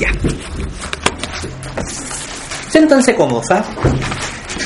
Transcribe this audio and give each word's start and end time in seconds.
Ya. 0.00 0.08
Siéntanse 2.68 3.14
cómodos, 3.14 3.50
¿ah? 3.50 3.64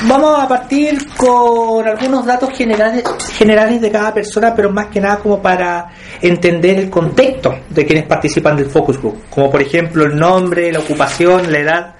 Vamos 0.07 0.39
a 0.39 0.47
partir 0.47 0.97
con 1.15 1.87
algunos 1.87 2.25
datos 2.25 2.49
generales, 2.51 3.03
generales 3.37 3.81
de 3.81 3.91
cada 3.91 4.13
persona, 4.13 4.53
pero 4.55 4.71
más 4.71 4.87
que 4.87 4.99
nada 4.99 5.17
como 5.17 5.41
para 5.41 5.89
entender 6.21 6.79
el 6.79 6.89
contexto 6.89 7.55
de 7.69 7.85
quienes 7.85 8.05
participan 8.05 8.55
del 8.55 8.69
focus 8.69 8.99
group, 8.99 9.23
como 9.29 9.49
por 9.49 9.61
ejemplo 9.61 10.05
el 10.05 10.15
nombre, 10.15 10.71
la 10.71 10.79
ocupación, 10.79 11.51
la 11.51 11.59
edad 11.59 11.95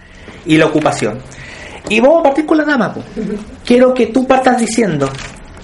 y 0.46 0.58
la 0.58 0.68
ocupación. 0.68 1.20
Y 1.90 2.00
vamos 2.00 2.20
a 2.20 2.24
partir 2.24 2.46
con 2.46 2.58
la 2.58 2.66
dama. 2.66 2.94
Quiero 3.66 3.94
que 3.94 4.08
tú 4.08 4.28
partas 4.28 4.60
diciendo 4.60 5.10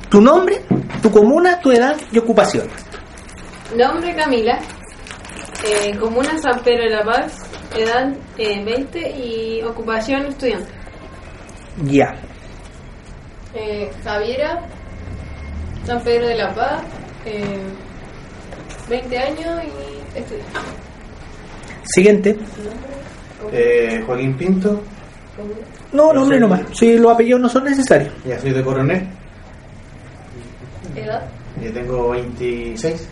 tu 0.09 0.22
nombre, 0.22 0.61
tu 1.02 1.11
comuna, 1.11 1.59
tu 1.59 1.72
edad 1.72 1.95
y 2.11 2.17
ocupación. 2.17 2.67
Nombre 3.75 4.16
Camila, 4.16 4.59
eh, 5.66 5.95
comuna 5.97 6.38
San 6.39 6.59
Pedro 6.63 6.83
de 6.83 6.89
la 6.89 7.03
Paz, 7.03 7.51
edad 7.75 8.13
eh, 8.38 8.63
20 8.63 9.09
y 9.17 9.61
ocupación 9.64 10.25
estudiante. 10.27 10.69
Ya. 11.86 12.16
Eh, 13.53 13.89
Javiera, 14.03 14.61
San 15.86 16.02
Pedro 16.03 16.28
de 16.28 16.36
la 16.36 16.53
Paz, 16.53 16.83
eh, 17.25 17.44
20 18.89 19.17
años 19.17 19.63
y 19.63 20.17
estudiante. 20.17 20.59
Siguiente. 21.83 22.38
Eh, 23.52 24.03
Joaquín 24.06 24.38
Pinto, 24.38 24.81
No, 25.91 26.13
nombre 26.13 26.39
nomás. 26.39 26.61
Si 26.73 26.97
los 26.97 27.11
apellidos 27.11 27.41
no 27.41 27.50
son 27.50 27.63
necesarios. 27.66 28.13
ya 28.25 28.39
soy 28.39 28.52
de 28.52 28.63
Coronel, 28.63 29.08
Edad, 30.95 31.23
ya 31.61 31.72
tengo 31.72 32.09
26 32.11 33.09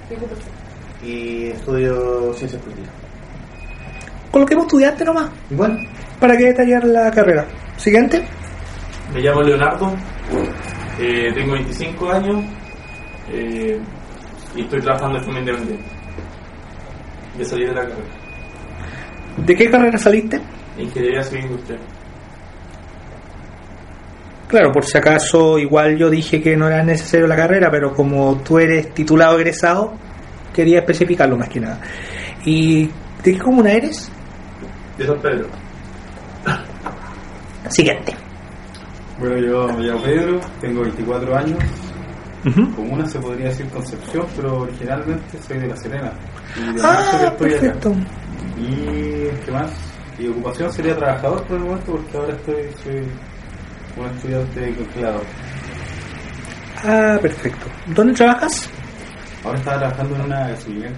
y 1.03 1.47
estudio 1.47 2.33
ciencias 2.33 2.61
políticas. 2.61 2.93
Coloquemos 4.31 4.65
estudiante 4.65 5.03
nomás. 5.03 5.29
Igual, 5.49 5.87
para 6.19 6.37
que 6.37 6.45
detallar 6.45 6.83
la 6.85 7.11
carrera. 7.11 7.45
Siguiente. 7.77 8.23
Me 9.13 9.21
llamo 9.21 9.41
Leonardo, 9.41 9.95
eh, 10.99 11.31
tengo 11.33 11.53
25 11.53 12.11
años 12.11 12.43
eh, 13.31 13.79
y 14.55 14.61
estoy 14.61 14.81
trabajando 14.81 15.17
de 15.17 15.25
forma 15.25 15.39
independiente. 15.39 15.85
De 17.37 17.45
salir 17.45 17.69
de 17.69 17.75
la 17.75 17.81
carrera. 17.81 18.19
¿De 19.37 19.55
qué 19.55 19.69
carrera 19.69 19.97
saliste? 19.97 20.39
Ingeniería 20.77 21.23
civil 21.23 21.45
industrial. 21.45 21.79
Claro, 24.49 24.71
por 24.71 24.83
si 24.83 24.97
acaso, 24.97 25.57
igual 25.59 25.95
yo 25.97 26.09
dije 26.09 26.41
que 26.41 26.57
no 26.57 26.67
era 26.67 26.83
necesario 26.83 27.27
la 27.27 27.35
carrera, 27.35 27.69
pero 27.69 27.93
como 27.93 28.41
tú 28.43 28.57
eres 28.59 28.93
titulado 28.93 29.37
egresado, 29.37 29.93
quería 30.53 30.79
especificarlo 30.79 31.37
más 31.37 31.49
que 31.49 31.59
nada. 31.59 31.79
¿Y 32.43 32.87
de 33.23 33.33
qué 33.33 33.37
comuna 33.37 33.71
eres? 33.71 34.11
De 34.99 35.07
San 35.07 35.19
Pedro. 35.21 35.47
Siguiente. 37.69 38.15
Bueno, 39.19 39.37
yo 39.37 39.67
me 39.77 39.83
llamo 39.83 40.01
Pedro, 40.03 40.39
tengo 40.61 40.81
24 40.81 41.37
años. 41.37 41.57
Ujú. 42.45 42.71
Comuna 42.75 43.05
se 43.05 43.19
podría 43.19 43.47
decir 43.47 43.67
Concepción, 43.69 44.25
pero 44.35 44.61
originalmente 44.61 45.37
soy 45.45 45.57
de 45.59 45.67
La 45.67 45.75
Serena. 45.75 46.11
Y 46.55 46.61
de 46.67 46.75
que 46.75 46.81
Ah, 46.83 47.17
acá. 47.27 47.35
perfecto. 47.37 47.91
Y 48.57 49.27
qué 49.45 49.51
más? 49.51 49.71
Y 50.17 50.27
ocupación 50.27 50.71
sería 50.71 50.95
trabajador 50.95 51.43
por 51.43 51.57
el 51.57 51.63
momento, 51.63 51.91
porque 51.93 52.17
ahora 52.17 52.33
estoy 52.33 52.55
soy 52.83 53.07
un 53.97 54.05
estudiante 54.05 54.75
congelador. 54.75 55.23
Ah, 56.83 57.17
perfecto. 57.21 57.65
¿Dónde 57.87 58.13
trabajas? 58.13 58.69
Ahora 59.43 59.57
estaba 59.59 59.77
trabajando 59.79 60.15
en 60.15 60.21
una 60.21 60.47
gasolinera. 60.49 60.95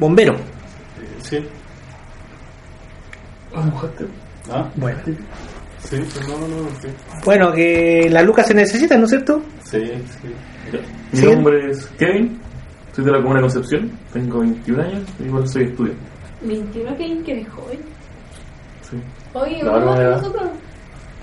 Bombero. 0.00 0.34
Eh, 0.34 1.18
sí. 1.22 1.48
¿Ah? 4.50 4.68
Bueno. 4.76 4.98
Sí, 5.78 5.96
pero 6.14 6.28
no, 6.38 6.48
no, 6.48 6.62
no, 6.62 6.68
sí. 6.80 6.88
Bueno, 7.24 7.52
que 7.52 8.08
las 8.10 8.24
lucas 8.24 8.46
se 8.46 8.54
necesitan, 8.54 9.00
¿no 9.00 9.04
es 9.04 9.10
cierto? 9.10 9.42
Sí, 9.64 9.80
sí. 10.22 10.78
Mi 11.12 11.18
¿Sí? 11.18 11.26
nombre 11.26 11.70
es 11.70 11.86
Kevin, 11.98 12.40
soy 12.94 13.04
de 13.04 13.10
la 13.12 13.18
comuna 13.18 13.36
de 13.36 13.42
Concepción, 13.42 13.92
tengo 14.12 14.40
21 14.40 14.82
años 14.82 15.02
y 15.20 15.24
igual 15.24 15.46
soy 15.48 15.64
estudiante. 15.64 16.02
21 16.42 16.96
que 16.96 17.22
que 17.22 17.34
de 17.34 17.44
joven. 17.44 17.78
Sí, 18.90 18.96
Oye, 19.34 19.62
La 19.62 19.72
¿cómo 19.72 19.94
nosotros? 19.94 20.50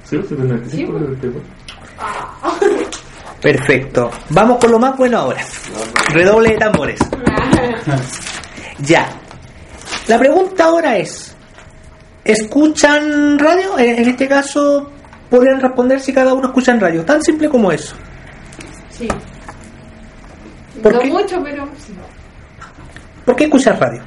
sí 0.03 0.17
soy 0.27 0.37
del 0.37 0.47
95, 0.47 0.69
Sí, 0.69 0.85
pero 0.85 0.99
del 0.99 1.19
tiempo. 1.19 1.39
Perfecto. 3.41 4.11
Vamos 4.29 4.57
con 4.59 4.71
lo 4.71 4.79
más 4.79 4.95
bueno 4.97 5.17
ahora. 5.19 5.41
Redoble 6.13 6.49
de 6.51 6.57
tambores. 6.57 6.99
Ya. 8.83 9.07
La 10.07 10.17
pregunta 10.17 10.63
ahora 10.65 10.97
es, 10.97 11.30
¿escuchan 12.23 13.37
radio? 13.39 13.77
En, 13.79 13.99
en 13.99 14.09
este 14.09 14.27
caso, 14.27 14.91
podrían 15.29 15.59
responder 15.59 15.99
si 15.99 16.13
cada 16.13 16.33
uno 16.33 16.47
escucha 16.47 16.73
en 16.73 16.79
radio. 16.79 17.05
Tan 17.05 17.21
simple 17.21 17.49
como 17.49 17.71
eso. 17.71 17.95
Sí. 18.89 19.07
¿Por 20.81 20.93
no 20.93 20.99
qué? 20.99 21.07
mucho, 21.07 21.41
pero 21.43 21.67
sí. 21.77 21.93
¿Por 23.25 23.35
qué 23.35 23.45
escuchas 23.45 23.79
radio? 23.79 24.01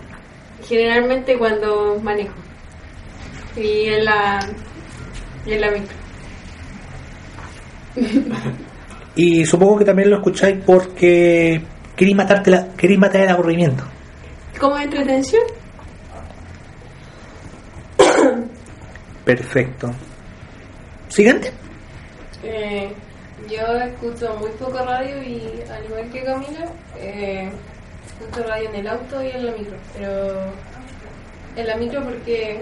Generalmente 0.66 1.38
cuando 1.38 1.98
manejo. 2.02 2.34
Y 3.56 3.86
en 3.86 4.04
la, 4.04 4.40
y 5.46 5.52
en 5.52 5.60
la 5.60 5.70
micro. 5.70 5.96
Y 9.16 9.46
supongo 9.46 9.78
que 9.78 9.84
también 9.84 10.10
lo 10.10 10.16
escucháis 10.16 10.56
porque 10.66 11.62
queréis, 11.94 12.16
matarte 12.16 12.50
la, 12.50 12.72
queréis 12.76 12.98
matar 12.98 13.20
el 13.20 13.28
aburrimiento. 13.28 13.84
Como 14.58 14.76
entretención. 14.76 15.44
Perfecto. 19.24 19.90
¿Siguiente? 21.08 21.50
Eh, 22.42 22.92
yo 23.48 23.76
escucho 23.78 24.36
muy 24.38 24.50
poco 24.50 24.78
radio 24.84 25.22
y 25.22 25.62
al 25.70 25.84
igual 25.84 26.10
que 26.10 26.24
Camila, 26.24 26.66
eh, 26.98 27.50
escucho 28.06 28.46
radio 28.46 28.68
en 28.68 28.74
el 28.74 28.88
auto 28.88 29.22
y 29.22 29.30
en 29.30 29.46
la 29.46 29.52
micro. 29.52 29.76
Pero 29.94 30.52
en 31.56 31.66
la 31.66 31.76
micro 31.76 32.02
porque 32.02 32.60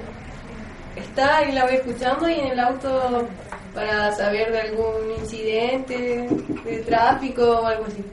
está 0.97 1.45
y 1.49 1.53
la 1.53 1.65
voy 1.65 1.75
escuchando 1.75 2.28
y 2.28 2.34
en 2.34 2.47
el 2.49 2.61
auto 2.61 3.29
para 3.75 4.12
saber 4.12 4.53
de 4.53 4.61
algún 4.61 5.11
incidente 5.19 6.29
de 6.65 6.79
tráfico 6.87 7.43
o 7.43 7.67
algo 7.67 7.87
así. 7.87 8.05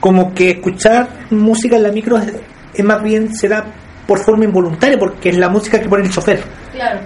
Como 0.00 0.34
que 0.34 0.50
escuchar 0.50 1.08
música 1.30 1.76
en 1.76 1.82
la 1.84 1.92
micro 1.92 2.18
es, 2.18 2.32
es 2.74 2.84
más 2.84 3.02
bien 3.02 3.34
será 3.34 3.64
por 4.06 4.18
forma 4.18 4.44
involuntaria 4.44 4.98
porque 4.98 5.30
es 5.30 5.36
la 5.38 5.48
música 5.48 5.80
que 5.80 5.88
pone 5.88 6.04
el 6.04 6.10
chofer. 6.10 6.42
Claro. 6.72 7.00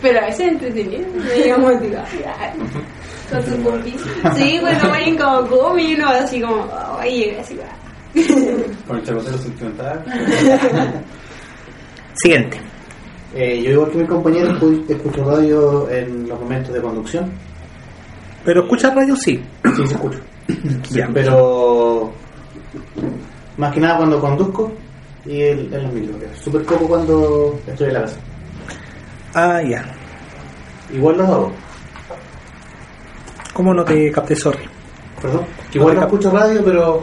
Pero 0.00 0.18
a 0.18 0.22
veces 0.26 0.40
es 0.40 0.52
entretenido, 0.52 1.06
me 1.14 1.46
llamo 1.46 1.68
Con 3.30 3.42
su 3.44 3.56
poquito. 3.62 4.04
Sí, 4.34 4.58
bueno, 4.60 4.78
ponen 4.88 5.16
como 5.16 5.46
come 5.46 5.82
y 5.82 5.94
uno 5.94 6.08
así 6.08 6.40
como, 6.40 6.68
oye, 7.00 7.38
así 7.40 7.56
va. 7.56 7.64
Con 8.86 8.96
el 8.98 9.02
chacotero 9.04 9.38
sentimental. 9.38 10.04
Siguiente. 12.14 12.60
Eh, 13.34 13.62
yo 13.62 13.70
igual 13.70 13.90
que 13.90 13.98
mi 13.98 14.06
compañero 14.06 14.50
escu- 14.58 14.84
escucho 14.90 15.24
radio 15.24 15.88
en 15.90 16.28
los 16.28 16.38
momentos 16.38 16.74
de 16.74 16.82
conducción. 16.82 17.32
Pero 18.44 18.62
escuchar 18.62 18.94
radio 18.94 19.16
sí. 19.16 19.42
Sí, 19.76 19.86
se 19.86 19.94
escucho. 19.94 20.18
Ya. 20.90 21.08
Pero 21.14 22.12
más 23.56 23.72
que 23.72 23.80
nada 23.80 23.96
cuando 23.98 24.20
conduzco 24.20 24.72
y 25.24 25.42
en, 25.42 25.72
en 25.72 25.82
los 25.84 25.92
micros. 25.92 26.16
Súper 26.42 26.62
poco 26.64 26.88
cuando 26.88 27.58
estoy 27.66 27.88
en 27.88 27.94
la 27.94 28.00
casa. 28.02 28.16
Ah, 29.34 29.60
ya. 29.62 29.84
Igual 30.92 31.16
los 31.18 31.28
hago. 31.28 31.52
¿Cómo 33.54 33.74
no 33.74 33.84
te 33.84 34.10
capté, 34.10 34.34
sorry? 34.34 34.64
Perdón. 35.20 35.44
Que 35.70 35.78
igual 35.78 35.94
no 35.96 36.02
escucho 36.02 36.30
radio, 36.30 36.62
pero 36.64 37.02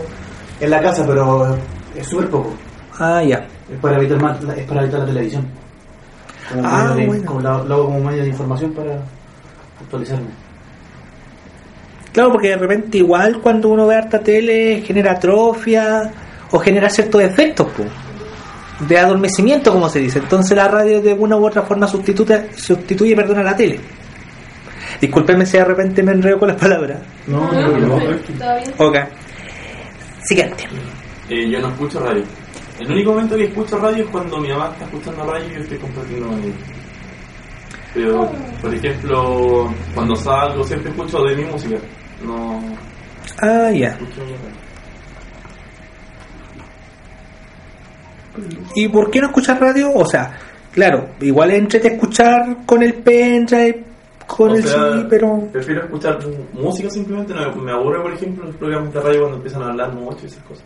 en 0.59 0.69
la 0.69 0.81
casa, 0.81 1.05
pero 1.05 1.55
es 1.95 2.07
súper 2.07 2.29
poco. 2.29 2.53
Ah, 2.97 3.21
ya. 3.23 3.47
Es 3.71 3.79
para 3.79 3.97
evitar, 3.97 4.19
más- 4.21 4.43
es 4.57 4.65
para 4.65 4.81
evitar 4.81 4.99
la 5.01 5.05
televisión. 5.05 5.47
Como 6.51 6.67
Ah, 6.67 6.93
de- 6.95 7.05
bueno. 7.05 7.25
como 7.25 7.41
lo, 7.41 7.63
lo 7.65 7.75
hago 7.75 7.85
como 7.85 7.99
medio 8.01 8.23
de 8.23 8.29
información 8.29 8.71
para 8.73 8.99
actualizarme. 9.81 10.27
Claro, 12.11 12.31
porque 12.31 12.49
de 12.49 12.57
repente 12.57 12.97
igual 12.97 13.39
cuando 13.39 13.69
uno 13.69 13.85
ve 13.85 13.95
harta 13.95 14.19
tele 14.19 14.81
genera 14.85 15.11
atrofia 15.13 16.11
o 16.51 16.57
genera 16.59 16.89
ciertos 16.89 17.21
efectos 17.21 17.67
po, 17.67 17.83
de 18.87 18.97
adormecimiento, 18.97 19.71
como 19.71 19.89
se 19.89 19.99
dice. 19.99 20.19
Entonces 20.19 20.55
la 20.55 20.67
radio 20.67 21.01
de 21.01 21.13
una 21.13 21.35
u 21.37 21.45
otra 21.45 21.63
forma 21.63 21.87
sustituye, 21.87 22.49
sustituye 22.55 23.15
perdón, 23.15 23.39
a 23.39 23.43
la 23.43 23.55
tele. 23.55 23.79
Discúlpenme 25.01 25.45
si 25.45 25.57
de 25.57 25.65
repente 25.65 26.03
me 26.03 26.11
enredo 26.13 26.39
con 26.39 26.47
las 26.49 26.57
palabras. 26.57 26.99
No, 27.27 27.51
No, 27.51 27.67
no, 27.77 27.97
no. 27.99 28.05
Ok. 28.77 28.97
Siguiente. 30.23 30.67
Eh, 31.29 31.49
yo 31.49 31.59
no 31.61 31.69
escucho 31.69 31.99
radio. 31.99 32.23
El 32.79 32.91
único 32.91 33.11
momento 33.11 33.35
que 33.35 33.45
escucho 33.45 33.77
radio 33.77 34.03
es 34.05 34.09
cuando 34.09 34.37
mi 34.39 34.49
mamá 34.49 34.69
está 34.71 34.85
escuchando 34.85 35.23
radio 35.25 35.45
y 35.49 35.53
yo 35.53 35.59
estoy 35.59 35.77
compartiendo 35.77 36.27
con 36.27 36.39
ella. 36.43 36.53
Pero, 37.93 38.31
por 38.61 38.73
ejemplo, 38.73 39.73
cuando 39.95 40.15
salgo 40.15 40.63
siempre 40.63 40.91
escucho 40.91 41.23
de 41.23 41.35
mi 41.35 41.43
música. 41.45 41.75
No 42.23 42.61
Ah, 43.41 43.69
ya. 43.71 43.89
escucho 43.89 44.21
mi 44.25 44.31
radio. 44.33 44.59
¿Y 48.75 48.87
por 48.87 49.09
qué 49.09 49.19
no 49.21 49.27
escuchar 49.27 49.59
radio? 49.59 49.91
O 49.93 50.05
sea, 50.05 50.37
claro, 50.71 51.09
igual 51.21 51.51
entre 51.51 51.79
escuchar 51.85 52.65
con 52.65 52.83
el 52.83 52.93
pendrive, 52.95 53.83
con 54.25 54.51
O 54.51 54.55
el 54.55 54.63
sea, 54.63 54.73
CD, 54.73 55.05
pero... 55.09 55.49
Prefiero 55.51 55.83
escuchar 55.83 56.19
música 56.53 56.89
simplemente. 56.89 57.33
No, 57.33 57.55
me 57.55 57.71
aburre, 57.71 58.01
por 58.01 58.13
ejemplo, 58.13 58.45
los 58.45 58.55
programas 58.55 58.93
de 58.93 59.01
radio 59.01 59.19
cuando 59.21 59.37
empiezan 59.37 59.63
a 59.63 59.69
hablar 59.69 59.93
mucho 59.93 60.19
y 60.23 60.27
esas 60.27 60.43
cosas. 60.43 60.65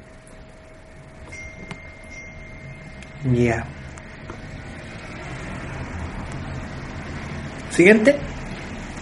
Ya. 3.32 3.66
Siguiente. 7.70 8.20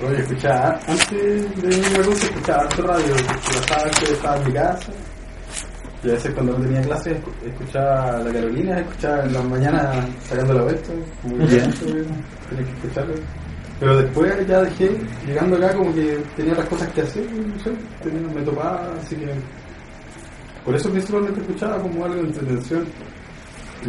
Oye, 0.07 0.19
escuchaba, 0.19 0.79
antes 0.87 1.09
de 1.11 1.67
venir 1.67 1.99
a 1.99 2.03
Rusia 2.03 2.29
escuchaba 2.29 2.61
harto 2.63 2.81
radio, 2.83 3.15
la 3.15 3.83
vez 3.83 3.99
que 3.99 4.13
estaba 4.13 4.37
en 4.37 4.47
mi 4.47 4.53
casa. 4.53 4.91
Y 6.03 6.09
a 6.09 6.13
veces 6.13 6.33
cuando 6.33 6.57
no 6.57 6.63
tenía 6.65 6.81
clases 6.81 7.17
escu- 7.17 7.47
escuchaba 7.47 8.17
a 8.17 8.23
la 8.23 8.31
Carolina, 8.33 8.79
escuchaba 8.79 9.23
en 9.23 9.33
las 9.33 9.45
mañanas 9.45 10.05
sacando 10.23 10.53
la 10.55 10.63
vuelta, 10.63 10.91
muy 11.23 11.45
bien, 11.45 11.71
tenía 12.49 12.65
que 12.65 12.71
escucharlo. 12.71 13.13
Pero 13.79 13.97
después 13.97 14.47
ya 14.47 14.61
dejé, 14.61 14.91
llegando 15.27 15.57
acá 15.57 15.75
como 15.75 15.93
que 15.93 16.17
tenía 16.35 16.53
otras 16.53 16.69
cosas 16.69 16.87
que 16.89 17.01
hacer, 17.01 17.25
no 17.31 17.59
sé, 17.59 17.71
tenía, 18.03 18.27
me 18.33 18.41
topaba, 18.41 18.91
así 19.01 19.15
que... 19.15 19.27
Por 20.65 20.75
eso 20.75 20.89
principalmente 20.91 21.41
escuchaba 21.41 21.79
como 21.79 22.05
algo 22.05 22.15
de 22.21 22.27
entretención. 22.27 22.85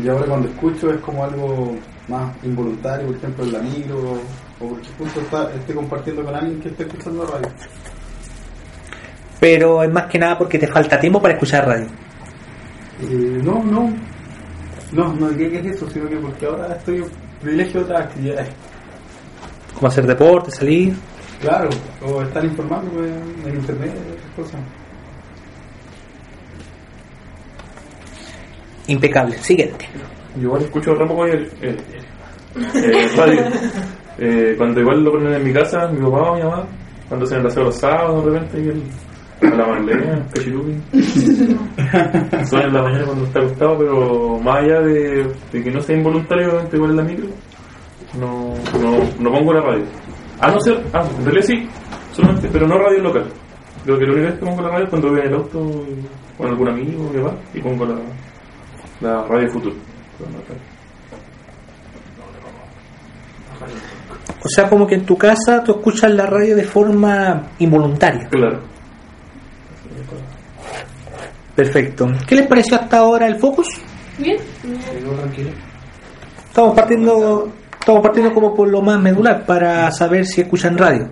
Y 0.02 0.08
ahora 0.08 0.24
cuando 0.26 0.48
escucho 0.48 0.90
es 0.90 1.00
como 1.02 1.22
algo 1.24 1.76
más 2.08 2.34
involuntario, 2.42 3.06
por 3.08 3.16
ejemplo 3.16 3.44
en 3.44 3.52
la 3.52 3.58
micro, 3.58 4.12
o 4.60 4.68
porque 4.68 4.88
justo 4.98 5.20
está, 5.20 5.52
esté 5.54 5.74
compartiendo 5.74 6.24
con 6.24 6.34
alguien 6.34 6.58
que 6.60 6.68
esté 6.70 6.84
escuchando 6.84 7.26
radio. 7.26 7.48
Pero 9.42 9.82
es 9.82 9.90
más 9.92 10.06
que 10.06 10.20
nada 10.20 10.38
porque 10.38 10.56
te 10.56 10.68
falta 10.68 11.00
tiempo 11.00 11.20
para 11.20 11.34
escuchar 11.34 11.66
radio. 11.66 11.86
Eh, 13.02 13.40
no, 13.42 13.60
no, 13.64 13.92
no, 14.92 15.12
no 15.14 15.28
diría 15.30 15.60
que 15.60 15.68
es 15.68 15.74
eso, 15.76 15.90
sino 15.90 16.08
que 16.08 16.14
porque 16.14 16.46
ahora 16.46 16.76
estoy 16.76 17.04
privilegio 17.40 17.80
de 17.80 17.86
otras 17.86 18.02
actividades. 18.06 18.48
Como 19.74 19.88
hacer 19.88 20.06
deporte, 20.06 20.52
salir. 20.52 20.94
Claro, 21.40 21.70
o 22.06 22.22
estar 22.22 22.44
informándome 22.44 23.08
en 23.44 23.54
internet, 23.56 23.90
esas 24.16 24.30
cosas. 24.36 24.60
Impecable. 28.86 29.36
Siguiente. 29.38 29.86
Yo 30.36 30.42
igual 30.42 30.62
escucho 30.62 30.94
re 30.94 31.06
poco 31.06 31.26
el, 31.26 31.50
el- 31.60 31.78
el 32.84 33.16
radio. 33.16 33.42
Eh, 34.18 34.54
cuando 34.58 34.78
igual 34.78 35.02
lo 35.02 35.10
ponen 35.12 35.32
en 35.32 35.42
mi 35.42 35.52
casa, 35.54 35.88
mi 35.88 35.98
papá 36.02 36.30
o 36.32 36.36
mi 36.36 36.42
mamá, 36.42 36.64
cuando 37.08 37.26
el 37.34 37.46
aseo 37.46 37.64
los 37.64 37.76
sábados 37.76 38.24
de 38.26 38.30
repente, 38.38 38.60
y 38.60 38.68
el, 38.68 38.82
a 39.46 39.54
la 39.54 39.66
Marlene, 39.66 40.12
el 40.12 40.26
cachirubi. 40.32 40.80
Suena 42.44 42.66
en 42.66 42.74
la 42.74 42.82
mañana 42.82 43.04
cuando 43.06 43.24
está 43.24 43.40
acostado, 43.40 43.78
pero 43.78 44.38
más 44.40 44.56
allá 44.56 44.80
de, 44.80 45.32
de 45.52 45.62
que 45.62 45.70
no 45.70 45.80
sea 45.80 45.96
involuntariamente 45.96 46.76
igual 46.76 46.90
en 46.92 46.96
la 46.96 47.02
micro, 47.02 47.26
no, 48.18 48.54
no, 48.80 48.98
no 49.18 49.32
pongo 49.32 49.52
la 49.52 49.60
radio. 49.60 49.84
A 50.40 50.50
no 50.50 50.60
ser, 50.60 50.82
ah, 50.92 51.04
en 51.18 51.24
realidad 51.24 51.46
sí, 51.46 51.68
solamente, 52.12 52.48
pero 52.52 52.66
no 52.66 52.78
radio 52.78 53.02
local. 53.02 53.24
Creo 53.84 53.98
que 53.98 54.06
la 54.06 54.12
única 54.12 54.28
vez 54.28 54.38
que 54.38 54.46
pongo 54.46 54.62
la 54.62 54.68
radio 54.68 54.84
es 54.84 54.90
cuando 54.90 55.08
voy 55.10 55.20
en 55.20 55.26
el 55.26 55.34
auto 55.34 55.86
con 56.38 56.48
algún 56.48 56.68
amigo 56.68 57.12
que 57.12 57.20
va 57.20 57.34
y 57.54 57.60
pongo 57.60 57.86
la, 57.86 57.96
la 59.00 59.24
radio 59.24 59.50
futuro. 59.50 59.76
O 64.44 64.48
sea, 64.48 64.68
como 64.68 64.86
que 64.86 64.96
en 64.96 65.06
tu 65.06 65.16
casa 65.16 65.62
tú 65.62 65.72
escuchas 65.72 66.10
la 66.12 66.26
radio 66.26 66.56
de 66.56 66.64
forma 66.64 67.50
involuntaria. 67.58 68.28
Claro. 68.28 68.58
Perfecto. 71.54 72.08
¿Qué 72.26 72.34
les 72.34 72.46
pareció 72.46 72.76
hasta 72.76 72.98
ahora 72.98 73.26
el 73.26 73.36
Focus? 73.36 73.68
Bien. 74.18 74.38
Estamos 76.48 76.74
partiendo, 76.74 77.52
estamos 77.78 78.02
partiendo 78.02 78.32
como 78.32 78.54
por 78.54 78.68
lo 78.68 78.80
más 78.82 79.00
medular 79.00 79.44
para 79.44 79.90
saber 79.90 80.26
si 80.26 80.42
escuchan 80.42 80.76
radio, 80.76 81.08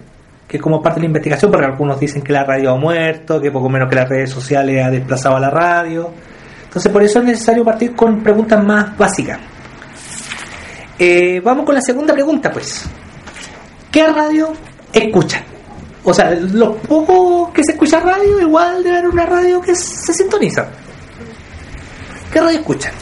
que 0.47 0.57
es 0.57 0.63
como 0.63 0.83
parte 0.83 1.01
de 1.01 1.03
la 1.03 1.07
investigación, 1.07 1.51
porque 1.51 1.67
algunos 1.67 1.99
dicen 1.99 2.23
que 2.23 2.33
la 2.33 2.45
radio 2.45 2.73
ha 2.73 2.77
muerto, 2.77 3.41
que 3.41 3.51
poco 3.51 3.69
menos 3.69 3.89
que 3.89 3.97
las 3.97 4.09
redes 4.09 4.31
sociales 4.31 4.85
ha 4.85 4.91
desplazado 4.91 5.37
a 5.37 5.41
la 5.41 5.51
radio. 5.51 6.11
Entonces 6.65 6.93
por 6.93 7.03
eso 7.03 7.19
es 7.21 7.25
necesario 7.25 7.65
partir 7.65 7.95
con 7.95 8.23
preguntas 8.23 8.63
más 8.65 8.97
básicas. 8.97 9.39
Eh, 10.99 11.41
vamos 11.43 11.65
con 11.65 11.75
la 11.75 11.81
segunda 11.81 12.13
pregunta, 12.13 12.51
pues. 12.51 12.89
¿Qué 13.91 14.07
radio 14.07 14.53
escuchan? 14.93 15.50
O 16.05 16.15
sea, 16.15 16.31
los 16.31 16.77
pocos 16.87 17.51
que 17.53 17.63
se 17.63 17.73
escucha 17.73 18.01
radio, 18.01 18.41
igual 18.41 18.83
debe 18.83 18.99
haber 18.99 19.11
una 19.11 19.27
radio 19.27 19.61
que 19.61 19.75
se 19.75 20.15
sintoniza. 20.15 20.67
¿Qué 22.33 22.41
radio 22.41 22.59
escuchan? 22.59 22.93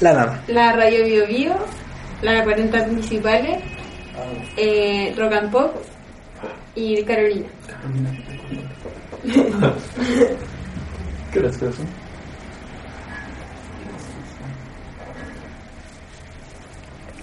La 0.00 0.12
dama. 0.12 0.42
La 0.48 0.72
Radio 0.72 1.04
Bio 1.04 1.26
Bio, 1.26 1.54
la 2.22 2.42
40 2.42 2.84
principales, 2.86 3.62
eh, 4.56 5.14
Rock 5.16 5.32
and 5.32 5.50
Pop 5.50 5.76
y 6.74 7.02
Carolina. 7.04 7.46
¿Qué 11.32 11.38
horas? 11.38 11.58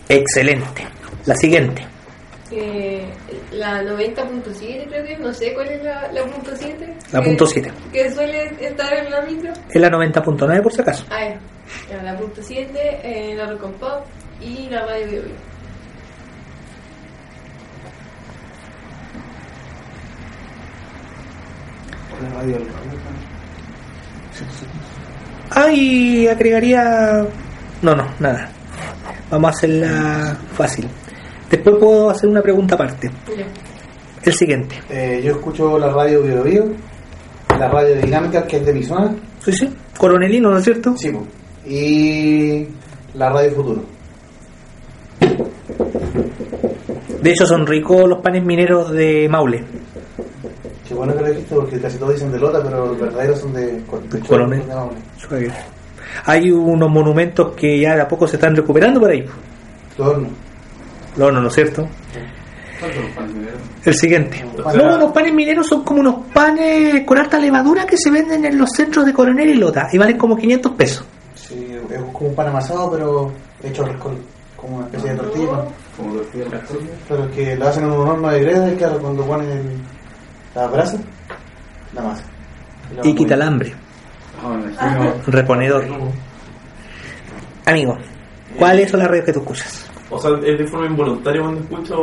Excelente. 0.09 0.88
La 1.25 1.35
siguiente. 1.35 1.92
Eh, 2.55 3.03
la 3.53 3.81
90.7 3.81 4.88
creo 4.88 5.03
que, 5.05 5.17
no 5.17 5.33
sé 5.33 5.53
cuál 5.55 5.69
es 5.69 5.83
la, 5.83 6.11
la 6.11 6.23
punto 6.25 6.51
7. 6.55 6.94
La 7.11 7.19
que- 7.21 7.25
punto 7.27 7.45
7. 7.47 7.71
Que 7.91 8.11
suele 8.11 8.44
estar 8.59 8.94
en 8.94 9.09
la 9.09 9.21
micro. 9.21 9.51
Es 9.69 9.81
la 9.81 9.89
90.9 9.89 10.62
por 10.62 10.72
si 10.72 10.81
acaso. 10.81 11.05
Ah, 11.10 11.29
ya. 11.89 12.03
La 12.03 12.15
punto 12.17 12.41
7, 12.43 12.72
eh, 13.03 13.33
la 13.36 13.48
Rock 13.48 13.63
and 13.65 13.75
Pop 13.75 14.05
y 14.41 14.69
la 14.69 14.86
Radio 14.86 15.07
Bio 15.07 15.22
Bio. 15.24 15.31
La 22.22 22.29
radio 22.39 22.57
del 22.57 22.67
Ah, 25.51 25.69
y 25.72 26.27
agregaría... 26.27 27.25
No, 27.81 27.95
no, 27.95 28.07
nada. 28.19 28.50
Vamos 29.29 29.48
a 29.50 29.57
hacerla 29.57 30.38
fácil. 30.55 30.88
Después 31.53 31.75
puedo 31.79 32.10
hacer 32.10 32.27
una 32.27 32.41
pregunta 32.41 32.74
aparte. 32.74 33.12
El 34.24 34.33
siguiente. 34.33 34.75
Eh, 34.89 35.22
yo 35.24 35.33
escucho 35.33 35.77
la 35.77 35.91
radio 35.91 36.24
Bio 36.24 36.41
Bio, 36.43 36.65
la 37.60 37.69
radio 37.69 37.95
dinámica 37.95 38.48
que 38.48 38.57
es 38.57 38.65
de 38.65 38.74
mi 38.74 38.81
zona, 38.81 39.13
Sí, 39.45 39.51
sí. 39.51 39.69
Coronelino, 39.95 40.50
¿no 40.50 40.57
es 40.57 40.63
cierto? 40.63 40.95
sí, 40.98 41.12
y 41.67 42.67
la 43.13 43.29
radio 43.29 43.51
Futuro. 43.51 43.83
De 47.22 47.29
hecho, 47.31 47.45
son 47.45 47.67
ricos 47.67 48.10
los 48.10 48.19
panes 48.22 48.43
mineros 48.43 48.91
de 48.91 49.27
Maule. 49.29 49.63
Qué 50.88 50.95
bueno 50.95 51.15
que 51.15 51.22
lo 51.22 51.27
dijiste 51.29 51.53
porque 51.53 51.79
casi 51.79 52.00
todos 52.00 52.13
dicen 52.13 52.31
de 52.31 52.39
Lota, 52.39 52.63
pero 52.63 52.88
los 52.88 53.00
verdaderos 53.00 53.39
son 53.41 53.53
de 53.53 53.79
Corpecho. 53.86 54.25
Coronel. 54.25 54.67
de 54.67 54.74
Maule. 54.74 55.51
Hay 56.25 56.50
unos 56.51 56.89
monumentos 56.89 57.53
que 57.55 57.79
ya 57.79 57.93
de 57.95 58.01
a 58.01 58.07
poco 58.07 58.27
se 58.27 58.38
están 58.38 58.55
recuperando 58.55 59.00
por 59.00 59.12
ahí. 59.12 59.24
Todos 59.95 60.17
no. 61.17 61.25
No, 61.25 61.32
no, 61.32 61.41
¿no 61.41 61.48
es 61.48 61.53
cierto? 61.53 61.88
¿Cuántos 62.79 63.03
los 63.03 63.12
panes 63.13 63.34
mineros? 63.34 63.60
El 63.86 63.93
siguiente. 63.93 64.46
No, 64.75 64.98
los 64.98 65.12
panes 65.12 65.34
mineros 65.34 65.67
son 65.67 65.84
como 65.84 66.00
unos 66.01 66.15
panes 66.34 67.05
con 67.05 67.17
alta 67.17 67.39
levadura 67.39 67.86
que 67.86 67.98
se 67.98 68.10
venden 68.12 68.43
en 68.46 68.58
los 68.58 68.70
centros 68.72 69.05
de 69.05 69.13
Coronel 69.13 69.50
y 69.50 69.53
Lota 69.55 69.88
y 69.91 69.98
valen 69.98 70.17
como 70.17 70.36
500 70.36 70.72
pesos. 70.74 71.05
Sí, 71.36 71.77
es 71.89 72.00
como 72.12 72.29
un 72.29 72.36
pan 72.36 72.48
amasado, 72.48 72.91
pero 72.91 73.32
hecho 73.63 73.86
rescol, 73.86 74.17
como 74.58 74.77
una 74.77 74.86
especie 74.88 75.12
de 75.12 75.17
tortilla. 75.17 75.65
Como 75.96 76.13
tortilla. 76.15 76.46
Pero 77.08 77.32
que 77.32 77.55
lo 77.55 77.67
hacen 77.67 77.84
en 77.86 77.91
un 77.91 78.08
horno 78.08 78.29
de 78.29 78.39
greda 78.41 78.72
y 78.72 78.75
claro, 78.75 79.00
cuando 79.00 79.25
ponen 79.25 79.50
el- 79.51 79.82
la 80.55 80.67
brasa, 80.67 80.98
la 81.93 82.01
masa. 82.01 82.24
Y 83.03 83.13
quita 83.15 83.36
el 83.36 83.41
hambre. 83.43 83.74
Ah. 84.77 85.13
Reponedor. 85.27 85.86
Amigo, 87.65 87.98
¿cuáles 88.58 88.91
son 88.91 89.00
las 89.00 89.10
redes 89.10 89.25
que 89.25 89.34
tú 89.34 89.39
escuchas? 89.39 89.89
O 90.13 90.20
sea, 90.20 90.32
es 90.43 90.58
de 90.60 90.67
forma 90.67 90.88
involuntaria 90.88 91.41
cuando 91.41 91.62
escucho 91.62 91.96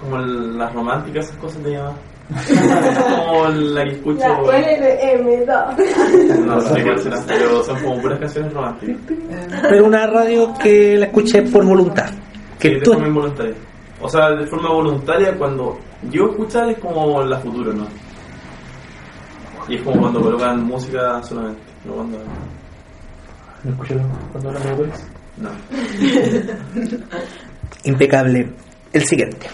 como 0.00 0.16
el- 0.18 0.56
las 0.58 0.72
románticas, 0.72 1.26
esas 1.26 1.36
cosas 1.38 1.62
de 1.64 1.72
llamar. 1.72 1.94
como 3.26 3.48
la 3.48 3.84
que 3.84 3.90
escucho. 3.90 4.20
La 4.20 4.60
LM2. 4.60 6.44
No 6.46 6.60
sé 6.60 6.82
cuál 6.84 6.98
será, 7.00 7.16
pero 7.26 7.62
son 7.64 7.80
como 7.82 8.00
puras 8.00 8.18
canciones 8.20 8.52
románticas. 8.52 8.96
Pero 9.68 9.84
una 9.86 10.06
radio 10.06 10.52
que 10.62 10.96
la 10.96 11.06
escuché 11.06 11.42
por 11.42 11.64
voluntad. 11.64 12.08
Que 12.58 12.68
Que 12.70 12.74
de 12.76 12.80
tú, 12.82 12.92
forma 12.92 13.08
involuntaria. 13.08 13.54
O 14.00 14.08
sea, 14.08 14.30
de 14.30 14.46
forma 14.46 14.70
voluntaria 14.72 15.36
cuando 15.36 15.76
yo 16.10 16.26
escuchar 16.30 16.68
es 16.70 16.78
como 16.78 17.22
la 17.22 17.38
futura, 17.40 17.72
¿no? 17.72 17.86
Y 19.68 19.74
es 19.76 19.82
como 19.82 20.00
cuando 20.00 20.20
colocan 20.20 20.64
música 20.64 21.22
solamente, 21.22 21.60
no 21.84 21.94
cuando... 21.94 22.18
¿Me 23.62 23.70
escucharon 23.72 24.06
cuando 24.32 24.48
hablan 24.50 24.76
de? 24.78 24.90
No. 25.40 25.50
impecable. 27.84 28.50
El 28.92 29.04
siguiente. 29.04 29.46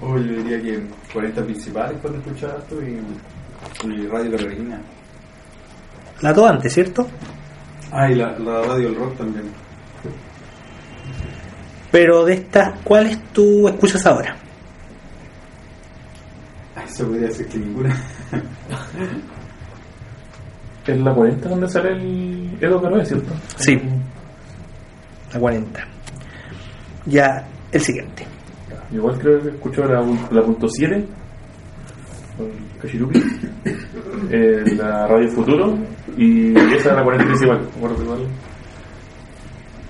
Oh, 0.00 0.16
yo 0.18 0.42
diría 0.42 0.60
que 0.60 0.86
40 1.12 1.42
principales 1.44 1.98
cuando 2.02 2.18
escuchaba 2.20 2.58
esto 2.58 2.80
y, 2.82 3.00
y 3.90 4.06
Radio 4.06 4.30
Carolina. 4.32 4.80
La 6.20 6.32
dos 6.32 6.50
antes, 6.50 6.72
¿cierto? 6.72 7.06
Ah, 7.90 8.10
y 8.10 8.14
la, 8.14 8.38
la 8.38 8.62
radio 8.62 8.88
El 8.88 8.94
Rock 8.96 9.16
también. 9.16 9.44
Pero 11.90 12.24
de 12.24 12.34
estas, 12.34 12.78
¿cuáles 12.82 13.18
tú 13.32 13.68
escuchas 13.68 14.04
ahora? 14.06 14.36
Ah, 16.74 16.84
Eso 16.86 17.06
podría 17.06 17.28
decir 17.28 17.46
que 17.48 17.58
ninguna. 17.58 17.96
Es 20.86 20.96
la 21.00 21.12
40 21.12 21.48
donde 21.48 21.68
sale 21.68 21.90
el 21.94 22.58
Edo 22.60 22.80
Caroe, 22.80 23.04
¿cierto? 23.04 23.32
Sí. 23.56 23.76
La 25.36 25.40
40. 25.40 25.86
Ya, 27.04 27.46
el 27.70 27.80
siguiente. 27.82 28.26
Igual 28.90 29.18
creo 29.18 29.42
que 29.42 29.50
escucho 29.50 29.84
la, 29.84 30.00
la 30.30 30.42
punto 30.42 30.66
7 30.66 31.06
con 32.38 32.48
Cachirupi, 32.80 33.22
eh, 34.30 34.64
la 34.76 35.06
Radio 35.06 35.28
Futuro 35.28 35.78
y 36.16 36.56
esa 36.56 36.88
era 36.88 36.96
la 36.96 37.04
40 37.04 37.26
principal, 37.26 37.60
igual. 37.76 38.26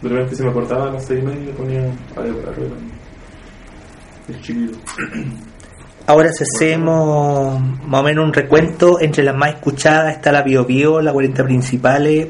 De 0.03 0.09
repente 0.09 0.35
se 0.35 0.45
me 0.45 0.53
cortaba 0.53 0.89
a 0.89 0.93
las 0.95 1.07
6 1.07 1.23
y 1.23 1.27
media 1.27 1.51
y 1.51 1.53
ponía 1.53 1.93
Radio 2.17 2.43
Caroe 2.43 2.71
El 4.29 4.41
chiquito. 4.41 4.79
Ahora 6.09 6.33
si 6.33 6.43
hacemos 6.43 7.61
más 7.87 8.01
o 8.01 8.05
menos 8.05 8.25
un 8.25 8.33
recuento 8.33 9.01
entre 9.01 9.23
las 9.23 9.37
más 9.37 9.55
escuchadas 9.55 10.17
está 10.17 10.33
la 10.33 10.43
Bio 10.43 10.65
Bio, 10.65 11.01
la 11.01 11.13
40 11.13 11.45
principales 11.45 12.29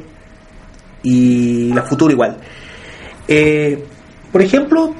y 1.02 1.72
la 1.72 1.82
Futuro 1.82 2.12
igual. 2.12 2.36
Eh, 3.28 3.82
por 4.32 4.42
ejemplo, 4.42 4.94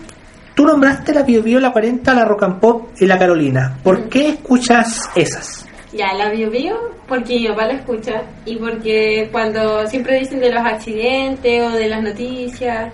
tú 0.54 0.64
nombraste 0.64 1.12
la 1.12 1.22
Bio 1.22 1.42
Bio, 1.42 1.60
la 1.60 1.72
40, 1.72 2.14
la 2.14 2.24
Rock 2.24 2.42
and 2.44 2.60
Pop 2.60 2.88
y 2.98 3.06
la 3.06 3.18
Carolina. 3.18 3.78
¿Por 3.82 4.08
qué 4.08 4.28
escuchas 4.28 5.08
esas? 5.14 5.66
Ya, 5.92 6.12
la 6.14 6.30
Bio 6.30 6.50
Bio, 6.50 6.76
porque 7.06 7.38
mi 7.38 7.48
papá 7.48 7.66
la 7.66 7.74
escucha 7.74 8.22
y 8.44 8.56
porque 8.56 9.28
cuando 9.30 9.86
siempre 9.86 10.18
dicen 10.18 10.40
de 10.40 10.52
los 10.52 10.64
accidentes 10.64 11.62
o 11.62 11.70
de 11.70 11.88
las 11.88 12.02
noticias 12.02 12.92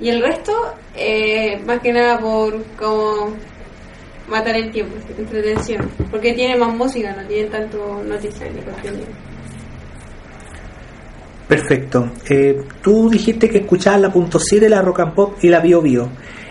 y 0.00 0.08
el 0.08 0.22
resto, 0.22 0.52
eh, 0.96 1.60
más 1.64 1.80
que 1.80 1.92
nada 1.92 2.18
por 2.18 2.62
como 2.76 3.34
matar 4.28 4.56
el 4.56 4.70
tiempo, 4.70 4.96
entretención, 5.16 5.88
porque 6.10 6.32
tiene 6.32 6.56
más 6.56 6.74
música, 6.74 7.14
no 7.14 7.26
tiene 7.26 7.48
tanto 7.48 8.02
noticias 8.04 8.50
ni 8.52 8.60
contenido. 8.62 9.31
Perfecto. 11.52 12.12
Eh, 12.30 12.64
tú 12.80 13.10
dijiste 13.10 13.46
que 13.46 13.58
escuchabas 13.58 14.00
la 14.00 14.10
punto 14.10 14.38
7, 14.38 14.70
la 14.70 14.80
Rock 14.80 15.00
and 15.00 15.14
Pop 15.14 15.36
y 15.42 15.50
la 15.50 15.60
Bio 15.60 15.82
Bio. 15.82 16.08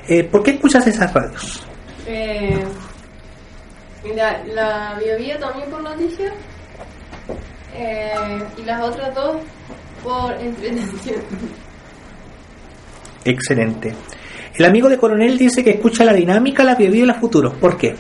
Eh, 0.08 0.24
¿Por 0.26 0.44
qué 0.44 0.52
escuchas 0.52 0.86
esas 0.86 1.12
radios? 1.12 1.66
Eh, 2.06 2.64
mira, 4.04 4.44
la 4.54 5.00
Bio 5.00 5.18
Bio 5.18 5.40
también 5.40 5.72
por 5.72 5.82
noticias 5.82 6.32
eh, 7.76 8.14
y 8.56 8.62
las 8.62 8.84
otras 8.84 9.16
dos 9.16 9.38
por 10.04 10.34
entretención. 10.40 11.24
Excelente. 13.26 13.96
El 14.54 14.66
amigo 14.66 14.88
de 14.88 15.00
Coronel 15.00 15.36
dice 15.36 15.64
que 15.64 15.72
escucha 15.72 16.06
la 16.06 16.14
dinámica, 16.14 16.64
la 16.64 16.76
Bio 16.76 16.92
Bio 16.92 17.06
y 17.06 17.08
la 17.08 17.16
Futuro. 17.16 17.54
¿Por 17.54 17.76
qué? 17.76 17.96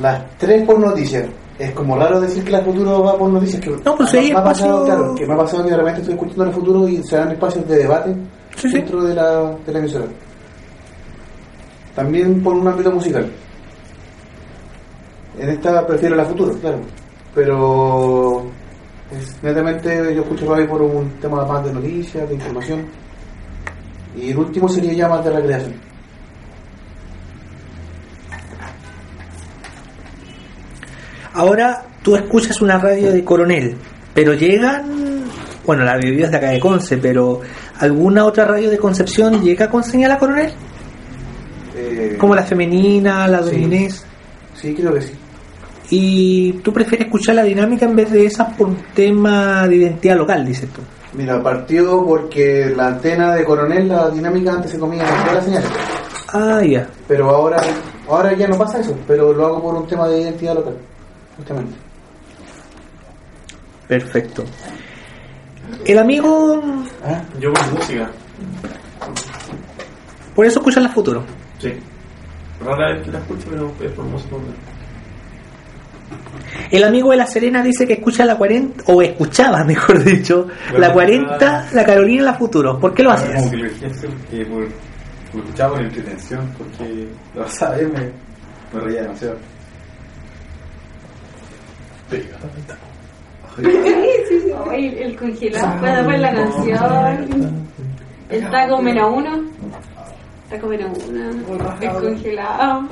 Las 0.00 0.36
tres 0.38 0.66
por 0.66 0.80
noticias. 0.80 1.28
Es 1.60 1.72
como 1.72 1.94
raro 1.94 2.18
decir 2.22 2.42
que 2.42 2.50
la 2.52 2.62
futuro 2.62 3.02
va 3.02 3.18
por 3.18 3.28
noticias. 3.30 3.60
Que 3.60 3.70
No, 3.84 3.94
pues 3.94 4.12
me, 4.14 4.18
hay 4.20 4.32
me 4.32 4.38
ha 4.38 4.44
pasado, 4.44 4.78
espacio- 4.82 4.84
claro, 4.96 5.14
que 5.14 5.26
me 5.26 5.34
ha 5.34 5.36
pasado 5.36 5.64
que 5.64 5.70
de 5.70 5.76
repente 5.76 6.00
estoy 6.00 6.14
escuchando 6.14 6.44
el 6.44 6.52
futuro 6.52 6.88
y 6.88 7.02
se 7.02 7.16
dan 7.16 7.30
espacios 7.32 7.68
de 7.68 7.76
debate 7.76 8.16
Sí, 8.56 8.68
sí. 8.70 8.74
dentro 8.78 9.02
de 9.02 9.14
la, 9.14 9.54
de 9.66 9.72
la 9.72 9.78
emisora. 9.78 10.06
También 11.94 12.42
por 12.42 12.54
un 12.54 12.66
ámbito 12.66 12.90
musical. 12.90 13.30
En 15.38 15.48
esta 15.50 15.86
prefiero 15.86 16.16
la 16.16 16.24
futuro, 16.24 16.52
claro. 16.60 16.78
Pero 17.34 18.42
es, 19.10 19.42
netamente 19.42 20.14
yo 20.14 20.22
escucho 20.22 20.46
radio 20.54 20.66
por 20.68 20.80
un 20.82 21.10
tema 21.20 21.44
más 21.44 21.64
de 21.64 21.72
noticias, 21.74 22.26
de 22.26 22.34
información. 22.36 22.86
Y 24.16 24.30
el 24.30 24.38
último 24.38 24.66
sería 24.68 24.92
ya 24.94 25.08
más 25.08 25.22
de 25.24 25.30
recreación. 25.30 25.74
Ahora 31.40 31.82
tú 32.02 32.16
escuchas 32.16 32.60
una 32.60 32.76
radio 32.78 33.10
de 33.10 33.24
Coronel, 33.24 33.74
pero 34.12 34.34
llegan, 34.34 35.24
bueno, 35.64 35.84
la 35.84 35.96
Bio 35.96 36.22
es 36.26 36.30
de 36.30 36.36
acá 36.36 36.50
de 36.50 36.60
Conce, 36.60 36.98
pero 36.98 37.40
¿alguna 37.78 38.26
otra 38.26 38.44
radio 38.44 38.68
de 38.68 38.76
Concepción 38.76 39.42
llega 39.42 39.70
con 39.70 39.82
señal 39.82 40.10
a 40.12 40.18
Coronel? 40.18 40.52
Eh, 41.74 42.16
Como 42.20 42.34
la 42.34 42.42
femenina, 42.42 43.26
la 43.26 43.42
Sí. 43.42 43.52
dominés. 43.52 44.04
Sí, 44.54 44.74
creo 44.74 44.92
que 44.92 45.00
sí. 45.00 45.14
Y 45.88 46.52
tú 46.62 46.74
prefieres 46.74 47.06
escuchar 47.06 47.36
la 47.36 47.42
dinámica 47.44 47.86
en 47.86 47.96
vez 47.96 48.10
de 48.12 48.26
esas 48.26 48.52
por 48.54 48.68
un 48.68 48.76
tema 48.94 49.66
de 49.66 49.76
identidad 49.76 50.16
local, 50.18 50.44
dices 50.44 50.68
tú. 50.68 50.82
Mira, 51.14 51.42
partió 51.42 52.04
porque 52.04 52.70
la 52.76 52.88
antena 52.88 53.34
de 53.34 53.44
Coronel, 53.46 53.88
la 53.88 54.10
dinámica 54.10 54.52
antes 54.52 54.72
se 54.72 54.78
comía 54.78 55.04
las 55.32 55.42
señales. 55.44 55.70
Ah, 56.34 56.60
ya. 56.62 56.86
Pero 57.08 57.30
ahora, 57.30 57.56
ahora 58.08 58.34
ya 58.34 58.46
no 58.46 58.58
pasa 58.58 58.78
eso, 58.80 58.94
pero 59.08 59.32
lo 59.32 59.46
hago 59.46 59.62
por 59.62 59.74
un 59.76 59.86
tema 59.88 60.06
de 60.06 60.20
identidad 60.20 60.54
local, 60.54 60.76
justamente. 61.40 61.74
Perfecto. 63.88 64.44
El 65.84 65.98
amigo, 65.98 66.62
¿Ah? 67.04 67.22
Yo 67.40 67.52
con 67.52 67.74
música, 67.74 68.10
por 70.34 70.46
eso 70.46 70.58
escucha 70.60 70.80
la 70.80 70.88
futuro. 70.90 71.24
sí. 71.58 71.72
Rara 72.62 72.92
vez 72.92 73.04
que 73.04 73.10
la 73.12 73.18
escucho, 73.20 73.46
pero 73.50 73.72
es 73.80 73.92
por 73.92 74.04
música. 74.04 74.36
El 76.70 76.84
amigo 76.84 77.10
de 77.10 77.16
La 77.16 77.26
Serena 77.26 77.62
dice 77.62 77.86
que 77.86 77.94
escucha 77.94 78.24
la 78.26 78.36
40, 78.36 78.84
o 78.92 79.00
escuchaba, 79.00 79.64
mejor 79.64 80.04
dicho, 80.04 80.46
la 80.76 80.92
40, 80.92 81.68
la 81.72 81.84
Carolina 81.86 82.22
y 82.22 82.24
la 82.26 82.34
Futuro. 82.34 82.78
¿Por 82.78 82.92
qué 82.94 83.02
lo 83.02 83.10
Ah, 83.12 83.14
hacías? 83.14 83.36
Como 83.40 83.50
que 83.50 83.56
lo 83.56 83.68
que 84.30 84.44
por, 84.44 84.68
por 85.32 85.40
escuchaba 85.40 85.76
con 85.76 85.84
entretención, 85.86 86.50
porque 86.58 87.08
lo 87.34 87.42
bien, 87.76 87.92
me, 87.92 88.78
me 88.78 88.84
reía 88.84 89.02
demasiado. 89.02 89.36
El 94.72 95.16
congelado, 95.16 95.80
puede 95.80 96.04
poner 96.04 96.20
la 96.20 96.34
canción. 96.34 97.68
El 98.28 98.50
taco 98.50 98.82
menos 98.82 99.12
uno. 99.16 99.44
Taco 100.48 100.66
menos 100.68 100.98
uno. 101.08 101.30
El 101.80 101.90
congelado. 101.90 102.88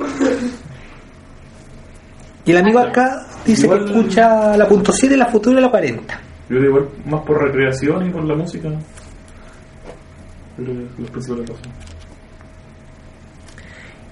Y 2.45 2.51
el 2.51 2.57
amigo 2.57 2.79
acá 2.79 3.25
dice 3.45 3.65
Igual- 3.65 3.85
que 3.85 3.91
escucha 3.91 4.57
la 4.57 4.67
punto 4.67 4.91
7, 4.91 5.15
la 5.17 5.25
Futuro 5.27 5.59
y 5.59 5.61
la 5.61 5.69
40. 5.69 6.19
Yo 6.49 6.55
digo 6.55 6.67
igual 6.67 6.89
más 7.05 7.21
por 7.21 7.41
recreación 7.43 8.07
y 8.07 8.09
por 8.11 8.23
la 8.25 8.35
música. 8.35 8.69
Pero 10.57 10.73
los 10.97 11.09
principales 11.11 11.47
razones. 11.49 11.77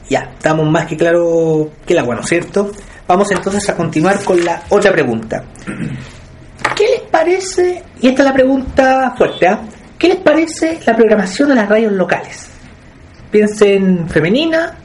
Ya, 0.09 0.19
estamos 0.37 0.69
más 0.69 0.85
que 0.85 0.95
claro 0.95 1.71
que 1.85 1.93
el 1.93 1.99
agua, 1.99 2.15
¿no 2.15 2.21
es 2.21 2.27
cierto? 2.27 2.69
Vamos 3.07 3.31
entonces 3.31 3.69
a 3.69 3.75
continuar 3.75 4.21
con 4.23 4.43
la 4.43 4.63
otra 4.69 4.91
pregunta. 4.91 5.43
¿Qué 6.75 6.85
les 6.89 7.01
parece, 7.09 7.81
y 8.01 8.09
esta 8.09 8.21
es 8.21 8.27
la 8.27 8.33
pregunta 8.33 9.13
fuerte, 9.17 9.47
¿ah? 9.47 9.61
¿qué 9.97 10.09
les 10.09 10.17
parece 10.17 10.79
la 10.85 10.95
programación 10.95 11.49
de 11.49 11.55
las 11.55 11.69
radios 11.69 11.93
locales? 11.93 12.49
Piensen 13.31 14.09
Femenina, 14.09 14.75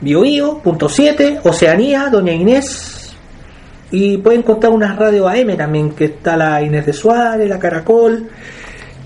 Bio 0.00 0.20
Bio, 0.20 0.58
Punto 0.58 0.88
7, 0.88 1.40
Oceanía, 1.42 2.08
Doña 2.10 2.32
Inés, 2.32 3.14
y 3.90 4.18
pueden 4.18 4.42
contar 4.42 4.70
unas 4.70 4.96
radios 4.96 5.28
AM 5.28 5.56
también, 5.56 5.90
que 5.90 6.06
está 6.06 6.36
la 6.36 6.62
Inés 6.62 6.86
de 6.86 6.92
Suárez, 6.92 7.48
la 7.48 7.58
Caracol. 7.58 8.28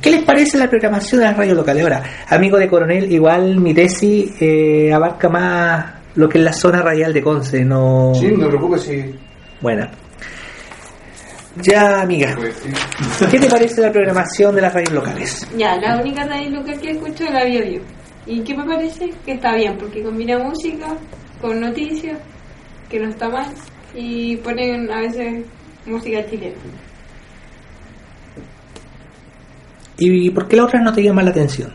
¿Qué 0.01 0.11
les 0.11 0.23
parece 0.25 0.59
la 0.59 0.69
programación 0.69 1.21
de 1.21 1.27
las 1.27 1.37
radios 1.37 1.57
locales? 1.57 1.83
Ahora, 1.83 2.03
amigo 2.29 2.59
de 2.59 2.69
Coronel, 2.69 3.11
igual 3.11 3.57
mi 3.57 3.75
tesis 3.75 4.33
eh, 4.41 4.93
abarca 4.93 5.29
más 5.29 6.00
lo 6.15 6.29
que 6.29 6.39
es 6.39 6.45
la 6.45 6.53
zona 6.53 6.83
radial 6.83 7.13
de 7.13 7.23
Conce, 7.23 7.65
no... 7.65 8.13
Sí, 8.15 8.29
no 8.29 8.45
te 8.45 8.49
preocupes 8.49 8.83
si... 8.83 9.15
Buena. 9.61 9.91
Ya, 11.63 12.01
amiga, 12.03 12.35
Pues 12.37 12.55
sí. 12.57 13.25
¿qué 13.31 13.39
te 13.39 13.51
parece 13.51 13.81
la 13.83 13.93
programación 13.93 14.55
de 14.55 14.63
las 14.63 14.73
radios 14.73 14.93
locales? 14.93 15.47
Ya, 15.57 15.77
la 15.77 16.01
única 16.01 16.25
radio 16.25 16.51
local 16.51 16.81
que 16.81 16.91
escucho 16.93 17.25
es 17.25 17.33
la 17.33 17.45
Bio 17.45 17.63
Bio. 17.63 17.81
¿Y 18.27 18.41
qué 18.43 18.57
me 18.57 18.65
parece? 18.65 19.11
Que 19.25 19.33
está 19.33 19.55
bien, 19.57 19.77
porque 19.79 20.03
combina 20.03 20.39
música 20.39 20.87
con 21.41 21.61
noticias 21.61 22.19
que 22.89 23.01
no 23.01 23.09
está 23.09 23.29
mal, 23.29 23.47
y 23.95 24.37
ponen 24.39 24.91
a 24.91 25.01
veces 25.01 25.45
música 25.87 26.25
chilena. 26.29 26.57
¿Y 29.99 30.31
por 30.31 30.49
qué 30.49 30.57
las 30.57 30.67
otras 30.67 30.83
no 30.83 30.93
te 30.93 31.03
llaman 31.03 31.25
la 31.27 31.31
atención? 31.31 31.73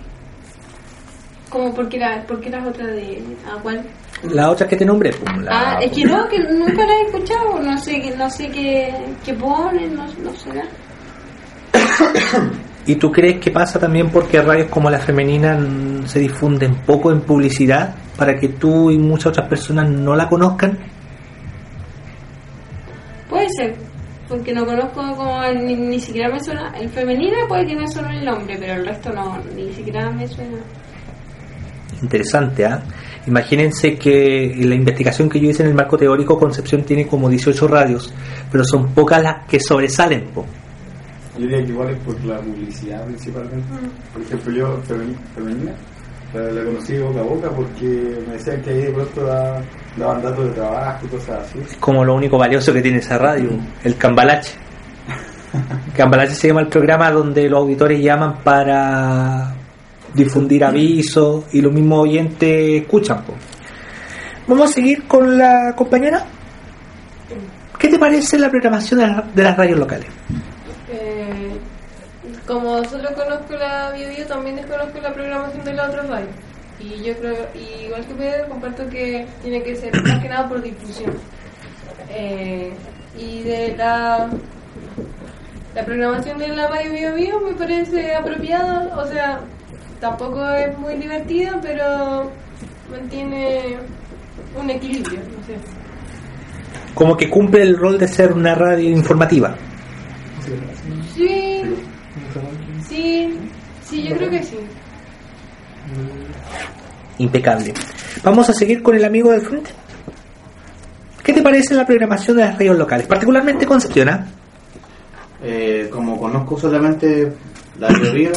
Como 1.49 1.73
porque, 1.73 1.97
la, 1.97 2.23
porque 2.27 2.49
las 2.49 2.65
otras 2.67 2.87
de... 2.87 3.21
¿A 3.49 3.61
cuál? 3.61 3.85
Las 4.32 4.48
otras 4.48 4.70
que 4.70 4.75
te 4.75 4.86
nombré. 4.86 5.12
pues, 5.12 5.38
la- 5.44 5.51
Ah, 5.75 5.79
es 5.82 5.91
que 5.91 6.05
no, 6.05 6.27
que 6.27 6.39
nunca 6.39 6.86
la 6.86 6.94
he 6.94 7.01
escuchado, 7.05 7.60
no 7.62 7.77
sé, 7.77 8.13
no 8.17 8.29
sé 8.29 8.50
qué, 8.50 8.94
qué 9.24 9.34
ponen, 9.34 9.96
no, 9.96 10.05
no 10.05 10.32
sé 10.34 10.50
nada. 10.50 10.70
¿Y 12.88 12.96
tú 12.96 13.12
crees 13.12 13.39
que 13.39 13.50
pasa 13.51 13.79
también 13.79 14.10
porque 14.10 14.41
radios 14.41 14.70
como 14.70 14.89
la 14.89 15.00
femenina 15.00 15.58
se 16.05 16.20
difunden 16.20 16.75
poco 16.86 17.12
en 17.12 17.22
publicidad 17.22 17.96
para 18.15 18.38
que 18.39 18.50
tú 18.50 18.91
y 18.91 18.98
muchas 19.00 19.27
otras 19.27 19.48
personas 19.50 19.89
no 19.89 20.15
la 20.15 20.29
conozcan? 20.29 20.77
Puede 23.29 23.48
ser, 23.58 23.75
porque 24.29 24.53
no 24.53 24.65
conozco 24.65 25.01
como 25.15 25.41
ni, 25.53 25.75
ni 25.75 26.00
siquiera 26.00 26.29
me 26.29 26.39
suena. 26.39 26.74
El 26.79 26.89
femenino 26.89 27.36
puede 27.48 27.65
que 27.65 27.75
me 27.75 27.88
suene 27.88 28.20
el 28.20 28.25
nombre, 28.25 28.55
pero 28.60 28.74
el 28.74 28.86
resto 28.86 29.12
no, 29.12 29.39
ni 29.55 29.74
siquiera 29.74 30.10
me 30.12 30.27
suena. 30.27 30.58
Interesante, 32.01 32.65
¿ah? 32.65 32.84
Imagínense 33.27 33.96
que 33.96 34.53
la 34.60 34.75
investigación 34.75 35.29
que 35.29 35.39
yo 35.39 35.50
hice 35.50 35.63
en 35.63 35.70
el 35.70 35.75
marco 35.75 35.98
teórico, 35.98 36.38
Concepción 36.38 36.84
tiene 36.84 37.08
como 37.08 37.27
18 37.29 37.67
radios, 37.67 38.13
pero 38.51 38.63
son 38.63 38.88
pocas 38.94 39.22
las 39.24 39.46
que 39.48 39.60
sobresalen. 39.60 40.25
po. 40.34 40.46
Yo 41.38 41.41
diría 41.41 41.65
que 41.65 41.72
igual 41.72 41.89
es 41.89 41.98
por 42.00 42.24
la 42.24 42.38
publicidad 42.39 43.03
principalmente. 43.05 43.65
Por 44.13 44.22
ejemplo, 44.22 44.53
yo, 44.53 44.79
femeni- 44.88 45.17
femenina, 45.36 45.72
la, 46.34 46.41
la 46.51 46.63
conocí 46.63 46.98
boca 47.00 47.20
a 47.20 47.24
boca 47.24 47.50
porque 47.50 48.15
me 48.27 48.34
decían 48.34 48.62
que 48.62 48.70
ahí 48.70 48.82
de 48.84 48.91
pronto 48.91 49.25
da- 49.25 49.62
daban 49.98 50.22
datos 50.22 50.46
de 50.46 50.51
trabajo 50.51 51.05
y 51.05 51.10
cosas 51.10 51.39
así. 51.50 51.60
Es 51.60 51.75
como 51.77 52.05
lo 52.05 52.13
único 52.15 52.38
valioso 52.38 52.72
que 52.72 52.82
tiene 52.82 53.00
esa 53.00 53.17
radio, 53.17 53.50
el 53.84 53.98
cambalache. 53.98 54.51
Cambalache 55.96 56.34
se 56.36 56.48
llama 56.50 56.62
el 56.62 56.67
programa 56.67 57.12
donde 57.12 57.50
los 57.50 57.60
auditores 57.60 58.01
llaman 58.01 58.38
para 58.44 59.55
difundir 60.15 60.63
avisos 60.63 61.45
y 61.53 61.62
los 61.62 61.72
mismos 61.74 62.00
oyentes 62.03 62.81
escuchan. 62.81 63.24
po. 63.24 63.34
Vamos 64.48 64.69
a 64.69 64.74
seguir 64.74 65.07
con 65.07 65.38
la 65.38 65.74
compañera. 65.75 66.25
¿Qué 67.79 67.89
te 67.89 68.00
parece 68.00 68.39
la 68.39 68.50
programación 68.50 69.00
de, 69.00 69.07
la- 69.07 69.25
de 69.34 69.43
las 69.43 69.57
radios 69.57 69.79
locales? 69.79 70.07
Eh, 70.91 71.51
como 72.48 72.84
solo 72.86 73.10
conozco 73.13 73.55
la 73.55 73.91
Bio 73.91 74.07
Bio, 74.10 74.25
también 74.27 74.55
desconozco 74.55 75.00
la 75.01 75.13
programación 75.13 75.65
de 75.65 75.74
la 75.74 75.88
otra 75.89 76.03
radio. 76.03 76.27
Y 76.79 77.03
yo 77.03 77.13
creo, 77.17 77.48
y 77.55 77.86
igual 77.86 78.05
que 78.05 78.13
Pedro, 78.13 78.50
comparto 78.50 78.88
que 78.89 79.25
tiene 79.41 79.63
que 79.63 79.75
ser 79.75 80.01
más 80.03 80.22
que 80.22 80.29
nada 80.29 80.48
por 80.48 80.62
difusión. 80.62 81.13
Eh, 82.10 82.72
y 83.17 83.43
de 83.43 83.75
la, 83.77 84.29
la 85.74 85.86
programación 85.86 86.38
de 86.38 86.50
la 86.50 86.67
radio 86.67 86.91
Bio 86.91 87.13
Bio 87.15 87.39
me 87.41 87.53
parece 87.53 88.13
apropiada, 88.13 88.93
o 88.98 89.07
sea, 89.07 89.39
tampoco 90.05 90.47
es 90.51 90.77
muy 90.77 90.93
divertida, 90.97 91.59
pero 91.63 92.31
mantiene 92.91 93.77
un 94.55 94.69
equilibrio, 94.69 95.19
no 95.19 95.47
sé. 95.47 95.55
Como 96.93 97.17
que 97.17 97.27
cumple 97.27 97.63
el 97.63 97.75
rol 97.75 97.97
de 97.97 98.07
ser 98.07 98.31
una 98.31 98.53
radio 98.53 98.89
informativa. 98.91 99.55
Sí, 101.15 101.62
sí, 102.88 103.39
sí, 103.83 104.03
yo 104.03 104.15
creo 104.15 104.29
que 104.29 104.43
sí. 104.43 104.57
Impecable. 107.17 107.74
Vamos 108.24 108.47
a 108.50 108.53
seguir 108.53 108.83
con 108.83 108.95
el 108.95 109.05
amigo 109.05 109.31
del 109.31 109.41
frente. 109.41 109.71
¿Qué 111.24 111.33
te 111.33 111.41
parece 111.41 111.74
la 111.74 111.85
programación 111.88 112.38
de 112.38 112.43
las 112.43 112.53
radios 112.53 112.77
locales? 112.77 113.07
Particularmente 113.07 113.65
Concepción, 113.65 114.09
¿ah? 114.09 114.25
Eh, 115.41 115.89
como 115.91 116.19
conozco 116.19 116.59
solamente 116.59 117.33
la 117.79 117.88
teoría, 117.88 118.31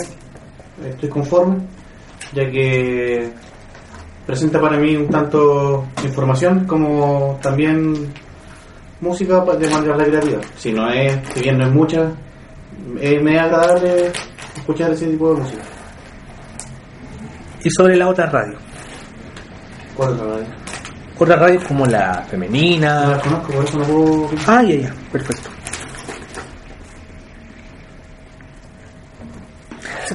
estoy 0.87 1.09
conforme, 1.09 1.59
ya 2.33 2.49
que 2.51 3.33
presenta 4.27 4.61
para 4.61 4.79
mí 4.79 4.97
un 4.97 5.09
tanto 5.09 5.87
información 6.05 6.67
como 6.67 7.39
también 7.43 8.13
música 9.01 9.41
de 9.41 9.71
manera 9.71 9.97
recreativa. 9.97 10.41
Si 10.57 10.73
no 10.73 10.91
es, 10.91 11.19
si 11.35 11.41
bien 11.41 11.59
no 11.59 11.67
es 11.67 11.73
mucha, 11.73 12.13
eh, 13.01 13.21
me 13.23 13.37
es 13.37 13.41
agradable 13.43 14.13
escuchar 14.57 14.91
ese 14.91 15.07
tipo 15.07 15.35
de 15.35 15.41
música. 15.41 15.63
Y 17.65 17.71
sobre 17.71 17.97
la 17.97 18.09
otra 18.09 18.27
radio. 18.27 18.57
¿Cuál 19.97 20.13
es 20.13 20.19
la 20.19 20.25
radio? 20.25 20.47
Otras 21.19 21.41
radios 21.41 21.65
como 21.65 21.87
la 21.87 22.07
No 22.07 22.17
la 22.17 22.25
femenina. 22.25 23.21
conozco, 23.23 23.53
por 23.53 23.65
eso 23.65 23.79
no 23.79 23.85
puedo... 23.85 24.31
Ah, 24.47 24.63
ya, 24.63 24.77
ya, 24.77 24.95
perfecto. 25.11 25.48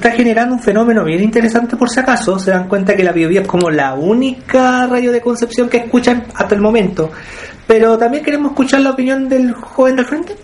Está 0.03 0.17
generando 0.17 0.55
un 0.55 0.61
fenómeno 0.61 1.05
bien 1.05 1.23
interesante 1.23 1.77
por 1.77 1.89
si 1.89 2.01
acaso. 2.01 2.37
Se 2.37 2.51
dan 2.51 2.67
cuenta 2.67 2.93
que 2.93 3.05
la 3.05 3.13
Biobío 3.13 3.39
es 3.39 3.47
como 3.47 3.69
la 3.69 3.93
única 3.93 4.85
radio 4.85 5.13
de 5.13 5.21
Concepción 5.21 5.69
que 5.69 5.77
escuchan 5.77 6.25
hasta 6.35 6.55
el 6.55 6.61
momento. 6.61 7.09
Pero 7.65 7.97
también 7.97 8.21
queremos 8.21 8.51
escuchar 8.51 8.81
la 8.81 8.91
opinión 8.91 9.29
del 9.29 9.53
joven 9.53 9.95
del 9.95 10.05
frente. 10.05 10.35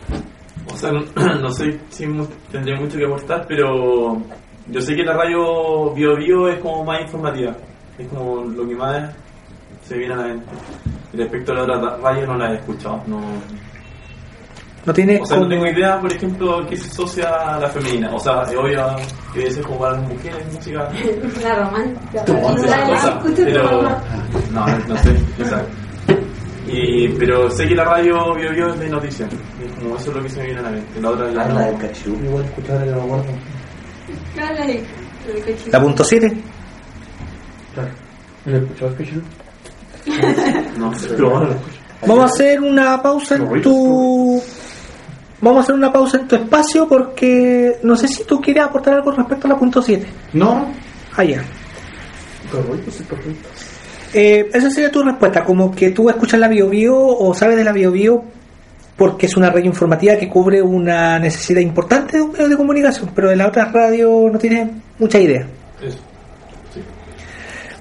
O 0.71 0.77
sea, 0.77 0.91
no, 0.93 1.49
sé 1.51 1.77
si 1.89 2.05
tendría 2.49 2.79
mucho 2.79 2.97
que 2.97 3.03
aportar, 3.03 3.45
pero 3.49 4.21
yo 4.67 4.79
sé 4.79 4.95
que 4.95 5.03
la 5.03 5.13
radio 5.13 5.93
Bio 5.93 6.15
Bio 6.15 6.47
es 6.47 6.59
como 6.61 6.85
más 6.85 7.01
informativa. 7.01 7.53
Es 7.97 8.07
como 8.07 8.45
lo 8.45 8.65
que 8.65 8.75
más 8.75 9.13
se 9.81 9.97
viene 9.97 10.13
a 10.13 10.17
la 10.17 10.23
mente. 10.23 10.51
Respecto 11.11 11.51
a 11.51 11.55
la 11.55 11.63
otra 11.63 11.97
radio 11.97 12.27
no 12.27 12.37
la 12.37 12.53
he 12.53 12.55
escuchado. 12.55 13.03
No, 13.07 13.19
No 14.85 14.93
tiene 14.93 15.19
o 15.21 15.25
sea, 15.25 15.37
no 15.37 15.47
tengo 15.47 15.65
idea, 15.67 15.99
por 15.99 16.11
ejemplo, 16.11 16.65
qué 16.67 16.77
se 16.77 16.87
asocia 16.89 17.29
a 17.29 17.59
la 17.59 17.69
femenina. 17.69 18.11
O 18.13 18.19
sea, 18.19 18.43
es 18.43 18.55
obvio 18.55 18.85
que 19.33 19.39
debe 19.39 19.51
ser 19.51 19.63
como 19.63 19.79
para 19.79 19.97
las 19.97 20.07
mujeres 20.09 20.53
música. 20.53 20.89
La 21.43 21.55
romántica. 21.55 22.23
Pero 23.35 23.81
no, 24.51 24.65
no 24.87 24.97
sé, 24.97 25.11
exacto. 25.37 25.69
Y, 26.71 27.07
pero 27.09 27.49
sé 27.49 27.67
que 27.67 27.75
la 27.75 27.83
radio 27.83 28.35
Bio 28.35 28.51
Bio 28.51 28.73
es 28.73 28.79
de 28.79 28.89
noticias. 28.89 29.29
Como 29.79 29.97
eso 29.97 30.11
es 30.11 30.15
lo 30.17 30.23
que 30.23 30.29
se 30.29 30.39
me 30.39 30.45
viene 30.45 30.59
a 30.59 30.63
la 30.63 30.69
mente. 30.71 31.01
La 31.01 31.09
otra 31.09 31.31
ya 31.31 31.41
Ah, 31.41 31.49
la 31.49 31.61
del 31.65 31.73
no. 31.73 31.79
Cachirupi, 31.79 32.25
igual 32.25 32.45
escuchar 32.45 32.83
el 32.83 32.93
aeropuerto. 32.93 33.31
Claro, 34.35 34.55
la 34.55 34.65
la 34.65 34.73
la 35.71 35.81
punto 35.81 36.03
7. 36.03 36.37
Claro. 37.73 37.89
¿No 38.45 38.57
escuchabas 38.57 38.95
Cachiru? 38.95 39.21
No 40.77 40.93
sé. 40.93 41.07
Pero 41.15 41.29
bueno, 41.29 41.45
lo 41.47 41.51
escucho. 41.53 41.79
Vamos 42.07 42.19
a 42.19 42.25
hacer 42.33 42.61
una 42.61 43.01
pausa 43.01 43.35
en 43.35 43.61
tu. 43.61 44.41
Vamos 45.41 45.59
a 45.59 45.63
hacer 45.63 45.75
una 45.75 45.91
pausa 45.91 46.17
en 46.17 46.27
tu 46.27 46.35
espacio 46.35 46.87
porque 46.87 47.77
no 47.83 47.95
sé 47.95 48.07
si 48.07 48.23
tú 48.23 48.41
quieres 48.41 48.63
aportar 48.63 48.95
algo 48.95 49.11
respecto 49.11 49.47
a 49.47 49.51
la 49.51 49.57
punto 49.57 49.81
7. 49.81 50.05
No, 50.33 50.67
Ah. 51.15 51.23
Correcto, 52.51 52.91
sí, 52.91 53.03
correcto. 53.03 53.49
Eh, 54.13 54.49
esa 54.53 54.69
sería 54.71 54.91
tu 54.91 55.03
respuesta, 55.03 55.43
como 55.43 55.71
que 55.71 55.91
tú 55.91 56.09
escuchas 56.09 56.39
la 56.39 56.47
BioBio 56.47 56.95
o 56.97 57.33
sabes 57.33 57.57
de 57.57 57.63
la 57.63 57.71
BioBio 57.71 58.23
porque 58.95 59.27
es 59.27 59.37
una 59.37 59.49
radio 59.49 59.65
informativa 59.67 60.15
que 60.17 60.27
cubre 60.27 60.61
una 60.61 61.19
necesidad 61.19 61.61
importante 61.61 62.17
de 62.17 62.23
un 62.23 62.31
medio 62.31 62.49
de 62.49 62.57
comunicación, 62.57 63.11
pero 63.15 63.29
de 63.29 63.35
la 63.35 63.47
otra 63.47 63.65
radio 63.65 64.29
no 64.31 64.37
tienes 64.39 64.69
mucha 64.97 65.19
idea. 65.19 65.47
Eso. 65.81 65.99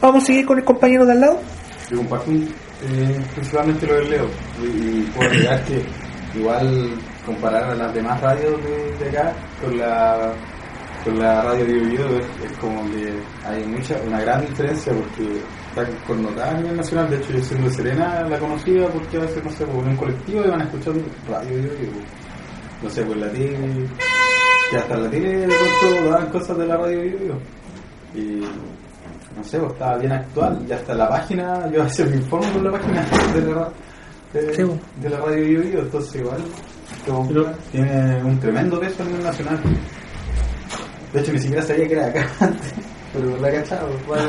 Vamos 0.00 0.22
a 0.22 0.26
seguir 0.26 0.46
con 0.46 0.58
el 0.58 0.64
compañero 0.64 1.04
de 1.06 1.12
al 1.12 1.20
lado. 1.20 1.40
Yo 1.90 1.96
comparto 1.96 2.30
eh, 2.30 3.20
principalmente 3.34 3.86
lo 3.86 3.94
del 3.94 4.10
Leo 4.10 4.30
y, 4.62 4.66
y 4.66 5.10
puedo 5.14 5.28
agregar 5.30 5.64
que 5.64 5.82
igual 6.38 6.90
comparar 7.28 7.64
a 7.64 7.74
las 7.74 7.94
demás 7.94 8.20
radios 8.20 8.62
de, 8.64 9.04
de 9.04 9.08
acá 9.10 9.32
con 9.62 9.78
la 9.78 10.32
con 11.04 11.18
la 11.18 11.42
radio 11.42 11.64
Bio 11.64 11.84
Bio 11.84 12.18
es, 12.18 12.26
es 12.50 12.58
como 12.58 12.82
que 12.90 13.14
hay 13.44 13.64
mucha 13.66 13.96
una 14.06 14.20
gran 14.20 14.40
diferencia 14.46 14.92
porque 14.92 15.40
está 15.68 16.06
connotada 16.06 16.50
a 16.50 16.54
nivel 16.54 16.76
nacional 16.76 17.10
de 17.10 17.16
hecho 17.16 17.32
yo 17.32 17.40
siendo 17.42 17.68
de 17.68 17.74
Serena 17.74 18.22
la 18.22 18.38
conocía 18.38 18.88
porque 18.88 19.18
a 19.18 19.20
veces 19.20 19.44
no 19.44 19.50
sé 19.50 19.66
pues, 19.66 19.78
en 19.78 19.88
un 19.90 19.96
colectivo 19.96 20.44
iban 20.44 20.60
escuchando 20.62 21.04
radio 21.28 21.56
Bio 21.56 21.70
pues. 21.92 22.04
no 22.82 22.90
sé 22.90 23.04
pues 23.04 23.18
la 23.18 23.30
tele 23.30 23.88
que 24.70 24.76
hasta 24.76 24.96
la 24.96 25.10
tele 25.10 25.36
de 25.36 25.46
pronto 25.46 26.10
daban 26.10 26.30
cosas 26.30 26.58
de 26.58 26.66
la 26.66 26.76
radio 26.76 27.02
Bio 27.02 27.18
Bio 27.18 27.38
y 28.14 28.40
no 29.36 29.44
sé, 29.44 29.58
pues, 29.58 29.72
estaba 29.72 29.98
bien 29.98 30.12
actual 30.12 30.66
y 30.68 30.72
hasta 30.72 30.94
la 30.94 31.08
página, 31.08 31.70
yo 31.70 31.82
a 31.82 31.84
veces 31.84 32.10
me 32.10 32.16
informo 32.16 32.52
con 32.52 32.64
la 32.64 32.72
página 32.72 33.06
de 33.34 33.40
la, 33.42 33.72
de, 34.32 34.64
bueno. 34.64 34.80
de 34.96 35.10
la 35.10 35.18
radio 35.20 35.44
Bio 35.44 35.60
Bio, 35.60 35.78
entonces 35.80 36.20
igual 36.20 36.42
Pero- 37.04 37.52
tiene 37.72 38.22
un 38.24 38.38
tremendo 38.40 38.78
peso 38.80 39.02
a 39.02 39.06
nivel 39.06 39.22
nacional. 39.24 39.58
De 41.12 41.20
hecho, 41.20 41.32
ni 41.32 41.38
siquiera 41.38 41.62
sabía 41.62 41.86
que 41.88 41.92
era 41.94 42.06
acá 42.06 42.26
antes, 42.40 42.72
pero 43.14 43.36
la 43.40 43.50
cachado. 43.50 43.88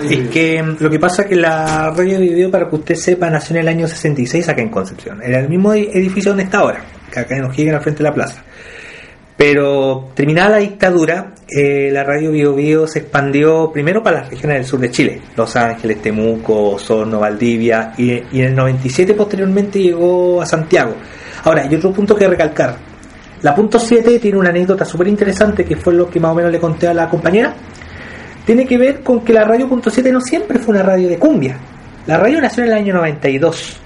Es 0.09 0.29
que 0.29 0.63
mm, 0.63 0.77
lo 0.79 0.89
que 0.89 0.99
pasa 0.99 1.23
es 1.23 1.27
que 1.29 1.35
la 1.35 1.91
radio 1.91 2.19
BioBio, 2.19 2.49
para 2.51 2.69
que 2.69 2.75
usted 2.77 2.95
sepa, 2.95 3.29
nació 3.29 3.55
en 3.57 3.61
el 3.63 3.67
año 3.67 3.87
66 3.87 4.47
acá 4.49 4.61
en 4.61 4.69
Concepción. 4.69 5.21
Era 5.21 5.39
el 5.39 5.49
mismo 5.49 5.73
edi- 5.73 5.89
edificio 5.93 6.31
donde 6.31 6.43
está 6.43 6.59
ahora, 6.59 6.81
acá 7.13 7.35
en 7.35 7.43
O'Higgins, 7.43 7.73
al 7.75 7.81
frente 7.81 7.97
de 8.03 8.09
la 8.09 8.15
plaza. 8.15 8.43
Pero 9.35 10.09
terminada 10.15 10.49
la 10.51 10.57
dictadura, 10.57 11.33
eh, 11.47 11.89
la 11.93 12.03
radio 12.03 12.31
Bio 12.31 12.53
Bio 12.55 12.87
se 12.87 12.99
expandió 12.99 13.71
primero 13.71 14.03
para 14.03 14.19
las 14.21 14.29
regiones 14.29 14.57
del 14.57 14.65
sur 14.65 14.79
de 14.81 14.91
Chile, 14.91 15.21
Los 15.37 15.55
Ángeles, 15.55 16.01
Temuco, 16.01 16.71
Osorno, 16.71 17.19
Valdivia, 17.21 17.93
y, 17.97 18.11
y 18.11 18.41
en 18.41 18.47
el 18.47 18.55
97 18.55 19.13
posteriormente 19.13 19.79
llegó 19.81 20.41
a 20.41 20.45
Santiago. 20.45 20.93
Ahora, 21.43 21.63
hay 21.63 21.75
otro 21.75 21.91
punto 21.91 22.15
que 22.15 22.27
recalcar. 22.27 22.77
La 23.41 23.55
punto 23.55 23.79
7 23.79 24.19
tiene 24.19 24.37
una 24.37 24.49
anécdota 24.49 24.83
súper 24.83 25.07
interesante 25.07 25.63
que 25.63 25.77
fue 25.77 25.93
lo 25.93 26.09
que 26.09 26.19
más 26.19 26.31
o 26.31 26.35
menos 26.35 26.51
le 26.51 26.59
conté 26.59 26.87
a 26.87 26.93
la 26.93 27.09
compañera. 27.09 27.55
Tiene 28.45 28.65
que 28.65 28.77
ver 28.77 29.01
con 29.01 29.23
que 29.23 29.31
la 29.31 29.45
radio 29.45 29.69
punto 29.69 29.89
7 29.89 30.11
no 30.11 30.19
siempre 30.19 30.59
fue 30.59 30.73
una 30.73 30.83
radio 30.83 31.07
de 31.07 31.17
cumbia. 31.17 31.57
La 32.05 32.17
radio 32.17 32.41
nació 32.41 32.63
en 32.63 32.69
el 32.69 32.75
año 32.75 32.93
92, 32.95 33.77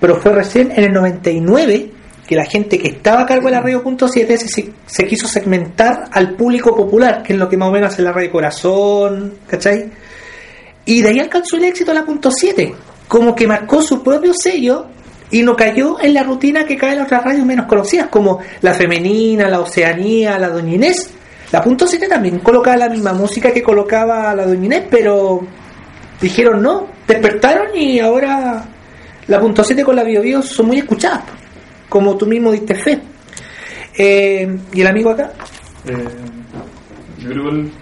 pero 0.00 0.16
fue 0.16 0.32
recién 0.32 0.72
en 0.72 0.84
el 0.84 0.92
99 0.92 1.90
que 2.26 2.34
la 2.34 2.44
gente 2.44 2.78
que 2.78 2.88
estaba 2.88 3.20
a 3.20 3.26
cargo 3.26 3.46
de 3.46 3.52
la 3.52 3.60
radio 3.60 3.82
punto 3.82 4.08
7 4.08 4.38
se, 4.38 4.72
se 4.84 5.06
quiso 5.06 5.28
segmentar 5.28 6.06
al 6.10 6.34
público 6.34 6.74
popular, 6.74 7.22
que 7.22 7.34
es 7.34 7.38
lo 7.38 7.48
que 7.48 7.56
más 7.56 7.68
o 7.68 7.72
menos 7.72 7.92
hace 7.92 8.02
la 8.02 8.12
radio 8.12 8.32
Corazón, 8.32 9.34
¿cachai? 9.46 9.90
Y 10.84 11.02
de 11.02 11.08
ahí 11.10 11.20
alcanzó 11.20 11.56
el 11.56 11.64
éxito 11.64 11.94
la 11.94 12.04
punto 12.04 12.30
7, 12.32 12.74
como 13.06 13.36
que 13.36 13.46
marcó 13.46 13.80
su 13.82 14.02
propio 14.02 14.32
sello 14.34 14.86
y 15.30 15.42
no 15.42 15.56
cayó 15.56 16.00
en 16.00 16.14
la 16.14 16.22
rutina 16.22 16.64
que 16.64 16.76
caen 16.76 16.96
las 16.98 17.06
otras 17.06 17.24
radios 17.24 17.44
menos 17.46 17.66
conocidas, 17.66 18.08
como 18.08 18.40
la 18.62 18.74
Femenina, 18.74 19.48
la 19.48 19.60
Oceanía, 19.60 20.38
la 20.38 20.48
Doña 20.50 20.74
Inés. 20.74 21.10
La 21.52 21.62
punto 21.62 21.86
7 21.86 22.08
también 22.08 22.38
colocaba 22.40 22.76
la 22.76 22.88
misma 22.88 23.12
música 23.12 23.52
que 23.52 23.62
colocaba 23.62 24.34
la 24.34 24.46
Doña 24.46 24.66
Inés, 24.66 24.82
pero 24.90 25.40
dijeron 26.20 26.62
no, 26.62 26.88
despertaron 27.06 27.68
y 27.76 27.98
ahora 28.00 28.64
la 29.28 29.40
punto 29.40 29.62
7 29.64 29.82
con 29.84 29.96
la 29.96 30.04
Bio 30.04 30.22
Bio 30.22 30.42
son 30.42 30.66
muy 30.66 30.78
escuchadas, 30.78 31.22
como 31.88 32.16
tú 32.16 32.26
mismo 32.26 32.52
diste 32.52 32.74
fe. 32.74 33.00
Eh, 33.98 34.56
¿Y 34.72 34.80
el 34.80 34.86
amigo 34.86 35.10
acá? 35.10 35.30
Eh, 35.86 35.92
yo, 37.18 37.30
creo 37.30 37.44
que 37.44 37.50
el- 37.50 37.72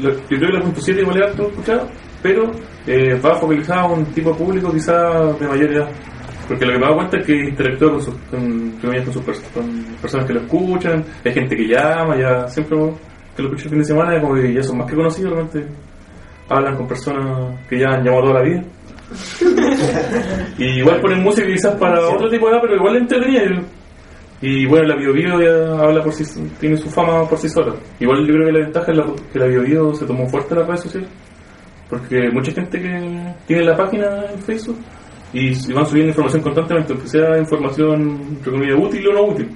yo 0.00 0.10
creo 0.28 0.40
que 0.50 0.58
la 0.58 0.62
punto 0.62 0.80
7 0.80 1.00
igual 1.00 1.22
harto 1.22 1.48
escuchado, 1.48 1.88
pero 2.22 2.50
eh, 2.86 3.14
va 3.24 3.34
focalizada 3.36 3.82
a 3.82 3.86
un 3.86 4.04
tipo 4.06 4.34
público 4.36 4.72
quizás 4.72 5.38
de 5.40 5.46
mayor 5.48 5.72
edad. 5.72 5.88
Porque 6.48 6.64
lo 6.66 6.72
que 6.72 6.78
me 6.78 6.84
dado 6.84 6.96
cuenta 6.96 7.18
es 7.18 7.26
que 7.26 7.32
interactúa 7.48 7.90
con, 7.92 8.02
sus, 8.02 8.14
con, 8.30 8.70
con, 8.80 9.12
sus 9.12 9.22
con 9.54 9.84
personas 10.00 10.26
que 10.26 10.34
lo 10.34 10.40
escuchan, 10.40 11.04
hay 11.24 11.32
gente 11.32 11.56
que 11.56 11.68
llama, 11.68 12.16
ya 12.18 12.46
siempre 12.48 12.76
que 13.34 13.42
lo 13.42 13.48
escucho 13.48 13.64
el 13.64 13.70
fin 13.70 13.78
de 13.78 13.84
semana, 13.84 14.20
como 14.20 14.34
que 14.34 14.52
ya 14.52 14.62
son 14.62 14.78
más 14.78 14.86
que 14.90 14.96
conocidos, 14.96 15.32
realmente 15.32 15.66
hablan 16.48 16.76
con 16.76 16.86
personas 16.86 17.58
que 17.68 17.78
ya 17.78 17.86
han 17.88 18.04
llamado 18.04 18.24
toda 18.24 18.34
la 18.34 18.42
vida. 18.42 18.62
y 20.58 20.64
igual 20.80 21.00
ponen 21.00 21.22
música 21.22 21.46
quizás 21.46 21.74
para 21.76 22.00
otro 22.08 22.28
tipo 22.28 22.46
de 22.46 22.52
edad, 22.52 22.60
pero 22.62 22.76
igual 22.76 22.96
entretenida. 22.96 23.62
Y 24.40 24.66
bueno, 24.66 24.88
la 24.88 24.96
Bio 24.96 25.12
Bio 25.12 25.40
ya 25.40 25.82
habla 25.82 26.02
por 26.02 26.12
sí, 26.12 26.24
tiene 26.60 26.76
su 26.76 26.90
fama 26.90 27.26
por 27.28 27.38
sí 27.38 27.48
sola. 27.48 27.74
Igual 27.98 28.26
yo 28.26 28.34
creo 28.34 28.46
que 28.46 28.52
la 28.52 28.58
ventaja 28.64 28.92
es 28.92 28.98
la- 28.98 29.12
que 29.32 29.38
la 29.38 29.46
Bio 29.46 29.62
Bio 29.62 29.94
se 29.94 30.04
tomó 30.04 30.26
fuerte 30.28 30.52
en 30.52 30.58
las 30.60 30.68
redes 30.68 30.82
sociales. 30.82 31.10
Porque 31.88 32.28
mucha 32.32 32.52
gente 32.52 32.80
que 32.80 33.34
tiene 33.46 33.64
la 33.64 33.76
página 33.76 34.06
en 34.32 34.38
Facebook 34.42 34.78
y, 35.34 35.48
y 35.50 35.72
van 35.74 35.84
subiendo 35.86 36.10
información 36.10 36.42
constantemente, 36.42 36.92
aunque 36.94 37.08
sea 37.08 37.38
información, 37.38 38.02
entre 38.30 38.50
comillas, 38.52 38.78
útil 38.80 39.08
o 39.08 39.12
no 39.12 39.22
útil. 39.32 39.48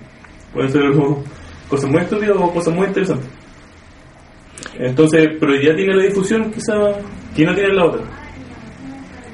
Pueden 0.52 0.70
ser 0.70 0.82
cosas 1.68 1.90
muy 1.90 2.00
estúpidas 2.00 2.36
o 2.38 2.50
cosas 2.52 2.74
muy 2.74 2.86
interesantes. 2.86 3.28
Entonces, 4.78 5.28
pero 5.40 5.54
ya 5.60 5.74
tiene 5.74 5.94
la 5.96 6.04
difusión 6.04 6.50
quizá 6.50 6.74
que 7.34 7.44
no 7.44 7.54
tiene 7.54 7.74
la 7.74 7.84
otra. 7.86 8.02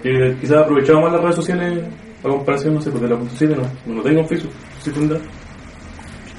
Que 0.03 0.37
quizás 0.41 0.59
aprovechaba 0.59 1.01
más 1.03 1.13
las 1.13 1.23
redes 1.23 1.37
sociales 1.37 1.85
a 2.23 2.29
comparación, 2.29 2.75
no 2.75 2.81
sé, 2.81 2.91
porque 2.91 3.07
la 3.09 3.17
punto 3.19 3.35
7 3.37 3.55
no, 3.57 3.63
no 3.87 3.95
lo 3.99 4.03
tengo 4.03 4.21
en 4.21 4.29
Facebook, 4.29 4.53
sí 4.81 4.91
tendrá. 4.91 5.19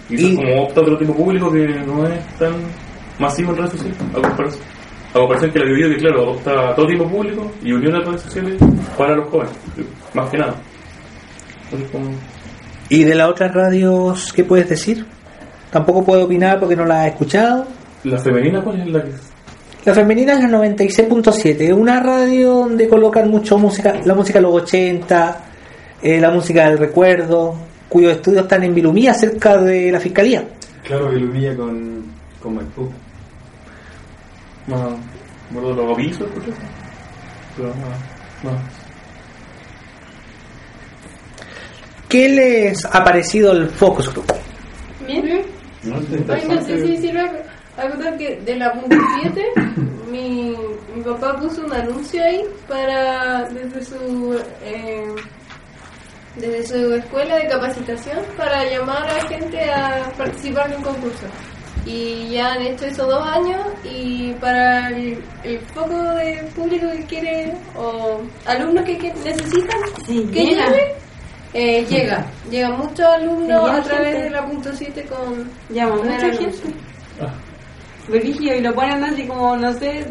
Quizás 0.07 0.31
Y- 0.31 0.35
como 0.35 0.63
opta 0.63 0.81
otro 0.81 0.97
tipo 0.97 1.15
público 1.15 1.51
que 1.51 1.65
no 1.85 2.07
es 2.07 2.37
tan 2.37 2.53
masivo 3.19 3.51
en 3.51 3.57
redes 3.57 3.71
sociales, 3.71 3.97
a 4.15 4.21
comparación. 4.21 4.63
A 5.15 5.19
comparación 5.19 5.51
que 5.51 5.59
la 5.59 5.65
video 5.65 5.89
que 5.89 5.95
claro, 5.97 6.23
adopta 6.23 6.69
a 6.71 6.75
todo 6.75 6.87
tipo 6.87 7.07
público 7.07 7.49
y 7.63 7.71
unió 7.71 7.89
las 7.89 8.05
redes 8.05 8.21
sociales 8.23 8.57
para 8.97 9.15
los 9.15 9.29
jóvenes, 9.29 9.53
más 10.13 10.29
que 10.29 10.37
nada. 10.37 10.55
Entonces, 11.63 11.89
como- 11.89 12.09
¿Y 12.89 13.03
de 13.05 13.15
las 13.15 13.29
otras 13.29 13.53
radios 13.53 14.33
qué 14.33 14.43
puedes 14.43 14.67
decir? 14.67 15.05
Tampoco 15.71 16.03
puedo 16.03 16.25
opinar 16.25 16.59
porque 16.59 16.75
no 16.75 16.85
la 16.85 17.05
he 17.05 17.09
escuchado. 17.11 17.65
La 18.03 18.17
femenina, 18.19 18.61
¿cuál 18.61 18.81
es 18.81 18.87
la 18.89 19.01
que 19.03 19.11
La 19.85 19.93
femenina 19.93 20.33
es 20.33 20.41
la 20.41 20.49
96.7, 20.49 21.61
es 21.67 21.73
una 21.73 22.01
radio 22.01 22.53
donde 22.55 22.87
colocan 22.89 23.29
mucho 23.29 23.57
música, 23.57 23.93
la 24.03 24.15
música 24.15 24.39
de 24.39 24.43
los 24.43 24.53
80, 24.53 25.43
eh, 26.01 26.19
la 26.19 26.29
música 26.31 26.67
del 26.69 26.77
recuerdo, 26.77 27.55
cuyos 27.87 28.11
estudios 28.13 28.43
están 28.43 28.63
en 28.63 28.75
Vilumía, 28.75 29.13
cerca 29.13 29.57
de 29.57 29.91
la 29.91 29.99
fiscalía. 30.01 30.43
Claro, 30.83 31.09
que 31.09 31.15
ilumina 31.17 31.55
con, 31.55 32.03
con 32.41 32.55
Maipú. 32.55 32.89
Más, 34.67 34.81
bueno, 35.51 35.73
los 35.73 35.95
avisos, 35.95 36.27
escuchas? 36.27 36.55
Pero 37.55 37.69
no, 37.69 38.51
no. 38.51 38.57
¿Qué 42.09 42.29
les 42.29 42.85
ha 42.85 43.03
parecido 43.03 43.51
el 43.51 43.69
Focus 43.69 44.11
Group? 44.11 44.33
Bien. 45.05 45.41
¿No? 45.83 45.95
Ay, 46.33 46.47
no 46.47 46.61
sé 46.61 46.85
si 46.85 46.97
sirve 46.97 47.45
acotar 47.77 48.17
que 48.17 48.37
de 48.37 48.55
la 48.55 48.73
punto 48.73 48.95
7 49.21 49.43
mi, 50.09 50.55
mi 50.95 51.03
papá 51.03 51.35
puso 51.39 51.65
un 51.65 51.73
anuncio 51.73 52.23
ahí 52.23 52.41
para 52.67 53.43
desde 53.49 53.83
su 53.83 54.39
eh, 54.63 55.05
desde 56.37 56.67
su 56.67 56.93
escuela 56.93 57.35
de 57.35 57.47
capacitación 57.47 58.17
para 58.37 58.63
llamar 58.65 59.07
a 59.09 59.27
gente 59.27 59.69
a 59.69 60.11
participar 60.17 60.71
en 60.71 60.77
un 60.77 60.83
concurso 60.83 61.25
y 61.85 62.29
ya 62.31 62.53
han 62.53 62.61
hecho 62.61 62.85
eso 62.85 63.05
dos 63.05 63.23
años 63.27 63.61
y 63.83 64.33
para 64.33 64.89
el, 64.89 65.23
el 65.43 65.59
foco 65.73 65.97
de 66.15 66.43
público 66.55 66.87
que 66.91 67.03
quiere 67.05 67.53
o 67.77 68.19
alumnos 68.45 68.83
que, 68.85 68.97
que 68.97 69.13
necesitan 69.13 69.79
Sí, 70.07 70.25
que 70.33 70.45
llega. 70.45 70.65
llegue 70.67 70.95
eh, 71.53 71.85
llega 71.85 72.25
llega 72.49 72.69
muchos 72.71 73.05
alumnos 73.05 73.69
Sí, 73.69 73.77
a 73.77 73.83
través 73.83 74.07
gente. 74.07 74.23
de 74.23 74.29
la 74.31 74.45
punto 74.47 74.69
7 74.73 75.03
con 75.05 75.49
Llama 75.69 75.95
mucha 75.97 76.19
gente. 76.33 76.73
Brígido, 78.07 78.55
y 78.55 78.61
lo 78.61 78.73
ponen 78.73 79.03
así 79.03 79.25
como, 79.25 79.55
no 79.57 79.73
sé, 79.73 80.05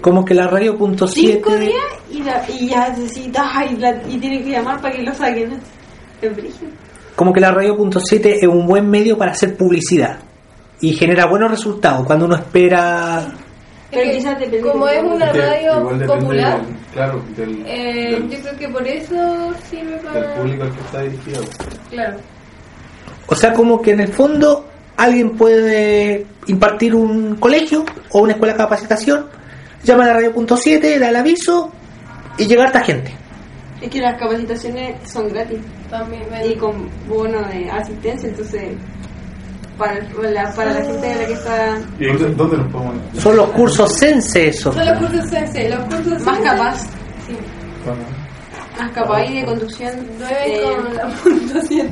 Como 0.00 0.24
que 0.24 0.34
la 0.34 0.48
radio 0.48 0.76
punto 0.76 1.06
cinco 1.06 1.50
7 1.50 1.66
días 1.66 1.84
y, 2.10 2.22
la, 2.22 2.44
y 2.48 2.68
ya 2.68 2.88
necesita 2.90 3.64
y, 3.70 3.76
la, 3.76 3.90
y 4.08 4.18
tienen 4.18 4.42
que 4.42 4.50
llamar 4.50 4.80
para 4.80 4.96
que 4.96 5.02
lo 5.02 5.14
saquen. 5.14 5.52
Es 6.20 6.34
brígido. 6.34 6.70
como 7.14 7.32
que 7.32 7.40
la 7.40 7.52
radio 7.52 7.76
punto 7.76 8.00
7 8.00 8.38
es 8.40 8.48
un 8.48 8.66
buen 8.66 8.88
medio 8.90 9.16
para 9.16 9.32
hacer 9.32 9.56
publicidad 9.56 10.18
y 10.80 10.92
genera 10.94 11.26
buenos 11.26 11.50
resultados 11.50 12.06
cuando 12.06 12.26
uno 12.26 12.36
espera 12.36 13.26
Pero 13.90 14.10
quizás 14.12 14.38
depende 14.38 14.60
como 14.70 14.86
es 14.88 15.02
una 15.02 15.32
radio 15.32 15.88
popular, 16.06 16.62
del- 16.64 16.76
claro, 16.92 17.22
del, 17.36 17.62
eh, 17.66 18.10
del, 18.12 18.30
yo 18.30 18.38
creo 18.40 18.56
que 18.58 18.68
por 18.68 18.86
eso 18.86 19.54
sirve 19.68 19.96
para... 19.98 20.34
público 20.36 20.62
al 20.64 20.72
que 20.72 20.80
está 20.80 21.02
dirigido. 21.02 21.42
Claro. 21.90 22.16
O 23.26 23.34
sea, 23.34 23.52
como 23.52 23.80
que 23.82 23.90
en 23.92 24.00
el 24.00 24.08
fondo 24.12 24.68
alguien 24.96 25.30
puede 25.36 26.26
impartir 26.46 26.94
un 26.94 27.36
colegio 27.36 27.84
o 28.10 28.20
una 28.20 28.32
escuela 28.32 28.54
de 28.54 28.58
capacitación, 28.58 29.26
llama 29.84 30.04
a 30.04 30.06
la 30.08 30.12
radio 30.14 30.32
punto 30.32 30.56
7, 30.56 30.98
da 30.98 31.08
el 31.10 31.16
aviso 31.16 31.70
y 32.38 32.46
llega 32.46 32.64
a 32.64 32.66
esta 32.68 32.80
gente. 32.84 33.12
Es 33.80 33.90
que 33.90 34.00
las 34.00 34.18
capacitaciones 34.18 35.08
son 35.08 35.28
gratis 35.28 35.60
También 35.88 36.24
y 36.44 36.56
con 36.56 36.88
bono 37.08 37.40
de 37.48 37.70
asistencia, 37.70 38.28
entonces 38.28 38.70
para, 39.78 39.94
la, 40.30 40.52
para 40.54 40.72
la 40.72 40.82
gente 40.84 41.06
de 41.06 41.14
la 41.14 41.26
que 41.26 41.32
está 41.32 41.78
Y- 41.98 42.06
¿Dónde, 42.06 42.34
dónde 42.34 42.56
nos 42.58 42.72
podemos 42.72 42.94
Son 43.22 43.36
los 43.36 43.50
cursos 43.50 43.92
Sense 43.94 44.48
eso. 44.48 44.72
Son 44.72 44.84
los 44.86 44.98
cursos 44.98 45.30
Sense, 45.30 45.68
los 45.68 45.80
cursos 45.84 46.22
más 46.24 46.36
Sense, 46.36 46.42
capaz, 46.50 46.80
Sí, 47.26 47.36
más 48.78 48.90
capaz 48.92 49.24
y 49.26 49.40
de 49.40 49.44
conducción. 49.46 49.92
nueve 50.18 50.36
eh, 50.46 50.62
con 50.62 50.94
la 50.96 51.06
punto 51.22 51.60
7. 51.66 51.90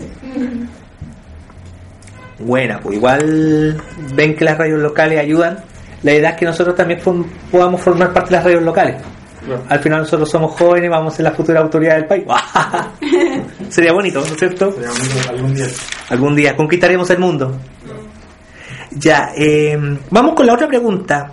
Buena, 2.39 2.79
pues 2.81 2.97
igual 2.97 3.81
ven 4.15 4.37
que 4.37 4.45
las 4.45 4.59
radios 4.59 4.81
locales 4.81 5.19
ayudan. 5.19 5.59
La 6.03 6.13
idea 6.13 6.31
es 6.31 6.37
que 6.37 6.45
nosotros 6.45 6.77
también 6.77 7.01
form- 7.01 7.25
podamos 7.51 7.81
formar 7.81 8.13
parte 8.13 8.31
de 8.31 8.37
las 8.37 8.45
radios 8.45 8.63
locales. 8.63 8.97
Claro. 9.45 9.63
Al 9.69 9.79
final 9.81 10.01
nosotros 10.01 10.29
somos 10.31 10.53
jóvenes, 10.53 10.91
vamos 10.91 11.15
a 11.15 11.17
ser 11.17 11.25
la 11.25 11.31
futura 11.33 11.61
autoridad 11.61 11.95
del 11.95 12.07
país. 12.07 12.25
Sería 13.71 13.93
bonito, 13.93 14.21
¿no 14.21 14.27
es 14.27 14.37
cierto? 14.37 14.73
Sería 14.73 14.89
bonito 14.91 15.31
algún 15.31 15.55
día. 15.55 15.67
Algún 16.11 16.37
día 16.37 16.57
conquistaremos 16.57 17.09
el 17.11 17.19
mundo. 17.21 17.57
Ya, 18.99 19.33
eh, 19.37 19.77
vamos 20.11 20.35
con 20.35 20.47
la 20.47 20.55
otra 20.55 20.69
pregunta. 20.69 21.33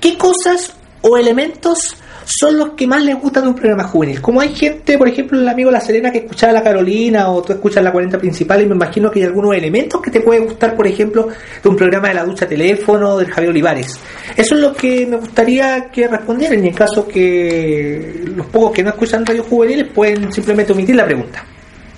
¿Qué 0.00 0.18
cosas 0.18 0.74
o 1.02 1.16
elementos 1.16 1.96
son 2.24 2.58
los 2.58 2.70
que 2.70 2.86
más 2.88 3.02
les 3.04 3.14
gustan 3.16 3.44
de 3.44 3.48
un 3.50 3.54
programa 3.54 3.84
juvenil? 3.84 4.20
Como 4.20 4.40
hay 4.40 4.52
gente, 4.54 4.98
por 4.98 5.06
ejemplo, 5.06 5.38
el 5.38 5.48
amigo 5.48 5.70
La 5.70 5.80
Serena 5.80 6.10
que 6.10 6.18
escuchaba 6.18 6.52
la 6.52 6.62
Carolina 6.62 7.30
o 7.30 7.40
tú 7.42 7.52
escuchas 7.52 7.84
la 7.84 7.92
40 7.92 8.18
principal 8.18 8.62
y 8.62 8.66
me 8.66 8.74
imagino 8.74 9.12
que 9.12 9.20
hay 9.20 9.26
algunos 9.26 9.54
elementos 9.54 10.00
que 10.02 10.10
te 10.10 10.20
puede 10.20 10.40
gustar, 10.40 10.74
por 10.74 10.88
ejemplo, 10.88 11.28
de 11.62 11.68
un 11.68 11.76
programa 11.76 12.08
de 12.08 12.14
la 12.14 12.24
ducha 12.24 12.48
teléfono 12.48 13.16
del 13.16 13.30
Javier 13.30 13.50
Olivares. 13.50 13.98
Eso 14.36 14.54
es 14.56 14.60
lo 14.60 14.74
que 14.74 15.06
me 15.06 15.18
gustaría 15.18 15.90
que 15.92 16.08
respondieran 16.08 16.64
y 16.64 16.68
en 16.68 16.74
caso 16.74 17.06
que 17.06 18.24
los 18.34 18.46
pocos 18.46 18.72
que 18.72 18.82
no 18.82 18.90
escuchan 18.90 19.24
radio 19.24 19.44
juveniles 19.44 19.86
pueden 19.94 20.32
simplemente 20.32 20.72
omitir 20.72 20.96
la 20.96 21.04
pregunta. 21.04 21.44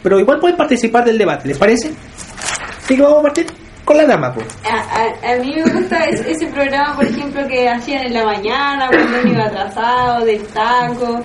Pero 0.03 0.21
igual 0.21 0.41
pueden 0.41 0.59
participar 0.59 1.07
del 1.07 1.17
debate, 1.17 1.49
¿les 1.49 1.57
parece? 1.57 1.91
Así 2.83 2.97
que 2.97 3.03
vamos 3.03 3.21
a 3.21 3.23
partir 3.23 3.47
con 3.91 3.97
la 3.99 4.07
dama, 4.07 4.33
pues. 4.33 4.47
A, 4.65 4.77
a- 4.79 5.33
a 5.33 5.37
mí 5.39 5.53
me 5.57 5.63
gusta 5.73 6.05
es- 6.05 6.21
ese 6.25 6.47
programa, 6.47 6.95
por 6.95 7.05
ejemplo, 7.05 7.45
que 7.49 7.69
hacían 7.69 8.05
en 8.07 8.15
la 8.15 8.25
mañana, 8.25 8.89
cuando 8.89 9.19
uno 9.21 9.33
iba 9.33 9.45
atrasado, 9.47 10.25
del 10.25 10.43
taco. 10.49 11.21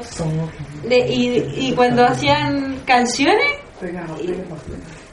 De- 0.83 1.07
y, 1.07 1.67
y 1.69 1.73
cuando 1.75 2.03
hacían 2.05 2.79
canciones, 2.85 3.51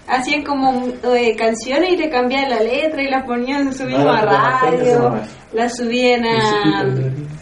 hacían 0.09 0.43
como 0.45 0.87
eh, 1.15 1.35
canciones 1.37 1.93
y 1.93 1.97
le 1.97 2.11
cambiaban 2.11 2.51
la 2.51 2.61
letra 2.61 3.03
y 3.03 3.09
las 3.11 3.25
ponían, 3.25 3.73
subían 3.75 4.07
Ah, 4.07 4.19
a 4.19 4.61
radio, 4.71 5.15
las 5.53 5.77
subían 5.77 6.25
a, 6.27 6.85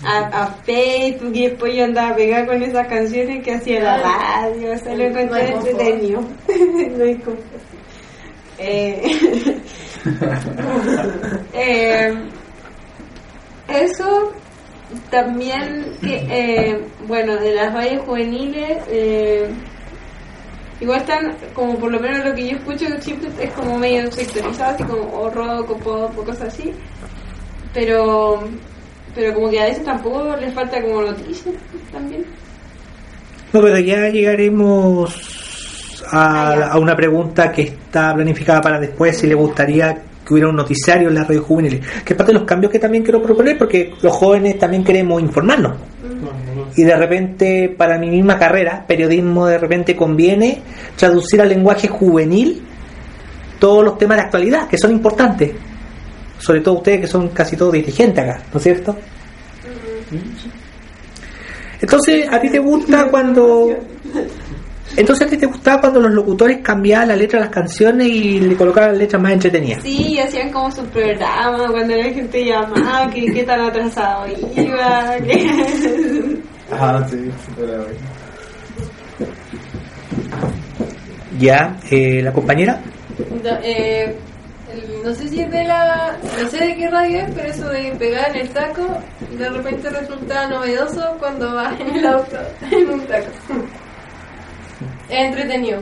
a, 0.04 0.42
a 0.42 0.46
Facebook 0.64 1.32
y 1.34 1.48
después 1.48 1.74
yo 1.74 1.84
andaba 1.84 2.14
pegada 2.16 2.46
con 2.46 2.62
esas 2.62 2.86
canciones 2.88 3.42
que 3.44 3.54
hacía 3.54 3.80
la 3.80 3.98
radio, 4.02 4.72
o 4.72 4.76
sea, 4.78 4.94
lo 4.94 5.04
encontré 5.04 5.52
entretenido. 5.52 6.20
No 6.96 7.04
hay. 7.04 7.22
Eh, 8.62 9.02
eh, 11.52 12.14
eso 13.68 14.32
también 15.10 15.86
eh, 16.02 16.82
bueno 17.06 17.36
de 17.36 17.54
las 17.54 17.72
radios 17.72 18.04
juveniles 18.04 18.78
eh, 18.88 19.48
igual 20.80 21.00
están 21.00 21.36
como 21.54 21.78
por 21.78 21.92
lo 21.92 22.00
menos 22.00 22.24
lo 22.24 22.34
que 22.34 22.48
yo 22.48 22.56
escucho 22.56 22.86
siempre 23.00 23.30
es 23.40 23.52
como 23.52 23.78
medio 23.78 24.10
sectorizado 24.10 24.74
así 24.74 24.84
como 24.84 25.02
o 25.20 25.30
rock 25.30 25.86
o 25.86 26.24
cosas 26.24 26.48
así 26.48 26.72
pero 27.72 28.42
pero 29.14 29.34
como 29.34 29.50
que 29.50 29.60
a 29.60 29.64
veces 29.64 29.84
tampoco 29.84 30.36
les 30.36 30.52
falta 30.54 30.80
como 30.80 31.02
noticias 31.02 31.54
también. 31.92 32.24
No, 33.52 33.60
pero 33.60 33.78
ya 33.80 34.08
llegaremos 34.08 35.39
a, 36.10 36.40
Ah, 36.52 36.70
a 36.72 36.78
una 36.78 36.96
pregunta 36.96 37.52
que 37.52 37.62
está 37.62 38.14
planificada 38.14 38.60
para 38.60 38.80
después, 38.80 39.16
si 39.16 39.26
le 39.26 39.34
gustaría 39.34 39.94
que 40.26 40.34
hubiera 40.34 40.48
un 40.48 40.56
noticiario 40.56 41.08
en 41.08 41.14
las 41.14 41.26
radios 41.26 41.44
juveniles, 41.44 41.80
que 42.04 42.12
es 42.12 42.16
parte 42.16 42.32
de 42.32 42.38
los 42.38 42.46
cambios 42.46 42.72
que 42.72 42.78
también 42.78 43.02
quiero 43.02 43.22
proponer, 43.22 43.56
porque 43.56 43.94
los 44.02 44.12
jóvenes 44.12 44.58
también 44.58 44.84
queremos 44.84 45.20
informarnos. 45.20 45.72
Y 46.76 46.84
de 46.84 46.96
repente, 46.96 47.74
para 47.76 47.98
mi 47.98 48.10
misma 48.10 48.38
carrera, 48.38 48.84
periodismo, 48.86 49.46
de 49.46 49.58
repente 49.58 49.96
conviene 49.96 50.62
traducir 50.96 51.40
al 51.40 51.48
lenguaje 51.48 51.88
juvenil 51.88 52.62
todos 53.58 53.84
los 53.84 53.98
temas 53.98 54.18
de 54.18 54.22
actualidad, 54.24 54.68
que 54.68 54.78
son 54.78 54.92
importantes. 54.92 55.52
Sobre 56.38 56.60
todo 56.60 56.76
ustedes 56.76 57.00
que 57.02 57.06
son 57.06 57.28
casi 57.28 57.56
todos 57.56 57.72
dirigentes 57.72 58.22
acá, 58.22 58.42
¿no 58.52 58.58
es 58.58 58.62
cierto? 58.62 58.96
Entonces, 61.80 62.26
¿a 62.30 62.40
ti 62.40 62.50
te 62.50 62.58
gusta 62.58 63.08
cuando... 63.08 63.68
Entonces, 64.96 65.26
¿a 65.26 65.30
ti 65.30 65.36
te 65.36 65.46
gustaba 65.46 65.80
cuando 65.80 66.00
los 66.00 66.10
locutores 66.12 66.58
cambiaban 66.62 67.08
la 67.08 67.16
letra 67.16 67.38
de 67.38 67.44
las 67.46 67.54
canciones 67.54 68.08
y 68.08 68.40
le 68.40 68.56
colocaban 68.56 68.98
letras 68.98 69.22
más 69.22 69.32
entretenidas? 69.32 69.82
Sí, 69.82 70.18
hacían 70.18 70.50
como 70.50 70.70
su 70.70 70.84
programa 70.86 71.68
cuando 71.70 71.94
la 71.96 72.04
gente 72.04 72.44
llamaba, 72.44 73.08
que 73.10 73.26
qué 73.32 73.42
tan 73.44 73.60
atrasado 73.60 74.26
iba, 74.56 75.16
que... 75.26 76.40
Ah, 76.72 77.04
sí, 77.10 77.16
pero 77.56 77.84
Ya, 81.38 81.76
eh, 81.90 82.20
la 82.22 82.32
compañera. 82.32 82.80
No, 83.42 83.50
eh, 83.62 84.14
el- 84.72 85.02
no 85.04 85.14
sé 85.14 85.28
si 85.28 85.40
es 85.40 85.50
de 85.50 85.64
la. 85.64 86.16
No 86.40 86.48
sé 86.48 86.58
de 86.64 86.76
qué 86.76 86.88
radio 86.88 87.20
es, 87.22 87.30
pero 87.34 87.48
eso 87.48 87.68
de 87.70 87.92
pegar 87.98 88.30
en 88.36 88.42
el 88.42 88.48
taco 88.50 88.86
de 89.36 89.48
repente 89.50 89.90
resulta 89.90 90.46
novedoso 90.48 91.16
cuando 91.18 91.54
vas 91.54 91.78
en 91.80 91.96
el 91.96 92.06
auto 92.06 92.36
en 92.70 92.88
un 92.90 93.00
taco. 93.06 93.26
Es 95.10 95.26
entretenido. 95.26 95.80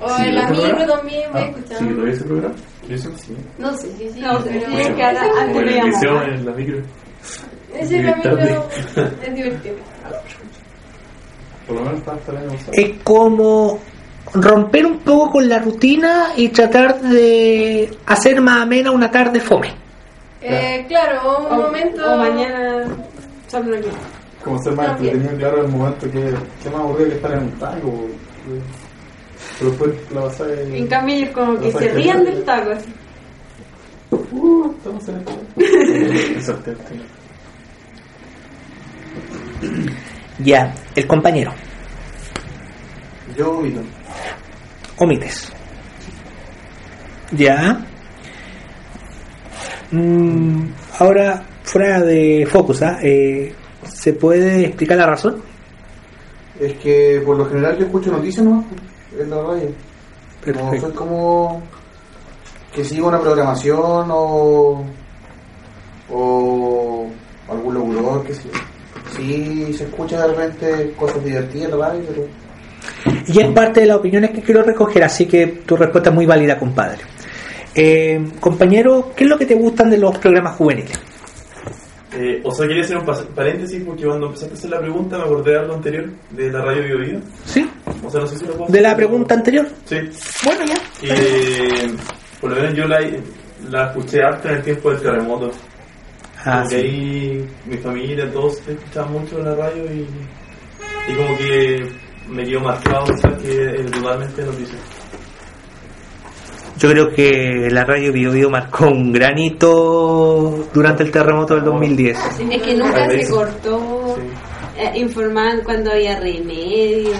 O 0.00 0.08
Sí, 0.16 0.22
en 0.26 0.34
la 0.34 0.42
¿ese 0.42 0.52
micro 0.52 0.68
programa? 0.76 0.96
también 0.96 1.32
voy 1.32 1.40
Ah, 1.42 1.44
¿Sí, 1.46 1.50
escuchando. 1.60 1.92
todavía 1.94 2.14
ese 2.14 2.24
programa? 2.24 2.54
Eso 2.88 3.10
sí. 3.16 3.36
No 3.58 3.72
sé, 3.76 3.88
sí, 3.98 4.10
sí. 4.12 4.20
No, 4.20 4.38
pero- 4.44 4.60
sí, 4.66 4.76
es 4.76 4.88
que 4.90 5.02
ahora- 5.04 5.22
antes 5.40 5.84
liceo 5.84 6.14
más. 6.14 6.28
en 6.28 6.46
la 6.46 6.52
micro. 6.52 6.78
Ese 7.74 7.98
micro 8.02 8.38
es 9.22 9.34
divertido. 9.34 9.76
por 11.66 11.76
lo 11.76 11.82
menos 11.82 11.98
está 11.98 12.12
hasta 12.12 12.30
el 12.32 12.38
año 12.38 12.48
pasado. 12.52 12.72
Es 12.74 12.90
como 13.02 13.78
romper 14.34 14.86
un 14.86 14.98
poco 15.00 15.32
con 15.32 15.48
la 15.48 15.58
rutina 15.58 16.28
y 16.36 16.48
tratar 16.50 17.00
de 17.00 17.90
hacer 18.06 18.40
más 18.40 18.62
amena 18.62 18.90
una 18.92 19.10
tarde 19.10 19.40
fome. 19.40 19.72
Eh, 20.42 20.84
claro, 20.86 21.38
un 21.40 21.46
O, 21.46 21.62
momento. 21.62 22.12
o 22.12 22.16
mañana 22.18 22.84
solo 23.48 23.76
aquí. 23.76 23.88
Como 24.46 24.62
ser 24.62 24.74
más 24.76 24.90
entretenido, 25.00 25.36
claro, 25.38 25.62
el 25.64 25.68
momento 25.72 26.08
que, 26.10 26.32
que 26.62 26.70
más 26.70 26.80
aburrido 26.80 27.08
que 27.10 27.16
estar 27.16 27.32
en 27.32 27.42
un 27.42 27.50
taco. 27.58 27.88
güey. 27.90 28.10
Pero 29.58 29.70
después 29.70 29.90
la 30.12 30.20
vas 30.20 30.40
a 30.40 30.44
En 30.52 30.86
cambio 30.86 31.14
ellos 31.16 31.30
como 31.34 31.58
que 31.58 31.72
se 31.72 31.88
rían 31.92 32.24
del 32.24 32.44
taco 32.44 32.70
así. 32.70 32.94
Uh, 34.30 34.70
estamos 34.70 35.08
en 35.08 35.16
el 35.16 35.24
te- 36.62 36.76
Ya, 40.44 40.72
el 40.94 41.06
compañero, 41.06 41.52
Yo 43.36 43.50
omito. 43.58 43.80
omites. 44.98 45.52
Ya. 47.32 47.84
Mm, 49.90 50.68
ahora, 51.00 51.42
fuera 51.64 52.00
de 52.02 52.46
focus, 52.50 52.82
¿ah? 52.82 52.98
Eh, 53.02 53.52
¿se 53.88 54.12
puede 54.12 54.66
explicar 54.66 54.98
la 54.98 55.06
razón? 55.06 55.42
Es 56.60 56.74
que 56.74 57.22
por 57.24 57.36
lo 57.36 57.46
general 57.46 57.76
yo 57.78 57.86
escucho 57.86 58.10
noticias 58.10 58.44
nomás 58.44 58.64
en 59.18 59.30
la 59.30 59.42
radio. 59.42 59.68
No 59.68 60.52
Perfecto. 60.52 60.80
soy 60.86 60.92
como 60.92 61.62
que 62.74 62.84
sigo 62.84 63.08
una 63.08 63.20
programación 63.20 64.08
o, 64.10 64.84
o 66.10 67.06
algún 67.48 67.74
locutor, 67.74 68.24
que 68.24 68.34
sí. 68.34 68.50
Sí, 69.16 69.72
se 69.72 69.84
escucha 69.84 70.20
de 70.26 70.34
repente 70.34 70.94
cosas 70.98 71.24
divertidas 71.24 71.72
en 71.72 71.78
la 71.78 71.88
radio, 71.88 72.02
pero 72.08 73.24
Y 73.28 73.40
es 73.40 73.48
parte 73.52 73.80
de 73.80 73.86
las 73.86 73.96
opiniones 73.96 74.30
que 74.30 74.42
quiero 74.42 74.62
recoger, 74.62 75.04
así 75.04 75.26
que 75.26 75.46
tu 75.66 75.76
respuesta 75.76 76.10
es 76.10 76.14
muy 76.14 76.26
válida, 76.26 76.58
compadre. 76.58 76.98
Eh, 77.74 78.24
compañero, 78.40 79.12
¿qué 79.14 79.24
es 79.24 79.30
lo 79.30 79.38
que 79.38 79.46
te 79.46 79.54
gustan 79.54 79.90
de 79.90 79.98
los 79.98 80.16
programas 80.18 80.56
juveniles? 80.56 80.98
Eh, 82.18 82.40
o 82.42 82.50
sea, 82.50 82.66
quería 82.66 82.82
hacer 82.82 82.96
un 82.96 83.04
paréntesis 83.34 83.82
porque 83.84 84.06
cuando 84.06 84.26
empezaste 84.28 84.54
a 84.54 84.56
hacer 84.56 84.70
la 84.70 84.80
pregunta 84.80 85.18
me 85.18 85.24
acordé 85.24 85.50
de 85.50 85.58
algo 85.58 85.74
anterior, 85.74 86.10
de 86.30 86.50
la 86.50 86.62
radio 86.62 86.82
Bio 86.82 86.98
Bio. 86.98 87.20
¿Sí? 87.44 87.70
O 88.02 88.10
sea, 88.10 88.20
no 88.22 88.26
sé 88.26 88.38
si 88.38 88.46
lo 88.46 88.54
puedo 88.54 88.72
¿De 88.72 88.80
la 88.80 88.96
pregunta 88.96 89.34
anterior? 89.34 89.66
Sí. 89.84 89.96
Bueno, 90.44 90.64
ya. 90.64 90.76
Eh, 91.02 91.94
por 92.40 92.50
lo 92.50 92.56
menos 92.56 92.74
yo 92.74 92.84
la, 92.86 93.00
la 93.70 93.88
escuché 93.88 94.22
harto 94.22 94.48
en 94.48 94.54
el 94.54 94.62
tiempo 94.62 94.90
del 94.90 95.00
terremoto. 95.00 95.50
Ah, 96.44 96.64
sí. 96.68 96.76
ahí 96.76 97.48
mi 97.66 97.76
familia, 97.78 98.30
todos 98.32 98.66
escuchaban 98.66 99.12
mucho 99.12 99.38
la 99.40 99.54
radio 99.54 99.84
y, 99.92 100.06
y 101.10 101.16
como 101.16 101.36
que 101.36 101.88
me 102.28 102.44
quedó 102.44 102.60
marcado 102.60 103.04
pensar 103.06 103.36
que 103.38 103.74
es 103.74 103.90
totalmente 103.90 104.42
noticia. 104.42 104.78
Yo 106.78 106.90
creo 106.90 107.08
que 107.10 107.68
la 107.70 107.84
radio 107.84 108.12
Bio 108.12 108.32
Bio 108.32 108.50
marcó 108.50 108.88
un 108.88 109.12
granito 109.12 110.68
durante 110.74 111.04
el 111.04 111.10
terremoto 111.10 111.54
del 111.54 111.64
2010. 111.64 112.18
Es 112.50 112.62
que 112.62 112.76
nunca 112.76 113.08
se 113.10 113.28
cortó. 113.30 114.16
Sí. 114.16 114.22
Eh, 114.78 114.98
informaban 114.98 115.62
cuando 115.64 115.90
había 115.90 116.20
remedio, 116.20 117.14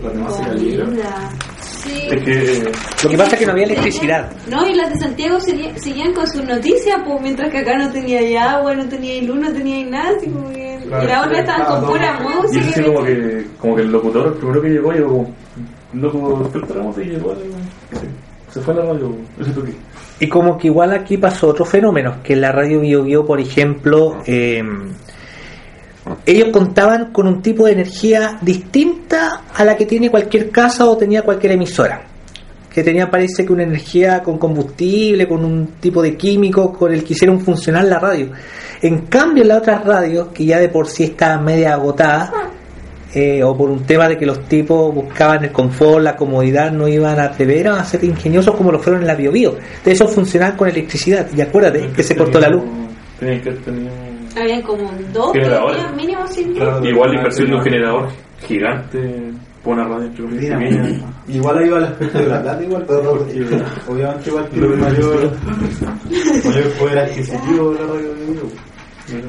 comida. 0.00 1.30
Sí. 1.60 2.08
Es 2.08 2.22
que 2.22 2.72
Lo 3.02 3.10
que 3.10 3.16
pasa 3.16 3.32
es 3.32 3.38
que 3.40 3.46
no 3.46 3.52
había 3.52 3.64
electricidad. 3.64 4.30
No, 4.48 4.64
y 4.68 4.74
las 4.74 4.90
de 4.92 5.00
Santiago 5.00 5.40
seguían, 5.40 5.76
seguían 5.80 6.12
con 6.12 6.26
sus 6.28 6.44
noticias, 6.44 7.00
pues, 7.04 7.20
mientras 7.20 7.50
que 7.50 7.58
acá 7.58 7.76
no 7.78 7.90
tenía 7.90 8.52
agua, 8.52 8.74
no 8.76 8.88
tenía 8.88 9.20
luz, 9.22 9.40
no 9.40 9.52
tenía 9.52 9.84
nada, 9.86 10.10
así 10.16 10.28
como 10.28 10.52
que... 10.52 10.78
Claro, 10.86 11.04
y 11.04 11.06
la 11.08 11.22
otra 11.22 11.40
estaban 11.40 11.60
estaba 11.62 11.80
con 11.80 11.90
pura 11.90 12.18
Y 12.20 12.22
música. 12.22 12.64
eso 12.64 12.72
sí 12.74 12.82
como 12.84 13.04
que, 13.04 13.46
como 13.58 13.76
que 13.76 13.82
el 13.82 13.92
locutor, 13.92 14.26
el 14.28 14.32
primero 14.34 14.62
que 14.62 14.68
llegó, 14.68 14.92
llegó 14.92 15.30
como 16.12 16.28
loco 16.28 16.48
del 16.48 16.66
terremoto 16.66 17.00
y 17.00 17.04
llegó 17.06 17.34
sí, 17.34 18.06
se 18.52 18.60
fue 18.60 18.74
la 18.74 18.82
radio. 18.82 19.14
Y 20.18 20.28
como 20.28 20.58
que 20.58 20.66
igual 20.66 20.92
aquí 20.92 21.16
pasó 21.16 21.48
otro 21.48 21.64
fenómeno, 21.64 22.16
que 22.22 22.36
la 22.36 22.52
radio 22.52 22.80
Bio 22.80 23.24
por 23.24 23.40
ejemplo, 23.40 24.18
eh, 24.26 24.62
ellos 26.26 26.48
contaban 26.52 27.12
con 27.12 27.26
un 27.26 27.42
tipo 27.42 27.66
de 27.66 27.72
energía 27.72 28.38
distinta 28.40 29.42
a 29.54 29.64
la 29.64 29.76
que 29.76 29.86
tiene 29.86 30.10
cualquier 30.10 30.50
casa 30.50 30.86
o 30.86 30.96
tenía 30.96 31.22
cualquier 31.22 31.52
emisora. 31.52 32.06
Que 32.72 32.84
tenía, 32.84 33.10
parece 33.10 33.44
que 33.44 33.52
una 33.52 33.64
energía 33.64 34.22
con 34.22 34.38
combustible, 34.38 35.26
con 35.26 35.44
un 35.44 35.66
tipo 35.80 36.00
de 36.02 36.16
químicos 36.16 36.76
con 36.76 36.92
el 36.92 37.02
que 37.02 37.14
hicieron 37.14 37.40
funcionar 37.40 37.84
la 37.84 37.98
radio. 37.98 38.30
En 38.80 39.06
cambio, 39.06 39.44
las 39.44 39.58
otras 39.58 39.84
radios, 39.84 40.28
que 40.28 40.44
ya 40.44 40.58
de 40.58 40.68
por 40.68 40.86
sí 40.86 41.04
estaban 41.04 41.44
media 41.44 41.74
agotadas, 41.74 42.30
eh, 43.14 43.42
o 43.42 43.56
por 43.56 43.70
un 43.70 43.84
tema 43.84 44.08
de 44.08 44.16
que 44.16 44.26
los 44.26 44.44
tipos 44.44 44.94
buscaban 44.94 45.44
el 45.44 45.52
confort, 45.52 46.02
la 46.02 46.16
comodidad, 46.16 46.70
no 46.70 46.86
iban 46.86 47.18
a 47.18 47.24
atrever 47.24 47.68
a 47.68 47.84
ser 47.84 48.04
ingeniosos 48.04 48.54
como 48.54 48.70
lo 48.70 48.78
fueron 48.78 49.02
en 49.02 49.06
la 49.08 49.14
Bio 49.14 49.32
Bio. 49.32 49.56
De 49.84 49.92
eso 49.92 50.06
funcionaban 50.06 50.56
con 50.56 50.68
electricidad. 50.68 51.26
Y 51.34 51.40
acuérdate 51.40 51.88
que 51.94 52.02
se 52.02 52.16
cortó 52.16 52.38
la 52.40 52.48
luz. 52.48 52.62
Tenían 53.18 53.40
que 53.42 53.50
haber 53.50 53.62
tenido... 53.62 53.90
Habían 54.36 54.62
como 54.62 54.90
dos, 55.12 55.32
Generadores. 55.32 55.92
mínimo 55.96 56.26
sin 56.28 56.48
luz. 56.50 56.58
Claro. 56.58 56.86
Igual 56.86 57.10
la 57.10 57.16
inversión 57.16 57.50
de 57.50 57.56
un 57.56 57.62
generador 57.62 58.08
gigante 58.46 59.32
buena 59.64 59.84
radio, 59.84 60.10
Mira. 60.28 60.58
Igual 61.28 61.58
ha 61.58 61.66
ido 61.66 61.76
al 61.76 61.84
aspecto 61.84 62.18
de 62.18 62.26
la 62.26 62.42
plata, 62.42 62.62
igual, 62.62 62.84
pero 62.86 63.12
obviamente 63.88 64.30
igual 64.30 64.48
tiene 64.48 64.68
mayor, 64.68 65.30
mayor 66.44 66.72
poder 66.78 66.98
adquisitivo 66.98 67.72
la 67.72 67.86
radio. 67.86 68.10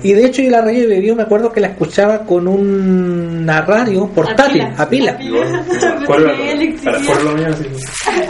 Y 0.04 0.14
de 0.14 0.26
hecho, 0.26 0.42
yo 0.42 0.50
la 0.52 0.62
radio 0.62 0.88
de 0.88 1.14
me 1.16 1.24
acuerdo 1.24 1.52
que 1.52 1.60
la 1.62 1.68
escuchaba 1.68 2.20
con 2.26 2.48
una 2.48 3.62
radio 3.62 4.08
portátil, 4.08 4.62
a 4.78 4.88
pila. 4.90 5.18
Igual. 5.22 5.66
Porque 5.68 6.06
¿Cuál 6.06 6.24
era? 6.24 6.32
tenía 6.36 6.52
A 6.52 6.56
las 6.56 6.62
electricidad. 6.62 7.02
4 7.06 7.18
de 7.18 7.24
la 7.26 7.32
mañana, 7.32 7.56
sí. 7.58 7.64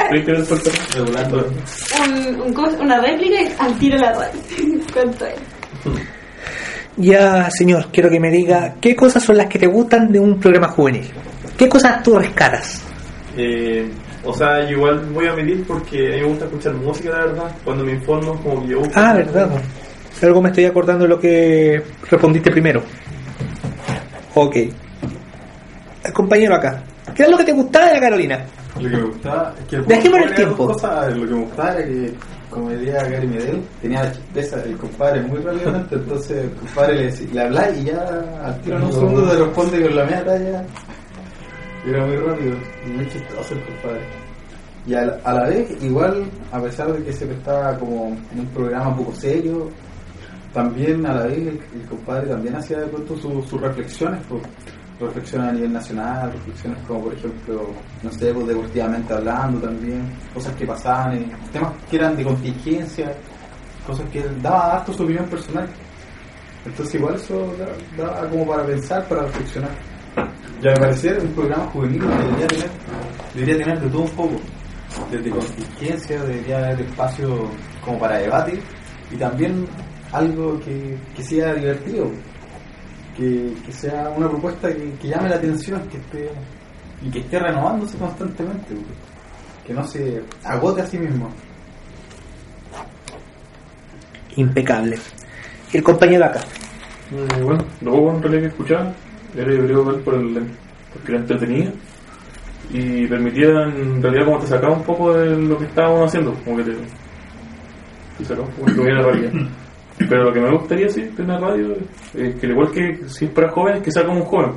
¿Crees 0.10 0.26
que 0.26 0.32
era 0.32 0.40
el 0.40 0.46
soltar? 0.46 0.74
Regulando. 0.96 1.38
Un, 2.08 2.42
un 2.42 2.54
cos- 2.54 2.80
una 2.80 3.00
réplica 3.02 3.38
al 3.60 3.74
tiro 3.80 3.98
la 3.98 4.14
radio. 4.14 4.40
Ya, 6.98 7.50
señor, 7.50 7.88
quiero 7.92 8.10
que 8.10 8.20
me 8.20 8.30
diga 8.30 8.76
qué 8.82 8.96
cosas 8.96 9.24
son 9.24 9.38
las 9.38 9.48
que 9.48 9.58
te 9.58 9.66
gustan 9.68 10.12
de 10.12 10.20
un 10.20 10.40
programa 10.40 10.68
juvenil. 10.68 11.10
¿Qué 11.58 11.70
cosas 11.70 12.04
tú 12.04 12.18
rescatas? 12.20 12.82
Eh, 13.38 13.90
o 14.26 14.34
sea, 14.34 14.62
yo 14.70 14.78
igual 14.78 15.00
voy 15.14 15.26
a 15.28 15.34
medir 15.34 15.64
porque 15.66 15.98
a 16.14 16.16
mí 16.18 16.22
me 16.24 16.28
gusta 16.28 16.46
escuchar 16.46 16.74
música, 16.74 17.10
la 17.12 17.18
verdad. 17.26 17.52
Cuando 17.64 17.86
me 17.86 17.94
informo, 17.94 18.36
como 18.44 18.62
que 18.64 18.68
yo 18.74 18.80
busco- 18.80 18.92
Ah, 18.96 19.14
verdad. 19.14 19.50
Luego 20.22 20.42
me 20.42 20.50
estoy 20.50 20.66
acordando 20.66 21.04
de 21.06 21.10
lo 21.10 21.20
que 21.20 21.82
respondiste 22.10 22.52
primero. 22.52 22.82
Ok. 24.36 24.56
El 26.04 26.14
compañero 26.14 26.56
acá. 26.56 26.84
¿Qué 27.16 27.24
es 27.24 27.30
lo 27.30 27.38
que 27.38 27.46
te 27.46 27.52
gustaba 27.54 27.88
de 27.88 27.94
la 27.94 28.00
Carolina? 28.00 28.46
Lo 28.80 28.90
que 28.90 28.96
me 28.98 29.04
gustaba 29.04 29.54
es 29.60 29.66
que 29.66 29.76
el 29.78 29.86
Dejémosle 29.86 30.26
el 30.26 30.36
tiempo. 30.36 30.68
cosas, 30.68 31.18
lo 31.18 31.28
que 31.28 31.34
me 31.34 31.42
gustaba 31.42 31.74
era 31.76 31.88
que, 31.88 32.14
como 32.50 32.70
diría 32.70 33.04
Gary 33.04 33.28
Medel, 33.28 33.62
tenía 33.82 34.04
la 34.04 34.12
chispeza 34.12 34.64
el 34.64 34.78
compadre 34.78 35.22
muy 35.24 35.40
rápidamente, 35.40 35.96
entonces 35.96 36.38
el 36.44 36.52
compadre 36.52 36.96
le, 36.96 37.12
le 37.34 37.42
habla 37.42 37.70
y 37.72 37.84
ya 37.86 38.24
al 38.46 38.62
tiro 38.62 38.78
en 38.78 38.84
un 38.84 38.94
segundo 38.94 39.30
te 39.30 39.38
responde 39.38 39.82
con 39.82 39.96
la 39.96 40.04
media 40.06 40.26
talla. 40.26 40.66
Era 41.86 42.06
muy 42.06 42.16
rápido 42.16 42.56
y 42.86 42.90
muy 42.92 43.10
chistoso 43.10 43.54
el 43.56 43.62
compadre. 43.64 44.02
Y 44.88 44.94
a 44.94 45.02
la, 45.06 45.18
a 45.24 45.34
la 45.34 45.50
vez, 45.50 45.84
igual, 45.84 46.24
a 46.52 46.62
pesar 46.62 46.94
de 46.94 47.04
que 47.04 47.12
se 47.14 47.26
prestaba 47.26 47.78
como 47.78 48.08
en 48.32 48.40
un 48.40 48.48
programa 48.48 48.96
poco 48.96 49.14
serio, 49.14 49.70
también 50.54 51.06
a 51.06 51.14
la 51.14 51.24
vez 51.28 51.38
el, 51.40 51.60
el 51.74 51.88
compadre 51.88 52.28
también 52.28 52.56
hacía 52.56 52.80
de 52.80 52.88
pronto 52.88 53.16
su- 53.18 53.42
sus 53.44 53.60
reflexiones, 53.62 54.22
pues, 54.28 54.42
reflexiones 55.00 55.50
a 55.50 55.52
nivel 55.54 55.74
nacional, 55.74 56.32
reflexiones 56.34 56.78
como 56.88 57.04
por 57.06 57.14
ejemplo, 57.14 57.70
no 58.04 58.12
sé, 58.12 58.34
pues, 58.34 58.48
deportivamente 58.48 59.14
hablando 59.14 59.60
también, 59.60 60.12
cosas 60.34 60.54
que 60.56 60.66
pasaban, 60.68 61.14
eh, 61.18 61.32
temas 61.52 61.72
que 61.90 61.96
eran 61.98 62.16
de 62.16 62.24
contingencia, 62.24 63.12
cosas 63.88 64.08
que 64.10 64.20
él 64.20 64.42
daba 64.42 64.74
harto 64.78 64.94
su 64.94 65.04
opinión 65.04 65.26
personal. 65.26 65.68
Entonces 66.66 66.96
igual 66.96 67.16
eso 67.16 67.54
da- 67.58 68.04
daba 68.04 68.30
como 68.30 68.46
para 68.48 68.66
pensar, 68.66 69.08
para 69.08 69.24
reflexionar. 69.24 69.72
Y 70.62 70.68
a 70.68 70.72
mi 70.74 70.78
parecer 70.80 71.20
un 71.20 71.34
programa 71.34 71.66
juvenil 71.72 72.02
debería 72.02 72.48
tener, 72.48 72.70
debería 73.34 73.58
tener 73.58 73.82
de 73.82 73.90
todo 73.90 74.02
un 74.04 74.10
poco. 74.12 74.36
Desde 75.10 75.30
contingencia, 75.32 76.22
debería 76.22 76.58
haber 76.60 76.82
espacio 76.82 77.50
como 77.84 77.98
para 77.98 78.18
debate 78.20 78.62
y 79.10 79.16
también 79.16 79.66
algo 80.12 80.60
que, 80.60 80.98
que 81.16 81.24
sea 81.24 81.54
divertido, 81.54 82.10
que, 83.16 83.54
que 83.66 83.72
sea 83.72 84.10
una 84.16 84.30
propuesta 84.30 84.70
que, 84.70 84.92
que 85.02 85.08
llame 85.08 85.30
la 85.30 85.36
atención, 85.36 85.82
que 85.90 85.98
esté 85.98 86.30
y 87.02 87.10
que 87.10 87.20
esté 87.20 87.40
renovándose 87.40 87.98
constantemente, 87.98 88.76
que 89.66 89.74
no 89.74 89.84
se 89.86 90.22
agote 90.44 90.82
a 90.82 90.86
sí 90.86 90.98
mismo. 91.00 91.30
Impecable. 94.36 94.98
¿Y 95.74 95.78
el 95.78 95.84
compañero 95.84 96.26
acá? 96.26 96.42
Eh, 97.12 97.42
bueno, 97.44 97.64
lo 97.82 97.92
poco 97.92 98.16
en 98.16 98.24
realidad 98.24 98.42
que 98.42 98.48
escuchaba 98.48 98.94
era 99.36 99.54
yo 99.54 99.66
creo 99.66 99.86
ver 99.86 100.02
por 100.02 100.14
el, 100.16 100.48
porque 100.94 101.12
era 101.12 101.22
entretenida 101.22 101.72
y 102.74 103.06
permitía 103.08 103.48
en 103.64 104.02
realidad 104.02 104.26
como 104.26 104.40
te 104.40 104.48
sacaba 104.48 104.74
un 104.74 104.84
poco 104.84 105.14
de 105.14 105.36
lo 105.36 105.58
que 105.58 105.66
estábamos 105.66 106.08
haciendo, 106.08 106.34
como 106.46 106.58
que 106.58 106.64
te, 106.64 106.72
te 108.18 108.26
sacaba 108.26 108.48
un 108.48 108.54
poco 108.54 108.84
de 108.84 108.94
la 108.94 109.02
realidad. 109.02 109.32
Pero 110.10 110.24
lo 110.26 110.34
que 110.34 110.40
me 110.42 110.52
gustaría 110.52 110.90
sí 110.90 111.02
de 111.02 111.24
una 111.24 111.38
radio 111.40 111.76
es 112.14 112.36
que 112.36 112.46
al 112.46 112.52
igual 112.52 112.72
que 112.72 113.00
si 113.08 113.26
es 113.26 113.32
para 113.32 113.50
jóvenes, 113.52 113.82
que 113.84 113.92
sea 113.92 114.06
como 114.06 114.20
un 114.20 114.26
joven, 114.26 114.52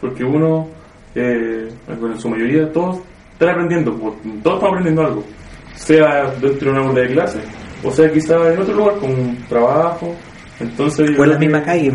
porque 0.00 0.24
uno, 0.24 0.68
eh, 1.14 1.68
bueno, 1.98 2.14
en 2.14 2.20
su 2.20 2.28
mayoría, 2.28 2.70
todos 2.72 3.00
están 3.32 3.50
aprendiendo, 3.50 3.92
todos 3.92 4.16
estamos 4.56 4.64
aprendiendo 4.64 5.02
algo, 5.02 5.24
sea 5.74 6.30
dentro 6.40 6.72
de 6.72 6.78
una 6.78 6.88
aula 6.88 7.00
de 7.02 7.08
clase, 7.08 7.38
o 7.84 7.90
sea 7.90 8.10
quizá 8.12 8.52
en 8.52 8.60
otro 8.60 8.74
lugar, 8.74 8.96
con 8.98 9.10
un 9.10 9.36
trabajo, 9.48 10.14
entonces... 10.60 11.10
en 11.10 11.30
la 11.30 11.38
misma 11.38 11.60
que- 11.60 11.66
calle. 11.66 11.92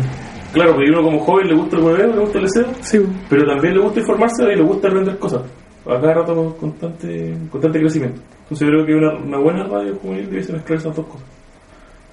Claro, 0.52 0.74
porque 0.74 0.90
uno 0.90 1.02
como 1.02 1.18
joven 1.20 1.48
le 1.48 1.54
gusta 1.54 1.76
el 1.78 1.82
hueveo, 1.82 2.12
le 2.14 2.20
gusta 2.20 2.38
el 2.38 2.44
deseo, 2.44 2.66
Sí. 2.82 2.98
pero 3.30 3.46
también 3.46 3.74
le 3.74 3.80
gusta 3.80 4.00
informarse 4.00 4.42
y 4.52 4.56
le 4.56 4.62
gusta 4.62 4.88
aprender 4.88 5.18
cosas. 5.18 5.42
A 5.86 5.98
cada 5.98 6.14
rato 6.14 6.56
constante, 6.60 7.34
constante 7.50 7.80
crecimiento. 7.80 8.20
Entonces 8.42 8.68
yo 8.68 8.72
creo 8.84 8.86
que 8.86 8.94
una, 8.94 9.14
una 9.16 9.38
buena 9.38 9.64
radio 9.66 9.94
juvenil 9.96 10.26
debe 10.30 10.52
mezclar 10.52 10.78
esas 10.78 10.94
dos 10.94 11.06
cosas. 11.06 11.26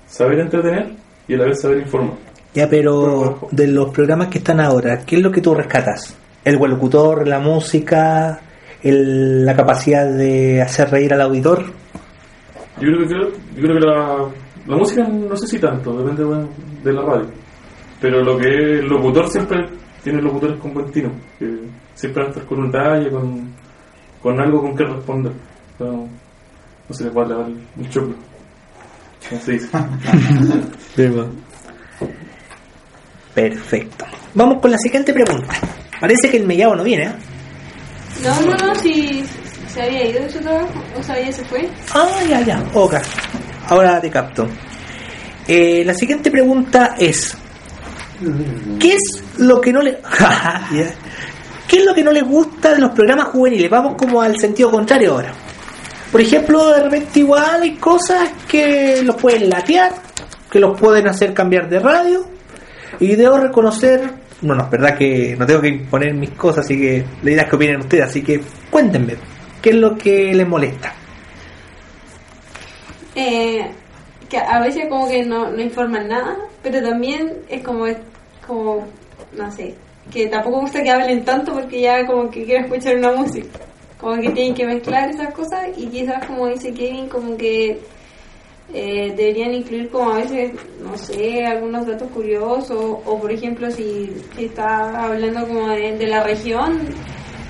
Saber 0.10 0.39
entretener 0.39 0.93
y 1.28 1.34
a 1.36 1.38
la 1.38 1.45
vez 1.45 1.62
saber 1.62 1.80
informar. 1.80 2.17
Ya, 2.54 2.67
pero 2.69 3.48
de 3.52 3.67
los 3.67 3.91
programas 3.91 4.28
que 4.28 4.39
están 4.39 4.60
ahora, 4.60 5.06
¿qué 5.06 5.17
es 5.17 5.22
lo 5.22 5.32
que 5.32 5.41
tú 5.41 5.54
rescatas? 5.54 6.17
¿El 6.43 6.58
buen 6.58 6.72
locutor, 6.72 7.28
la 7.28 7.39
música, 7.39 8.39
el- 8.82 9.45
la 9.45 9.56
capacidad 9.56 10.08
de 10.12 10.62
hacer 10.62 10.89
reír 10.89 11.13
al 11.13 11.22
auditor? 11.22 11.63
Yo 12.82 12.88
creo 12.88 13.08
que, 13.08 13.15
yo 13.56 13.62
creo 13.62 13.80
que 13.80 13.86
la, 13.86 14.30
la 14.67 14.76
música 14.78 15.04
no 15.08 15.36
sé 15.36 15.48
si 15.48 15.60
tanto, 15.60 15.93
depende 16.02 16.24
de 16.84 16.93
la 16.93 17.02
radio. 17.04 17.28
Pero 18.02 18.24
lo 18.24 18.38
que 18.38 18.48
es 18.48 18.80
el 18.80 18.88
locutor 18.88 19.28
siempre 19.28 19.58
tiene 20.04 20.22
locutores 20.22 20.58
con 20.60 20.74
buen 20.74 20.89
tino, 20.91 21.12
que 21.38 21.45
siempre 21.93 22.24
van 22.24 22.32
a 22.32 22.34
estar 22.34 22.48
con 22.48 22.60
un 22.60 22.72
detalle, 22.72 23.12
con, 23.12 23.54
con 24.24 24.39
algo 24.39 24.62
con 24.62 24.76
que 24.76 24.86
responder. 24.86 25.34
No, 25.80 25.91
no 26.88 26.95
se 26.95 27.04
les 27.04 27.15
va 27.15 27.24
a 27.24 27.28
lavar 27.28 27.48
el, 27.48 27.60
el 27.84 27.89
choclo. 27.89 28.15
Perfecto. 33.34 34.05
Vamos 34.34 34.62
con 34.62 34.71
la 34.71 34.77
siguiente 34.77 35.13
pregunta. 35.13 35.53
Parece 35.99 36.29
que 36.29 36.38
el 36.38 36.45
mellado 36.45 36.75
no 36.75 36.84
viene, 36.84 37.05
¿eh? 37.05 37.12
No, 38.23 38.41
no, 38.41 38.55
no, 38.58 38.75
si 38.75 39.23
se 39.71 39.82
había 39.82 40.10
ido 40.10 40.23
de 40.23 40.29
su 40.29 40.39
trabajo, 40.39 40.84
o 40.97 41.03
sea, 41.03 41.19
ya 41.19 41.32
se 41.32 41.43
fue. 41.45 41.69
Ah, 41.93 42.21
ya, 42.27 42.41
ya. 42.41 42.63
Ok. 42.73 42.95
Ahora 43.67 44.01
te 44.01 44.10
capto. 44.10 44.47
Eh, 45.47 45.84
la 45.86 45.93
siguiente 45.93 46.32
pregunta 46.32 46.95
es: 46.97 47.36
¿Qué 48.79 48.95
es 48.95 49.23
lo 49.38 49.62
que 49.62 49.71
no 49.71 49.82
le. 49.82 49.99
Ya. 50.19 50.67
¿Qué 51.67 51.77
es 51.77 51.86
lo 51.86 51.93
que 51.93 52.03
no 52.03 52.12
les 52.12 52.23
gusta 52.23 52.73
de 52.73 52.79
los 52.79 52.91
programas 52.91 53.27
juveniles? 53.27 53.69
Vamos 53.69 53.95
como 53.95 54.21
al 54.21 54.38
sentido 54.39 54.71
contrario 54.71 55.12
ahora. 55.12 55.32
Por 56.12 56.22
ejemplo, 56.22 56.69
de 56.69 56.84
repente 56.84 57.19
igual 57.19 57.62
hay 57.62 57.76
cosas 57.76 58.30
que 58.48 59.02
los 59.04 59.15
pueden 59.15 59.50
latear, 59.50 59.91
que 60.50 60.60
los 60.60 60.80
pueden 60.80 61.08
hacer 61.08 61.34
cambiar 61.34 61.69
de 61.69 61.80
radio. 61.80 62.26
Y 63.00 63.15
debo 63.15 63.38
reconocer, 63.38 64.02
no, 64.41 64.56
no, 64.56 64.63
es 64.63 64.69
verdad 64.72 64.98
que 64.98 65.36
no 65.38 65.45
tengo 65.45 65.62
que 65.62 65.67
imponer 65.67 66.13
mis 66.15 66.32
cosas, 66.32 66.65
así 66.65 66.78
que 66.78 67.06
idea 67.24 67.43
es 67.43 67.50
que 67.50 67.56
opinen 67.56 67.80
ustedes, 67.80 68.06
así 68.06 68.24
que 68.24 68.41
cuéntenme, 68.69 69.15
¿qué 69.62 69.69
es 69.69 69.76
lo 69.76 69.95
que 69.95 70.34
les 70.34 70.48
molesta? 70.48 70.93
Eh, 73.15 73.69
que 74.28 74.38
a 74.38 74.60
veces 74.60 74.88
como 74.89 75.08
que 75.08 75.24
no, 75.24 75.52
no 75.52 75.62
informan 75.62 76.08
nada, 76.08 76.36
pero 76.63 76.82
también 76.82 77.38
es 77.48 77.63
como, 77.63 77.86
es 77.86 77.98
como, 78.45 78.88
no 79.38 79.52
sé, 79.52 79.76
que 80.12 80.28
tampoco 80.28 80.62
gusta 80.62 80.82
que 80.82 80.89
hablen 80.89 81.24
tanto 81.24 81.54
porque 81.54 81.82
ya 81.82 82.06
como 82.06 82.30
que 82.30 82.43
quiero 82.43 82.65
escuchar 82.65 82.98
una 82.98 83.12
música. 83.12 83.60
Como 83.99 84.15
que 84.21 84.29
tienen 84.29 84.53
que 84.53 84.65
mezclar 84.65 85.09
esas 85.09 85.33
cosas 85.33 85.67
y 85.77 85.88
quizás 85.88 86.25
como 86.25 86.47
dice 86.47 86.73
Kevin, 86.73 87.09
como 87.09 87.35
que 87.35 87.79
eh, 88.73 89.13
deberían 89.15 89.53
incluir 89.53 89.89
como 89.89 90.12
a 90.12 90.17
veces, 90.17 90.51
no 90.81 90.97
sé, 90.97 91.45
algunos 91.45 91.85
datos 91.85 92.09
curiosos 92.12 92.97
o 93.05 93.19
por 93.19 93.31
ejemplo 93.31 93.69
si, 93.71 94.09
si 94.38 94.45
está 94.45 95.05
hablando 95.05 95.47
como 95.47 95.67
de, 95.69 96.07
la 96.07 96.23
región, 96.23 96.79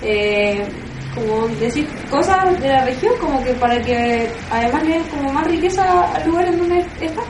eh, 0.01 0.65
como 1.13 1.47
decir 1.59 1.88
cosas 2.09 2.59
de 2.62 2.67
la 2.69 2.85
región 2.85 3.13
como 3.19 3.43
que 3.43 3.51
para 3.53 3.81
que 3.81 4.29
además 4.49 4.83
le 4.83 4.93
den 4.93 5.03
como 5.03 5.33
más 5.33 5.45
riqueza 5.47 6.15
al 6.15 6.27
lugar 6.27 6.47
en 6.47 6.57
donde 6.57 6.79
está 7.01 7.21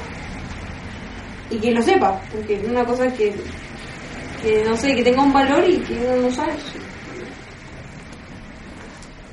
y 1.50 1.58
que 1.58 1.72
lo 1.72 1.82
sepa, 1.82 2.22
porque 2.32 2.62
una 2.70 2.86
cosa 2.86 3.06
es 3.08 3.14
que, 3.14 3.36
que 4.44 4.64
no 4.64 4.76
sé, 4.78 4.96
que 4.96 5.04
tenga 5.04 5.24
un 5.24 5.34
valor 5.34 5.68
y 5.68 5.78
que 5.80 5.94
uno 5.94 6.28
no 6.28 6.32
sabe. 6.32 6.54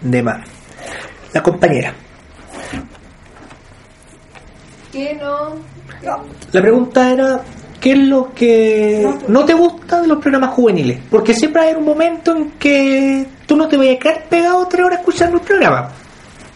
De 0.01 0.23
más. 0.23 0.47
La 1.33 1.43
compañera. 1.43 1.93
¿Qué 4.93 5.15
no? 5.15 5.57
La 6.53 6.61
pregunta 6.63 7.13
era, 7.13 7.41
¿qué 7.81 7.93
es 7.93 7.99
lo 7.99 8.33
que 8.33 9.07
no 9.29 9.45
te 9.45 9.55
gusta 9.55 10.01
de 10.01 10.07
los 10.09 10.19
programas 10.19 10.51
juveniles? 10.55 11.01
Porque 11.11 11.35
siempre 11.35 11.63
hay 11.63 11.75
un 11.75 11.85
momento 11.85 12.35
en 12.37 12.53
que 12.53 13.27
tú 13.47 13.57
no 13.57 13.69
te 13.69 13.77
vayas 13.77 13.97
a 13.97 13.99
quedar 13.99 14.25
pegado 14.29 14.67
tres 14.69 14.85
horas 14.87 15.01
escuchando 15.01 15.37
el 15.37 15.43
programa. 15.43 15.89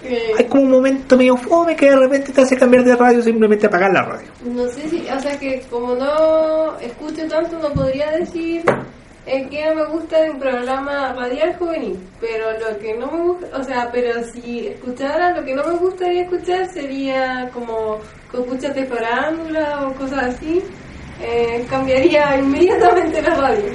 Eh, 0.03 0.33
Hay 0.39 0.45
como 0.47 0.63
un 0.63 0.71
momento 0.71 1.17
medio 1.17 1.37
fome 1.37 1.77
que 1.77 1.91
de 1.91 1.97
repente 1.97 2.33
te 2.33 2.41
hace 2.41 2.57
cambiar 2.57 2.85
de 2.85 2.97
radio 2.97 3.23
simplemente 3.23 3.67
apagar 3.67 3.93
la 3.93 4.03
radio. 4.03 4.29
no 4.45 4.67
sé 4.69 4.89
si, 4.89 5.07
o 5.07 5.21
sea 5.21 5.39
que 5.39 5.61
como 5.69 5.95
no 5.95 6.79
escucho 6.79 7.27
tanto, 7.29 7.59
no 7.59 7.71
podría 7.75 8.11
decir 8.13 8.63
es 9.27 9.49
que 9.49 9.65
no 9.67 9.75
me 9.75 9.85
gusta 9.87 10.17
un 10.31 10.39
programa 10.39 11.13
radial 11.13 11.55
juvenil, 11.57 11.99
pero 12.21 12.53
lo 12.59 12.79
que 12.79 12.95
no 12.95 13.11
me 13.11 13.19
gusta, 13.19 13.59
o 13.59 13.63
sea, 13.63 13.91
pero 13.93 14.23
si 14.25 14.69
escuchara, 14.69 15.37
lo 15.37 15.45
que 15.45 15.55
no 15.55 15.65
me 15.65 15.75
gustaría 15.75 16.23
escuchar 16.23 16.67
sería 16.71 17.51
como 17.53 17.99
escuchas 18.33 18.75
de 18.75 18.87
farándula 18.87 19.87
o 19.87 19.95
cosas 19.95 20.35
así, 20.35 20.63
eh, 21.21 21.67
cambiaría 21.69 22.37
inmediatamente 22.39 23.21
la 23.23 23.35
radio. 23.35 23.71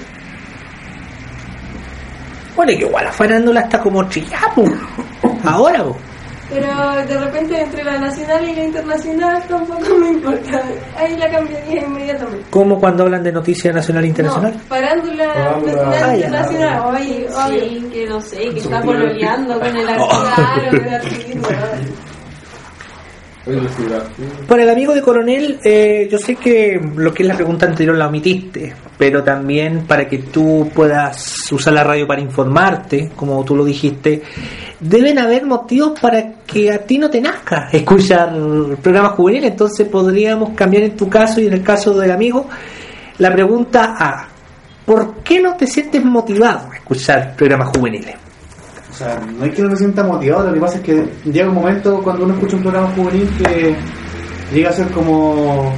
Bueno, 2.56 2.72
que 2.72 2.86
igual 2.86 3.06
la 3.06 3.12
farándula 3.12 3.62
está 3.62 3.80
como 3.82 4.08
trillada, 4.08 4.52
po. 4.56 4.66
Ahora, 5.44 5.84
po. 5.84 5.96
Pero 6.50 7.06
de 7.06 7.20
repente 7.20 7.60
entre 7.60 7.84
la 7.84 7.98
nacional 7.98 8.48
y 8.48 8.56
la 8.56 8.64
internacional 8.66 9.44
tampoco 9.48 9.96
me 10.00 10.10
importa, 10.10 10.62
ahí 10.96 11.18
la 11.18 11.30
cambiaría 11.32 11.84
inmediatamente. 11.86 12.46
Como 12.52 12.80
cuando 12.80 13.04
hablan 13.04 13.24
de 13.24 13.32
noticias 13.32 13.74
nacional 13.74 14.04
e 14.04 14.08
internacional. 14.08 14.54
No, 14.54 14.60
Farándula. 14.60 15.26
nacional 15.26 16.04
Ah, 16.04 16.14
e 16.14 16.18
internacional, 16.18 16.82
oye, 16.86 17.28
oye. 17.48 17.70
Sí, 17.70 17.90
que 17.92 18.08
no 18.08 18.22
sé, 18.22 18.38
que 18.50 18.60
está 18.60 18.82
pololeando 18.82 19.60
con 19.60 19.76
el 19.76 19.88
¿verdad? 23.46 24.08
Por 24.48 24.60
el 24.60 24.70
amigo 24.70 24.94
de 24.96 25.02
Coronel, 25.04 25.60
eh, 25.64 26.08
yo 26.12 26.18
sé 26.18 26.36
que 26.36 26.82
lo 26.96 27.14
que 27.14 27.22
es 27.22 27.30
la 27.30 27.36
pregunta 27.36 27.68
anterior 27.68 27.96
la 27.96 28.08
omitiste, 28.08 28.74
pero 28.98 29.24
también 29.24 29.86
para 29.86 30.08
que 30.08 30.18
tú 30.18 30.72
puedas 30.74 31.52
usar 31.52 31.74
la 31.74 31.84
radio 31.84 32.08
para 32.08 32.22
informarte, 32.22 33.12
como 33.16 33.44
tú 33.46 33.56
lo 33.56 33.64
dijiste, 33.64 34.24
deben 34.90 35.18
haber 35.20 35.46
motivos 35.46 36.00
para 36.00 36.34
que 36.46 36.72
a 36.72 36.80
ti 36.80 36.98
no 36.98 37.10
te 37.10 37.20
nazca 37.20 37.70
escuchar 37.72 38.32
programas 38.82 39.14
juveniles. 39.14 39.52
Entonces 39.52 39.88
podríamos 39.88 40.52
cambiar 40.52 40.84
en 40.84 40.96
tu 40.96 41.10
caso 41.10 41.42
y 41.42 41.48
en 41.48 41.54
el 41.54 41.64
caso 41.64 41.94
del 41.94 42.12
amigo 42.12 42.48
la 43.18 43.32
pregunta 43.34 43.96
a 43.98 44.28
¿por 44.86 45.16
qué 45.24 45.42
no 45.42 45.56
te 45.56 45.66
sientes 45.66 46.04
motivado 46.04 46.70
a 46.72 46.76
escuchar 46.76 47.36
programas 47.36 47.70
juveniles? 47.76 48.16
O 48.92 48.98
sea, 48.98 49.20
no 49.20 49.44
hay 49.44 49.52
que 49.52 49.62
no 49.62 49.72
se 49.72 49.78
sienta 49.78 50.04
motivado, 50.04 50.48
lo 50.48 50.54
que 50.54 50.60
pasa 50.60 50.78
es 50.78 50.84
que 50.84 51.10
llega 51.26 51.50
un 51.50 51.56
momento 51.56 52.02
cuando 52.02 52.24
uno 52.24 52.34
escucha 52.34 52.56
un 52.56 52.62
programa 52.62 52.88
juvenil 52.96 53.30
que 53.38 53.76
llega 54.54 54.70
a 54.70 54.74
ser 54.74 54.88
como 54.92 55.74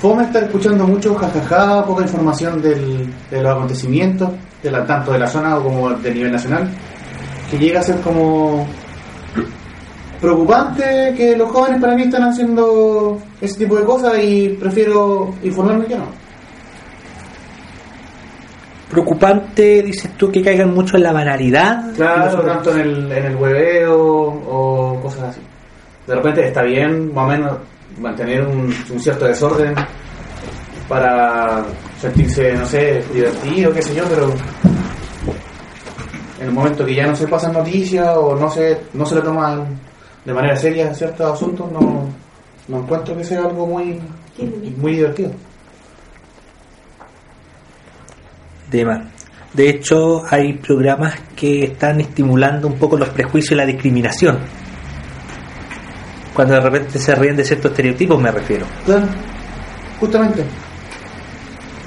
fome 0.00 0.22
estar 0.24 0.44
escuchando 0.44 0.86
mucho 0.86 1.14
jajaja, 1.14 1.84
poca 1.84 2.04
información 2.04 2.62
del, 2.62 3.12
de 3.30 3.42
los 3.42 3.52
acontecimientos, 3.52 4.30
de 4.62 4.70
la, 4.70 4.86
tanto 4.86 5.12
de 5.12 5.18
la 5.18 5.26
zona 5.26 5.56
como 5.56 5.90
de 5.90 6.14
nivel 6.14 6.32
nacional, 6.32 6.70
que 7.50 7.58
llega 7.58 7.80
a 7.80 7.82
ser 7.82 8.00
como 8.00 8.66
preocupante 10.20 11.14
que 11.16 11.36
los 11.36 11.50
jóvenes 11.50 11.80
para 11.80 11.94
mí 11.94 12.02
están 12.02 12.24
haciendo 12.24 13.18
ese 13.40 13.58
tipo 13.58 13.76
de 13.76 13.84
cosas 13.84 14.14
y 14.22 14.48
prefiero 14.60 15.34
informarme 15.42 15.86
que 15.86 15.96
no. 15.96 16.06
Preocupante, 18.90 19.82
dices 19.82 20.10
tú, 20.16 20.30
que 20.30 20.42
caigan 20.42 20.74
mucho 20.74 20.96
en 20.96 21.02
la 21.02 21.12
banalidad. 21.12 21.94
Claro, 21.94 22.40
tanto 22.40 22.72
en 22.72 22.80
el, 22.80 23.12
en 23.12 23.24
el 23.26 23.36
hueveo 23.36 23.98
o 23.98 25.00
cosas 25.02 25.24
así. 25.24 25.40
De 26.06 26.14
repente 26.14 26.46
está 26.46 26.62
bien, 26.62 27.12
más 27.12 27.24
o 27.24 27.28
menos, 27.28 27.58
mantener 28.00 28.46
un, 28.46 28.74
un 28.90 29.00
cierto 29.00 29.26
desorden 29.26 29.74
para 30.88 31.64
sentirse, 32.00 32.54
no 32.54 32.64
sé, 32.64 33.04
divertido, 33.12 33.72
qué 33.72 33.82
sé 33.82 33.94
yo, 33.94 34.04
pero 34.08 34.32
en 36.38 36.46
el 36.46 36.52
momento 36.52 36.84
que 36.84 36.94
ya 36.94 37.06
no 37.06 37.16
se 37.16 37.26
pasan 37.26 37.52
noticias 37.52 38.16
o 38.16 38.36
no 38.36 38.50
se, 38.50 38.78
no 38.94 39.04
se 39.04 39.16
le 39.16 39.22
toman 39.22 39.78
de 40.24 40.34
manera 40.34 40.56
seria 40.56 40.92
ciertos 40.92 41.32
asuntos, 41.32 41.70
no, 41.72 42.06
no 42.68 42.78
encuentro 42.78 43.16
que 43.16 43.24
sea 43.24 43.40
algo 43.40 43.66
muy, 43.66 43.98
muy 44.76 44.92
divertido. 44.92 45.30
Tema. 48.70 49.08
De 49.54 49.70
hecho, 49.70 50.22
hay 50.28 50.52
programas 50.58 51.18
que 51.34 51.64
están 51.64 52.00
estimulando 52.00 52.68
un 52.68 52.74
poco 52.74 52.98
los 52.98 53.08
prejuicios 53.08 53.52
y 53.52 53.54
la 53.54 53.64
discriminación. 53.64 54.38
Cuando 56.34 56.54
de 56.54 56.60
repente 56.60 56.98
se 56.98 57.14
ríen 57.14 57.34
de 57.34 57.44
ciertos 57.44 57.70
estereotipos, 57.70 58.20
me 58.20 58.30
refiero. 58.30 58.66
Claro, 58.84 59.06
justamente. 59.98 60.44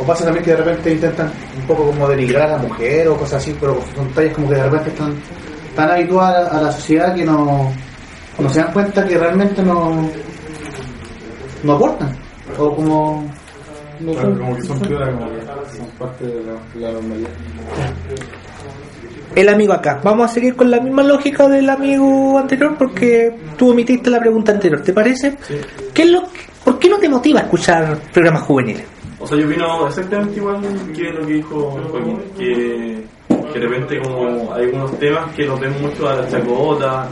O 0.01 0.03
pasa 0.03 0.25
también 0.25 0.43
que 0.43 0.51
de 0.51 0.57
repente 0.57 0.91
intentan 0.93 1.31
un 1.59 1.67
poco 1.67 1.85
como 1.85 2.07
denigrar 2.07 2.43
a 2.49 2.57
la 2.57 2.63
mujer 2.63 3.07
o 3.09 3.15
cosas 3.17 3.41
así, 3.41 3.55
pero 3.59 3.79
son 3.95 4.09
tallas 4.13 4.33
como 4.33 4.49
que 4.49 4.55
de 4.55 4.63
repente 4.63 4.89
están 4.89 5.13
tan 5.75 5.91
habituadas 5.91 6.51
a 6.51 6.61
la 6.61 6.71
sociedad 6.71 7.13
que 7.13 7.23
no, 7.23 7.71
no 8.39 8.49
se 8.49 8.59
dan 8.61 8.73
cuenta 8.73 9.05
que 9.07 9.17
realmente 9.17 9.61
no, 9.61 10.09
no 11.63 11.73
aportan. 11.73 12.15
O 12.57 12.75
como... 12.75 13.25
no 13.99 14.11
Claro, 14.13 14.29
son- 14.29 14.39
como 14.39 14.55
que 14.55 14.61
son 14.63 14.79
como 14.79 14.89
que 14.89 15.77
son 15.77 15.87
parte 15.99 16.25
de 16.25 16.43
la, 16.43 16.87
la 16.87 16.91
normalidad. 16.93 17.29
El 19.35 19.47
amigo 19.47 19.73
acá. 19.73 19.99
Vamos 20.03 20.29
a 20.29 20.33
seguir 20.33 20.55
con 20.55 20.69
la 20.69 20.79
misma 20.81 21.03
lógica 21.03 21.47
del 21.47 21.69
amigo 21.69 22.37
anterior 22.37 22.75
porque 22.77 23.33
tú 23.57 23.69
omitiste 23.71 24.09
la 24.09 24.19
pregunta 24.19 24.51
anterior. 24.51 24.81
¿Te 24.81 24.91
parece? 24.93 25.37
Sí. 25.47 25.55
¿Qué 25.93 26.03
es 26.03 26.09
lo 26.09 26.23
que- 26.23 26.51
¿Por 26.65 26.77
qué 26.79 26.89
no 26.89 26.97
te 26.97 27.07
motiva 27.09 27.39
a 27.39 27.43
escuchar 27.43 27.97
programas 28.11 28.43
juveniles? 28.43 28.83
O 29.21 29.27
sea, 29.27 29.37
yo 29.37 29.45
opino 29.45 29.87
exactamente 29.87 30.37
igual 30.37 30.61
que 30.95 31.03
lo 31.11 31.27
que 31.27 31.33
dijo 31.33 31.79
Joaquín, 31.91 32.19
que, 32.35 33.03
que 33.53 33.59
de 33.59 33.67
repente 33.67 34.01
como 34.01 34.51
hay 34.51 34.65
algunos 34.65 34.97
temas 34.97 35.31
que 35.35 35.45
nos 35.45 35.59
ven 35.59 35.79
mucho 35.79 36.09
a 36.09 36.15
la 36.15 36.27
chacota, 36.27 37.07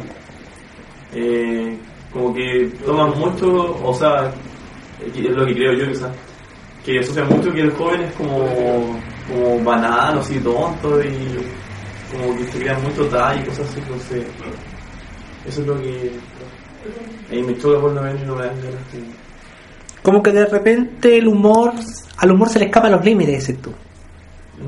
eh, 1.14 1.78
como 2.12 2.34
que 2.34 2.72
toman 2.84 3.18
mucho, 3.20 3.78
o 3.84 3.93
sea, 3.93 4.34
es 5.05 5.36
lo 5.36 5.45
que 5.45 5.53
creo 5.53 5.74
yo, 5.74 5.88
quizás, 5.88 6.12
que 6.84 6.99
asocian 6.99 7.30
mucho 7.30 7.51
que 7.51 7.62
el 7.62 7.72
joven 7.72 8.01
es 8.01 8.12
como, 8.14 8.39
como 9.28 9.64
banano, 9.64 10.22
así 10.22 10.39
tonto 10.39 10.99
y 11.03 11.38
como 12.12 12.36
que 12.36 12.43
se 12.45 12.60
crean 12.60 12.82
mucho 12.82 13.05
tal 13.05 13.39
y 13.39 13.43
cosas 13.45 13.70
así, 13.70 13.80
entonces 13.80 14.26
eso 15.45 15.62
es 15.62 15.68
lo 15.68 15.80
que 15.80 16.12
ahí 17.32 17.43
me 17.43 17.55
choca 17.60 17.80
por 17.80 17.91
lo 17.91 18.01
menos 18.01 18.22
y 18.22 18.26
no 18.26 18.36
me 18.36 18.45
dan 18.45 18.62
ganas 18.62 19.18
Como 20.10 20.24
que 20.24 20.32
de 20.32 20.47
repente 20.47 21.20
el 21.20 21.28
humor, 21.28 21.72
al 22.18 22.32
humor 22.32 22.49
se 22.49 22.57
le 22.57 22.66
escapan 22.66 22.93
los 22.93 23.05
límites, 23.05 23.36
dices 23.36 23.62
tú. 23.62 23.72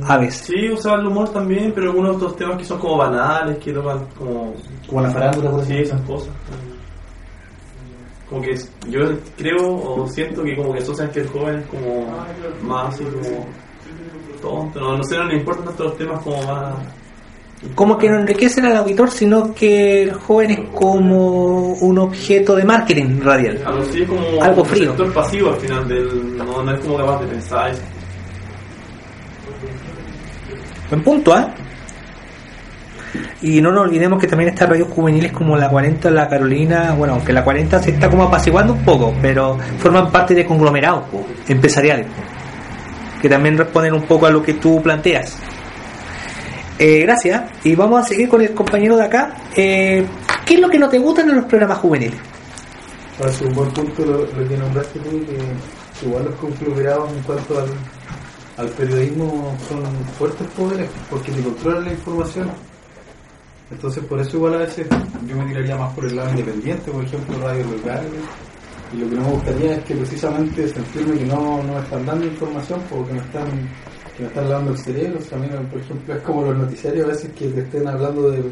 A 0.07 0.15
veces. 0.19 0.45
Sí, 0.45 0.69
o 0.69 0.77
sea, 0.77 0.93
el 0.93 1.07
humor 1.07 1.29
también, 1.29 1.71
pero 1.73 1.89
algunos 1.89 2.17
otros 2.17 2.35
temas 2.35 2.59
que 2.59 2.63
son 2.63 2.77
como 2.77 2.97
banales, 2.97 3.57
que 3.57 3.73
tocan 3.73 4.05
como... 4.19 4.53
Como 4.85 5.01
la 5.01 5.09
farándula, 5.09 5.49
por 5.49 5.61
así 5.61 5.77
esas 5.77 5.99
cosas. 6.01 6.29
Como 8.29 8.43
que 8.43 8.55
yo 8.87 8.99
creo 9.35 9.77
o 9.77 10.07
siento 10.07 10.43
que 10.43 10.55
como 10.55 10.73
que 10.73 10.79
asocian 10.79 11.09
que 11.09 11.21
el 11.21 11.27
joven 11.29 11.55
es 11.55 11.65
como 11.65 12.05
más 12.61 12.93
así 12.93 13.03
como 13.03 13.47
tonto, 14.43 14.79
no, 14.79 14.95
no 14.95 15.03
sé, 15.03 15.17
no 15.17 15.23
le 15.23 15.37
importan 15.37 15.65
tanto 15.65 15.85
los 15.85 15.97
temas 15.97 16.21
como 16.21 16.39
más... 16.43 16.75
Como 17.75 17.97
que 17.97 18.09
no 18.09 18.17
enriquecen 18.17 18.65
al 18.65 18.77
auditor, 18.77 19.11
sino 19.11 19.53
que 19.53 20.01
el 20.01 20.13
joven 20.13 20.51
es 20.51 20.59
como 20.73 21.73
un 21.73 21.99
objeto 21.99 22.55
de 22.55 22.63
marketing 22.63 23.19
radial. 23.21 23.61
Algo 23.63 23.83
como 24.07 24.43
Algo 24.43 24.61
un 24.63 24.67
frío. 24.67 24.87
sector 24.89 25.13
pasivo 25.13 25.49
al 25.49 25.57
final 25.57 25.87
del... 25.87 26.37
No, 26.37 26.63
no 26.63 26.73
es 26.73 26.79
como 26.79 26.97
capaz 26.97 27.21
de 27.21 27.27
pensar 27.27 27.69
eso. 27.69 27.81
Buen 30.89 31.03
punto, 31.03 31.33
¿ah? 31.33 31.53
Y 33.41 33.61
no 33.61 33.71
nos 33.71 33.83
olvidemos 33.83 34.19
que 34.19 34.27
también 34.27 34.49
está 34.49 34.65
radios 34.65 34.87
juveniles 34.89 35.31
como 35.31 35.55
la 35.55 35.69
40, 35.69 36.09
la 36.11 36.27
Carolina, 36.27 36.93
bueno, 36.97 37.13
aunque 37.13 37.33
la 37.33 37.43
40 37.43 37.79
se 37.79 37.91
está 37.91 38.09
como 38.09 38.23
apaciguando 38.23 38.73
un 38.73 38.83
poco, 38.83 39.13
pero 39.21 39.57
forman 39.79 40.11
parte 40.11 40.33
de 40.33 40.45
conglomerados 40.45 41.05
empresariales, 41.47 42.07
que 43.21 43.29
también 43.29 43.57
responden 43.57 43.93
un 43.93 44.03
poco 44.03 44.25
a 44.25 44.31
lo 44.31 44.41
que 44.41 44.55
tú 44.55 44.81
planteas. 44.81 45.37
Eh, 46.83 47.01
gracias, 47.01 47.43
y 47.63 47.75
vamos 47.75 48.01
a 48.01 48.07
seguir 48.07 48.27
con 48.27 48.41
el 48.41 48.55
compañero 48.55 48.97
de 48.97 49.03
acá. 49.03 49.35
Eh, 49.55 50.03
¿Qué 50.43 50.55
es 50.55 50.59
lo 50.59 50.67
que 50.67 50.79
no 50.79 50.89
te 50.89 50.97
gusta 50.97 51.21
en 51.21 51.35
los 51.35 51.45
programas 51.45 51.77
juveniles? 51.77 52.19
Parece 53.19 53.45
un 53.45 53.53
buen 53.53 53.69
punto 53.69 54.03
lo, 54.03 54.25
lo 54.25 54.49
que 54.49 54.57
nombraste 54.57 54.97
tú, 54.97 55.23
que 55.23 56.07
igual 56.07 56.25
los 56.25 56.33
conglomerados 56.39 57.13
en 57.13 57.21
cuanto 57.21 57.59
al, 58.57 58.69
periodismo 58.69 59.55
son 59.69 59.83
fuertes 60.17 60.47
poderes, 60.57 60.89
porque 61.07 61.31
te 61.31 61.43
controlan 61.43 61.85
la 61.85 61.91
información. 61.91 62.49
Entonces 63.69 64.03
por 64.05 64.19
eso 64.19 64.37
igual 64.37 64.55
a 64.55 64.57
veces 64.57 64.87
yo 65.27 65.35
me 65.35 65.45
tiraría 65.45 65.75
más 65.75 65.93
por 65.93 66.05
el 66.05 66.15
lado 66.15 66.31
independiente, 66.31 66.89
por 66.89 67.03
ejemplo 67.03 67.37
radios 67.41 67.69
locales, 67.69 68.09
y 68.91 68.97
lo 68.97 69.07
que 69.07 69.15
no 69.17 69.21
me 69.21 69.31
gustaría 69.33 69.75
es 69.75 69.83
que 69.83 69.93
precisamente 69.93 70.67
sentirme 70.67 71.19
que 71.19 71.25
no, 71.25 71.61
no 71.61 71.75
me 71.75 71.79
están 71.79 72.07
dando 72.07 72.25
información, 72.25 72.81
porque 72.89 73.13
me 73.13 73.19
están 73.19 73.69
que 74.15 74.23
me 74.23 74.29
están 74.29 74.49
lavando 74.49 74.71
el 74.71 74.77
cerebro, 74.77 75.19
o 75.19 75.21
sea, 75.21 75.37
a 75.37 75.41
mí, 75.41 75.47
por 75.71 75.79
ejemplo, 75.79 76.15
es 76.15 76.21
como 76.21 76.41
los 76.43 76.57
noticiarios 76.57 77.05
a 77.05 77.09
veces 77.09 77.31
que 77.33 77.47
te 77.47 77.61
estén 77.61 77.87
hablando 77.87 78.31
del, 78.31 78.51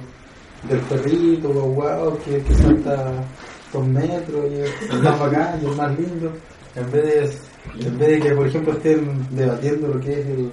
del 0.67 0.79
perrito, 0.81 1.49
guau, 1.49 2.17
que, 2.19 2.41
que 2.41 2.55
salta 2.55 3.23
dos 3.71 3.87
metros 3.87 4.45
y 4.51 4.61
es 4.61 5.03
más 5.03 5.19
bacán 5.19 5.59
y 5.61 5.65
el 5.65 5.75
más 5.75 5.99
lindo, 5.99 6.31
en 6.75 6.91
vez 6.91 7.03
de, 7.03 7.87
en 7.87 7.97
vez 7.97 8.09
de 8.09 8.19
que, 8.19 8.35
por 8.35 8.47
ejemplo, 8.47 8.73
estén 8.73 9.27
debatiendo 9.31 9.87
lo 9.87 9.99
que 9.99 10.19
es 10.19 10.27
el, 10.27 10.51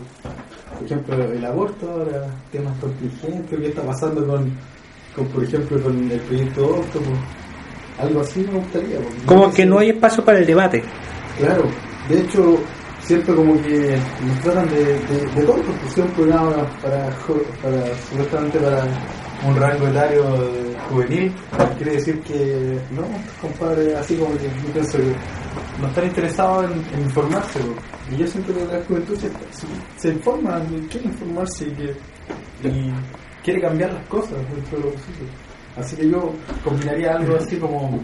por 0.75 0.85
ejemplo, 0.85 1.25
el 1.25 1.45
aborto, 1.45 1.91
ahora 1.91 2.27
temas 2.53 2.79
contingentes, 2.79 3.59
qué 3.59 3.69
está 3.69 3.83
pasando 3.83 4.27
con, 4.27 4.53
con 5.15 5.27
por 5.29 5.45
ejemplo, 5.45 5.83
con 5.83 6.11
el 6.11 6.21
proyecto 6.21 6.67
Octopus, 6.67 7.19
algo 7.99 8.21
así 8.21 8.41
me 8.41 8.59
gustaría. 8.59 8.99
Como 9.25 9.53
que 9.53 9.65
no 9.65 9.79
hay 9.79 9.91
espacio 9.91 10.25
para 10.25 10.39
el 10.39 10.47
debate. 10.47 10.83
Claro, 11.39 11.65
de 12.09 12.21
hecho, 12.21 12.59
siento 13.07 13.37
como 13.37 13.55
que 13.63 13.97
nos 14.21 14.41
tratan 14.41 14.69
de, 14.69 14.85
de, 14.85 15.21
de 15.21 15.65
si 15.89 16.01
es 16.01 16.07
un 16.07 16.13
programa 16.13 16.69
para, 16.83 17.09
para, 17.63 17.95
supuestamente 18.11 18.59
para 18.59 18.85
un 19.47 19.57
rango 19.57 19.87
etario 19.87 20.25
de 20.25 20.77
juvenil, 20.91 21.35
quiere 21.77 21.93
decir 21.93 22.21
que 22.23 22.81
no, 22.91 23.03
compadre, 23.41 23.95
así 23.95 24.17
como 24.17 24.37
que 24.37 24.45
yo 24.45 24.73
pienso 24.73 24.99
que 24.99 25.15
no 25.81 25.87
están 25.87 26.07
interesados 26.07 26.65
en, 26.65 26.95
en 26.95 27.05
informarse, 27.05 27.61
pues. 27.61 27.79
y 28.11 28.17
yo 28.17 28.27
siento 28.27 28.53
que 28.53 28.65
la 28.65 28.85
juventud 28.85 29.17
se, 29.17 29.29
se, 29.29 29.67
se 29.97 30.09
informa, 30.09 30.61
quiere 30.91 31.07
informarse 31.07 31.69
y, 31.69 31.73
que, 31.73 32.69
y 32.69 32.93
quiere 33.45 33.61
cambiar 33.61 33.93
las 33.93 34.07
cosas 34.09 34.39
dentro 34.53 34.79
de 34.79 34.85
lo 34.85 34.91
posible. 34.91 35.29
Así 35.77 35.95
que 35.95 36.11
yo 36.11 36.33
combinaría 36.65 37.13
algo 37.13 37.37
así 37.37 37.57
como 37.57 38.01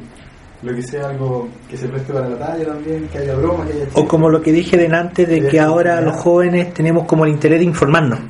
lo 0.63 0.75
que 0.75 0.83
sea 0.83 1.09
algo 1.09 1.49
que 1.69 1.77
se 1.77 1.89
preste 1.89 2.13
para 2.13 2.29
la 2.29 2.39
talla 2.39 2.67
también, 2.67 3.09
que 3.09 3.19
haya 3.19 3.35
broma, 3.35 3.67
que 3.67 3.73
haya 3.73 3.87
O 3.95 4.07
como 4.07 4.29
lo 4.31 4.41
que 4.41 4.53
dije 4.53 4.77
delante 4.77 5.27
de 5.27 5.49
que 5.49 5.59
ahora 5.61 6.01
los 6.01 6.17
jóvenes 6.17 6.73
tenemos 6.73 7.05
como 7.07 7.25
el 7.25 7.33
interés 7.33 7.59
de 7.59 7.65
informarnos. 7.67 8.21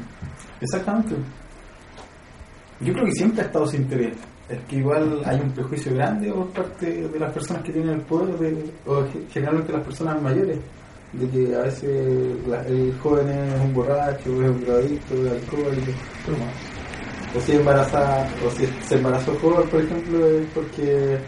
Exactamente. 0.60 1.14
Yo 2.80 2.92
creo 2.92 3.04
que 3.04 3.12
siempre 3.12 3.42
ha 3.42 3.46
estado 3.46 3.64
ese 3.66 3.76
interés. 3.76 4.14
Es 4.48 4.58
que 4.68 4.76
igual 4.76 5.22
hay 5.24 5.40
un 5.40 5.50
prejuicio 5.52 5.94
grande 5.94 6.30
por 6.32 6.48
parte 6.48 7.08
de 7.08 7.18
las 7.18 7.32
personas 7.32 7.62
que 7.62 7.72
tienen 7.72 7.94
el 7.94 8.00
poder, 8.00 8.36
de- 8.38 8.70
o 8.86 9.02
ge- 9.12 9.22
generalmente 9.32 9.72
las 9.72 9.82
personas 9.82 10.20
mayores, 10.20 10.58
de 11.12 11.28
que 11.28 11.54
a 11.54 11.60
veces 11.60 12.36
la- 12.48 12.62
el 12.66 12.94
joven 13.02 13.28
es 13.28 13.60
un 13.60 13.72
borracho, 13.74 14.42
es 14.42 14.50
un 14.50 14.64
drogadicto, 14.64 15.14
es 15.26 15.32
alcohólico. 15.32 15.92
O 17.36 17.40
si, 17.40 17.52
embaraza, 17.52 18.26
o 18.46 18.50
si 18.50 18.66
se 18.86 18.96
embarazó 18.96 19.34
joven, 19.40 19.68
por 19.70 19.80
ejemplo, 19.80 20.26
es 20.26 20.46
porque, 20.54 21.18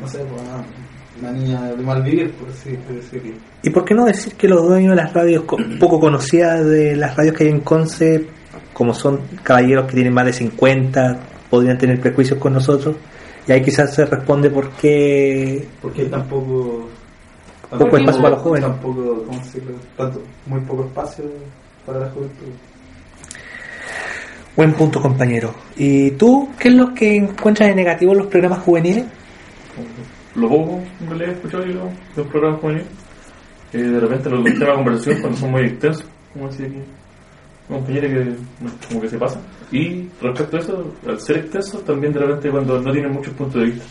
no 0.00 0.08
sé, 0.08 0.20
una 1.20 1.32
niña 1.32 1.62
de 1.72 1.82
mal 1.82 2.02
vivir, 2.02 2.32
por 2.32 2.48
así 2.48 2.76
decirlo. 2.88 3.34
¿Y 3.62 3.70
por 3.70 3.84
qué 3.84 3.94
no 3.94 4.04
decir 4.06 4.34
que 4.34 4.48
los 4.48 4.66
dueños 4.66 4.90
de 4.96 5.02
las 5.02 5.12
radios 5.12 5.44
co- 5.44 5.58
poco 5.78 6.00
conocidas 6.00 6.64
de 6.64 6.96
las 6.96 7.14
radios 7.16 7.36
que 7.36 7.44
hay 7.44 7.50
en 7.50 7.60
Conce, 7.60 8.26
como 8.72 8.94
son 8.94 9.20
caballeros 9.42 9.86
que 9.86 9.94
tienen 9.94 10.14
más 10.14 10.24
de 10.26 10.32
50, 10.32 11.18
podrían 11.50 11.76
tener 11.76 12.00
prejuicios 12.00 12.38
con 12.38 12.54
nosotros? 12.54 12.96
Y 13.46 13.52
ahí 13.52 13.62
quizás 13.62 13.92
se 13.94 14.04
responde 14.06 14.48
por 14.50 14.70
qué 14.72 15.66
Porque 15.82 16.02
hay 16.02 16.08
tan 16.08 16.26
poco, 16.28 16.88
espacio 17.72 18.22
para 18.22 18.34
los 18.34 18.42
jóvenes. 18.42 18.68
Tampoco, 18.70 19.24
¿cómo 19.26 19.38
decirlo? 19.38 19.72
Tanto, 19.96 20.22
muy 20.46 20.60
poco 20.60 20.84
espacio 20.84 21.24
para 21.84 22.00
la 22.00 22.10
juventud. 22.10 22.46
Buen 24.56 24.72
punto, 24.74 25.00
compañero. 25.00 25.54
¿Y 25.76 26.10
tú 26.12 26.48
qué 26.58 26.68
es 26.68 26.74
lo 26.74 26.92
que 26.92 27.16
encuentras 27.16 27.68
de 27.68 27.74
negativo 27.74 28.12
en 28.12 28.18
los 28.18 28.26
programas 28.26 28.60
juveniles? 28.60 29.04
Lo 30.34 30.48
poco 30.48 30.80
que 31.08 31.14
le 31.14 31.24
he 31.26 31.30
escuchado 31.32 31.64
yo 31.66 31.88
de 32.14 32.22
un 32.22 32.28
programa 32.28 32.58
juvenil, 32.58 32.84
eh, 33.72 33.78
de 33.78 34.00
repente 34.00 34.30
los 34.30 34.44
temas 34.44 34.60
de 34.60 34.74
conversación 34.74 35.20
cuando 35.20 35.38
son 35.38 35.50
muy 35.50 35.62
extensos, 35.62 36.06
como 36.32 36.48
decía 36.48 36.66
aquí, 36.66 36.76
un 37.68 37.76
compañero 37.76 38.08
que 38.08 38.36
como 38.88 39.00
que 39.00 39.08
se 39.08 39.18
pasa. 39.18 39.40
Y 39.70 40.08
respecto 40.20 40.56
a 40.56 40.60
eso, 40.60 40.94
al 41.06 41.20
ser 41.20 41.38
extensos, 41.38 41.84
también 41.84 42.12
de 42.12 42.20
repente 42.20 42.50
cuando 42.50 42.80
no 42.80 42.92
tienen 42.92 43.12
muchos 43.12 43.32
puntos 43.34 43.60
de 43.60 43.66
vista. 43.66 43.84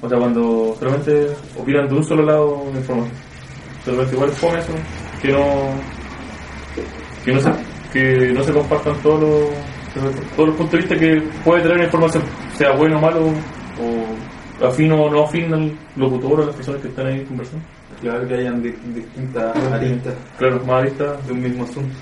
O 0.00 0.08
sea, 0.08 0.18
cuando 0.18 0.76
solamente 0.78 1.26
opinan 1.58 1.88
de 1.88 1.94
un 1.94 2.04
solo 2.04 2.24
lado 2.24 2.64
de 2.72 2.78
información. 2.78 3.16
De 3.84 3.92
repente 3.92 4.14
igual 4.14 4.30
fome 4.30 4.58
eso, 4.58 4.72
que 5.20 5.32
no, 5.32 5.44
que 7.24 7.32
no 7.32 7.40
se, 7.40 7.50
que 7.92 8.32
no 8.32 8.42
se 8.44 8.52
compartan 8.52 8.96
todos 9.02 9.20
los, 9.20 10.34
todos 10.36 10.48
los 10.48 10.56
puntos 10.56 10.72
de 10.72 10.78
vista 10.78 10.96
que 10.96 11.22
puede 11.44 11.62
tener 11.62 11.78
la 11.78 11.84
información, 11.84 12.22
sea 12.54 12.72
bueno 12.76 12.98
o 12.98 13.00
malo, 13.00 13.26
o 13.26 14.39
afino 14.62 15.02
o 15.04 15.10
no 15.10 15.24
afín 15.24 15.52
al 15.54 15.72
locutor 15.96 16.40
o 16.40 16.42
a 16.42 16.46
las 16.46 16.56
personas 16.56 16.80
que 16.82 16.88
están 16.88 17.06
ahí 17.06 17.24
conversando. 17.24 17.64
Claro 18.00 18.26
que 18.28 18.34
hayan 18.34 18.62
di- 18.62 18.74
distintas 18.94 19.56
aristas. 19.72 20.14
Claro, 20.38 20.60
más 20.64 20.82
aristas 20.82 21.26
de 21.26 21.32
un 21.32 21.42
mismo 21.42 21.64
asunto. 21.64 21.94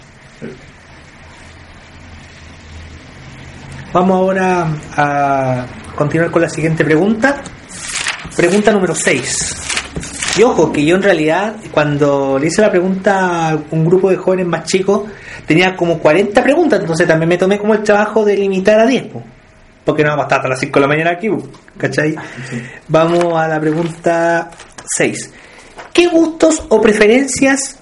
Vamos 3.92 4.16
ahora 4.16 4.68
a 4.96 5.66
continuar 5.96 6.30
con 6.30 6.42
la 6.42 6.48
siguiente 6.48 6.84
pregunta. 6.84 7.42
Pregunta 8.36 8.70
número 8.72 8.94
6. 8.94 10.36
Y 10.38 10.42
ojo, 10.42 10.70
que 10.72 10.84
yo 10.84 10.94
en 10.96 11.02
realidad, 11.02 11.56
cuando 11.72 12.38
le 12.38 12.46
hice 12.46 12.60
la 12.62 12.70
pregunta 12.70 13.48
a 13.50 13.58
un 13.70 13.84
grupo 13.84 14.10
de 14.10 14.16
jóvenes 14.16 14.46
más 14.46 14.64
chicos, 14.64 15.02
tenía 15.46 15.74
como 15.74 15.98
40 15.98 16.42
preguntas, 16.44 16.78
entonces 16.80 17.08
también 17.08 17.28
me 17.30 17.38
tomé 17.38 17.58
como 17.58 17.74
el 17.74 17.82
trabajo 17.82 18.24
de 18.24 18.36
limitar 18.36 18.78
a 18.78 18.86
10, 18.86 19.04
po. 19.06 19.24
Porque 19.88 20.04
no 20.04 20.10
vamos 20.10 20.24
a 20.24 20.26
estar 20.26 20.38
hasta 20.40 20.48
las 20.50 20.60
5 20.60 20.74
de 20.74 20.80
la 20.82 20.86
mañana 20.86 21.10
aquí, 21.12 21.30
¿cachai? 21.78 22.14
Vamos 22.88 23.34
a 23.34 23.48
la 23.48 23.58
pregunta 23.58 24.50
6. 24.84 25.32
¿Qué 25.94 26.08
gustos 26.08 26.62
o 26.68 26.78
preferencias, 26.78 27.78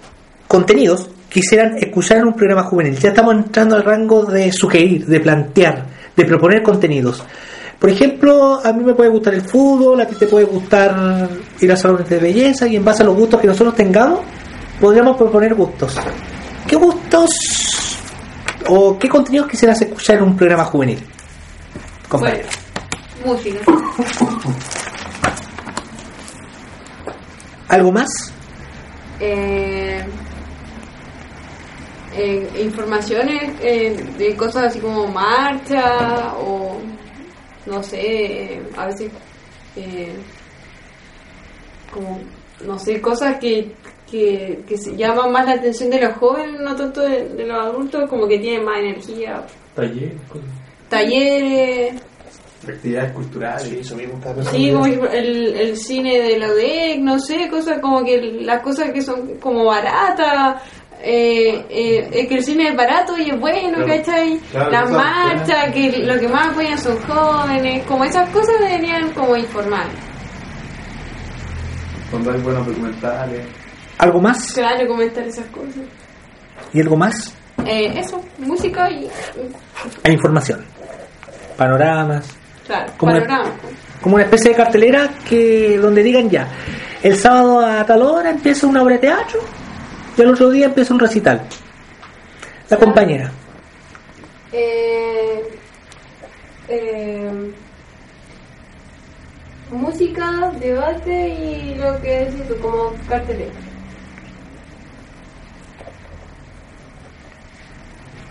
contenidos, 0.46 1.10
quisieran 1.28 1.76
escuchar 1.78 2.18
en 2.18 2.28
un 2.28 2.34
programa 2.34 2.62
juvenil? 2.62 2.96
Ya 2.96 3.08
estamos 3.08 3.34
entrando 3.34 3.74
al 3.74 3.82
rango 3.82 4.24
de 4.24 4.52
sugerir, 4.52 5.04
de 5.04 5.18
plantear, 5.18 5.84
de 6.14 6.24
proponer 6.24 6.62
contenidos. 6.62 7.24
Por 7.80 7.90
ejemplo, 7.90 8.60
a 8.64 8.72
mí 8.72 8.84
me 8.84 8.94
puede 8.94 9.10
gustar 9.10 9.34
el 9.34 9.42
fútbol, 9.42 10.00
a 10.00 10.06
ti 10.06 10.14
te 10.14 10.28
puede 10.28 10.44
gustar 10.44 11.28
ir 11.60 11.72
a 11.72 11.76
salones 11.76 12.08
de 12.08 12.20
belleza 12.20 12.68
y 12.68 12.76
en 12.76 12.84
base 12.84 13.02
a 13.02 13.06
los 13.06 13.16
gustos 13.16 13.40
que 13.40 13.48
nosotros 13.48 13.74
tengamos, 13.74 14.20
podríamos 14.80 15.16
proponer 15.16 15.56
gustos. 15.56 15.98
¿Qué 16.68 16.76
gustos 16.76 17.30
o 18.68 18.96
qué 18.96 19.08
contenidos 19.08 19.48
quisieras 19.48 19.82
escuchar 19.82 20.18
en 20.18 20.22
un 20.22 20.36
programa 20.36 20.62
juvenil? 20.66 21.04
Compañero. 22.16 22.48
Música. 23.24 23.60
¿Algo 27.68 27.92
más? 27.92 28.08
Eh, 29.20 30.02
eh, 32.16 32.50
informaciones 32.62 33.52
eh, 33.60 34.02
de 34.16 34.36
cosas 34.36 34.64
así 34.64 34.80
como 34.80 35.06
marcha 35.08 36.34
o 36.38 36.78
no 37.66 37.82
sé, 37.82 38.00
eh, 38.00 38.62
a 38.76 38.86
veces 38.86 39.10
eh, 39.76 40.14
como 41.92 42.20
no 42.64 42.78
sé, 42.78 43.00
cosas 43.00 43.38
que, 43.38 43.74
que, 44.10 44.64
que 44.66 44.78
se 44.78 44.96
llaman 44.96 45.32
más 45.32 45.44
la 45.44 45.52
atención 45.52 45.90
de 45.90 46.00
los 46.00 46.16
jóvenes, 46.16 46.60
no 46.60 46.74
tanto 46.74 47.02
de, 47.02 47.28
de 47.28 47.46
los 47.46 47.58
adultos, 47.58 48.08
como 48.08 48.26
que 48.26 48.38
tienen 48.38 48.64
más 48.64 48.78
energía. 48.78 49.44
Talleres, 49.74 50.14
cosas. 50.28 50.48
Talleres, 50.88 51.94
Actividades 52.66 53.12
culturales. 53.12 53.72
eso 53.72 53.94
mismo 53.96 54.18
Sí, 54.50 54.72
como 54.72 54.86
el, 54.86 55.54
el 55.54 55.76
cine 55.76 56.20
de 56.20 56.38
la 56.38 56.48
UDEC, 56.48 56.98
no 57.00 57.18
sé, 57.20 57.48
cosas 57.48 57.78
como 57.80 58.02
que 58.04 58.20
las 58.40 58.60
cosas 58.60 58.90
que 58.92 59.02
son 59.02 59.36
como 59.38 59.66
baratas, 59.66 60.62
eh, 61.00 61.64
eh, 61.70 62.08
es 62.12 62.26
que 62.28 62.34
el 62.34 62.42
cine 62.42 62.70
es 62.70 62.76
barato 62.76 63.16
y 63.18 63.30
es 63.30 63.38
bueno, 63.38 63.76
Claro. 63.84 63.86
¿cachai? 63.86 64.38
Claro, 64.50 64.70
Las 64.72 64.90
marchas, 64.90 65.72
que 65.72 65.98
lo 65.98 66.18
que 66.18 66.26
más 66.28 66.48
apoyan 66.48 66.78
son 66.78 66.98
jóvenes, 67.02 67.84
como 67.86 68.04
esas 68.04 68.28
cosas 68.30 68.58
deberían 68.58 69.12
como 69.12 69.36
informar. 69.36 69.86
Cuando 72.10 72.32
hay 72.32 72.40
buenos 72.40 72.66
documentales. 72.66 73.46
¿Algo 73.98 74.20
más? 74.20 74.52
Claro, 74.54 74.88
comentar 74.88 75.24
esas 75.24 75.46
cosas. 75.46 75.84
¿Y 76.72 76.80
algo 76.80 76.96
más? 76.96 77.32
Eh, 77.64 77.92
eso, 77.98 78.20
música 78.38 78.90
y, 78.90 79.08
E 80.04 80.12
información. 80.12 80.64
Panoramas. 81.56 82.26
claro, 82.66 82.92
Como 82.96 83.12
una- 83.12 83.20
panorama. 83.22 83.50
como 84.00 84.14
una 84.16 84.24
especie 84.24 84.50
de 84.50 84.56
cartelera 84.56 85.08
que 85.28 85.78
donde 85.78 86.02
digan 86.02 86.28
ya, 86.30 86.48
el 87.02 87.16
sábado 87.16 87.60
a 87.64 87.84
tal 87.86 88.02
hora 88.02 88.30
empieza 88.30 88.66
una 88.66 88.82
obra 88.82 88.94
de 88.94 89.00
teatro 89.00 89.40
y 90.16 90.22
al 90.22 90.28
otro 90.30 90.50
día 90.50 90.66
empieza 90.66 90.92
un 90.94 91.00
recital. 91.00 91.40
La 92.68 92.76
compañera. 92.76 93.30
Eh, 94.52 95.42
eh, 96.68 97.30
música, 99.70 100.50
debate 100.58 101.28
y 101.28 101.74
lo 101.76 102.00
que 102.00 102.24
decís 102.26 102.48
tú, 102.48 102.56
como 102.60 102.92
cartelera. 103.08 103.52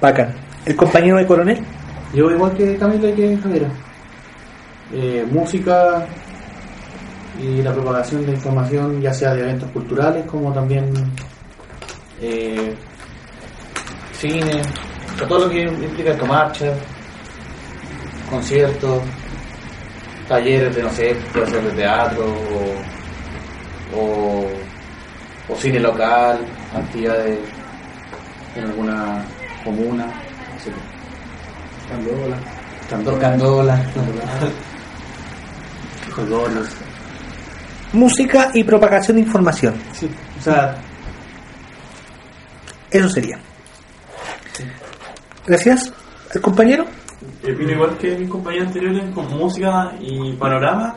Bacán. 0.02 0.34
El 0.66 0.76
compañero 0.76 1.18
de 1.18 1.26
coronel. 1.28 1.64
Yo 2.16 2.32
igual 2.32 2.54
que 2.56 2.78
Camila 2.78 3.10
y 3.10 3.14
que 3.14 3.38
Javiera. 3.38 3.70
Eh, 4.94 5.28
música 5.30 6.08
y 7.42 7.62
la 7.62 7.74
propagación 7.74 8.26
de 8.26 8.32
información, 8.32 9.02
ya 9.02 9.14
sea 9.14 9.34
de 9.34 9.42
eventos 9.42 9.70
culturales 9.72 10.26
como 10.26 10.54
también 10.54 10.94
eh, 12.22 12.74
cine, 14.14 14.62
todo 15.28 15.40
lo 15.40 15.50
que 15.50 15.64
implica 15.64 16.16
marcha, 16.26 16.74
conciertos, 18.30 19.02
talleres 20.30 20.74
de, 20.74 20.84
no 20.84 20.90
sé, 20.92 21.18
ser 21.34 21.64
de 21.64 21.72
teatro 21.72 22.34
o 25.50 25.56
cine 25.58 25.82
local, 25.82 26.40
actividades 26.74 27.40
en 28.56 28.64
alguna 28.64 29.26
comuna, 29.66 30.25
Candola. 31.90 32.38
Candor, 32.90 33.20
candola, 33.20 33.84
colores. 36.16 36.70
Música 37.94 38.52
y 38.54 38.64
propagación 38.64 39.18
de 39.18 39.24
información. 39.24 39.74
Sí, 39.94 40.10
o 40.38 40.42
sea, 40.42 40.76
Eso 42.92 43.10
sería. 43.10 43.40
Gracias. 45.48 45.92
¿El 46.34 46.42
compañero? 46.42 46.86
Opino 47.44 47.72
igual 47.72 47.98
que 47.98 48.16
mis 48.18 48.30
compañeros 48.30 48.68
anteriores 48.68 49.14
con 49.14 49.28
música 49.38 49.92
y 50.00 50.34
panorama, 50.34 50.96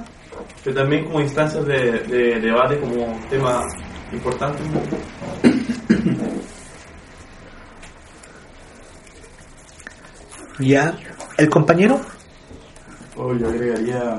pero 0.65 0.77
también 0.77 1.05
como 1.05 1.21
instancias 1.21 1.65
de, 1.67 2.01
de 2.09 2.41
debate 2.41 2.79
como 2.81 3.19
tema 3.31 3.63
importante. 4.13 4.59
Ya. 10.59 10.93
¿El 11.37 11.49
compañero? 11.49 12.01
Oh, 13.17 13.33
yo 13.35 13.49
agregaría, 13.49 14.19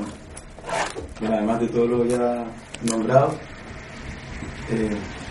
bueno, 1.19 1.35
además 1.35 1.59
de 1.59 1.67
todo 1.67 1.85
lo 1.85 2.05
ya 2.05 2.45
nombrado, 2.83 3.35
eh, 4.69 4.89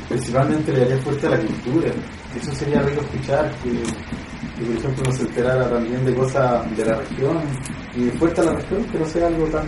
principalmente 0.08 0.72
le 0.72 0.80
daría 0.80 0.98
fuerte 1.02 1.26
a 1.26 1.30
la 1.30 1.38
cultura. 1.38 1.90
Eso 2.36 2.52
sería 2.52 2.82
rico 2.82 3.00
escuchar, 3.00 3.50
que, 3.62 3.70
por 4.64 4.76
ejemplo 4.76 5.02
uno 5.06 5.12
se 5.12 5.22
enterara 5.22 5.70
también 5.70 6.04
de 6.04 6.14
cosas 6.14 6.76
de 6.76 6.84
la 6.84 6.96
región, 6.96 7.38
y 7.94 8.10
fuerte 8.18 8.40
a 8.42 8.44
la 8.44 8.52
región, 8.52 8.84
que 8.84 8.98
no 8.98 9.04
sea 9.06 9.26
algo 9.26 9.46
tan... 9.46 9.66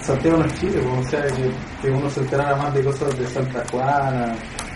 Santiago 0.00 0.38
no 0.38 0.46
es 0.46 0.60
Chile, 0.60 0.80
pues, 0.82 1.06
o 1.06 1.10
sea, 1.10 1.22
que, 1.22 1.50
que 1.80 1.90
uno 1.90 2.08
se 2.10 2.20
enterara 2.20 2.56
más 2.56 2.74
de 2.74 2.84
cosas 2.84 3.18
de 3.18 3.26
Santa 3.26 3.64
Juana, 3.70 4.34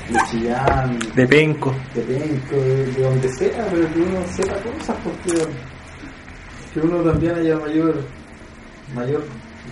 de 0.08 0.18
Chillán, 0.30 0.98
De 1.14 1.26
Penco. 1.26 1.74
de 1.94 2.02
Penco, 2.02 2.56
de, 2.56 2.86
de 2.86 3.02
donde 3.02 3.28
sea, 3.28 3.66
pero 3.70 3.92
que 3.92 4.00
uno 4.00 4.20
sepa 4.28 4.54
cosas 4.62 4.96
porque 5.02 5.46
que 6.72 6.80
uno 6.80 7.02
también 7.02 7.34
haya 7.34 7.56
mayor, 7.58 7.94
mayor, 8.94 9.24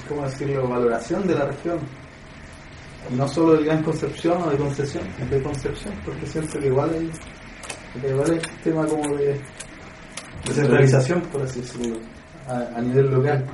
¿cómo 0.09 0.25
decirlo?, 0.25 0.67
valoración 0.67 1.27
de 1.27 1.35
la 1.35 1.45
región. 1.47 1.79
Y 3.11 3.15
no 3.17 3.29
solo 3.29 3.53
de 3.55 3.65
Gran 3.65 3.83
Concepción 3.83 4.43
o 4.43 4.51
de 4.51 4.57
Concepción, 4.57 5.05
de 5.31 5.43
Concepción, 5.43 5.95
porque 6.05 6.27
siento 6.27 6.59
que 6.59 6.67
igual 6.69 6.91
hay, 6.95 7.11
que 8.01 8.09
igual 8.09 8.31
hay 8.31 8.39
un 8.39 8.45
sistema 8.45 8.87
como 8.87 9.17
de, 9.17 9.27
de 10.47 10.53
centralización, 10.55 11.21
por 11.31 11.43
así 11.43 11.61
decirlo, 11.61 11.99
a, 12.49 12.79
a 12.79 12.81
nivel 12.81 13.11
local. 13.11 13.45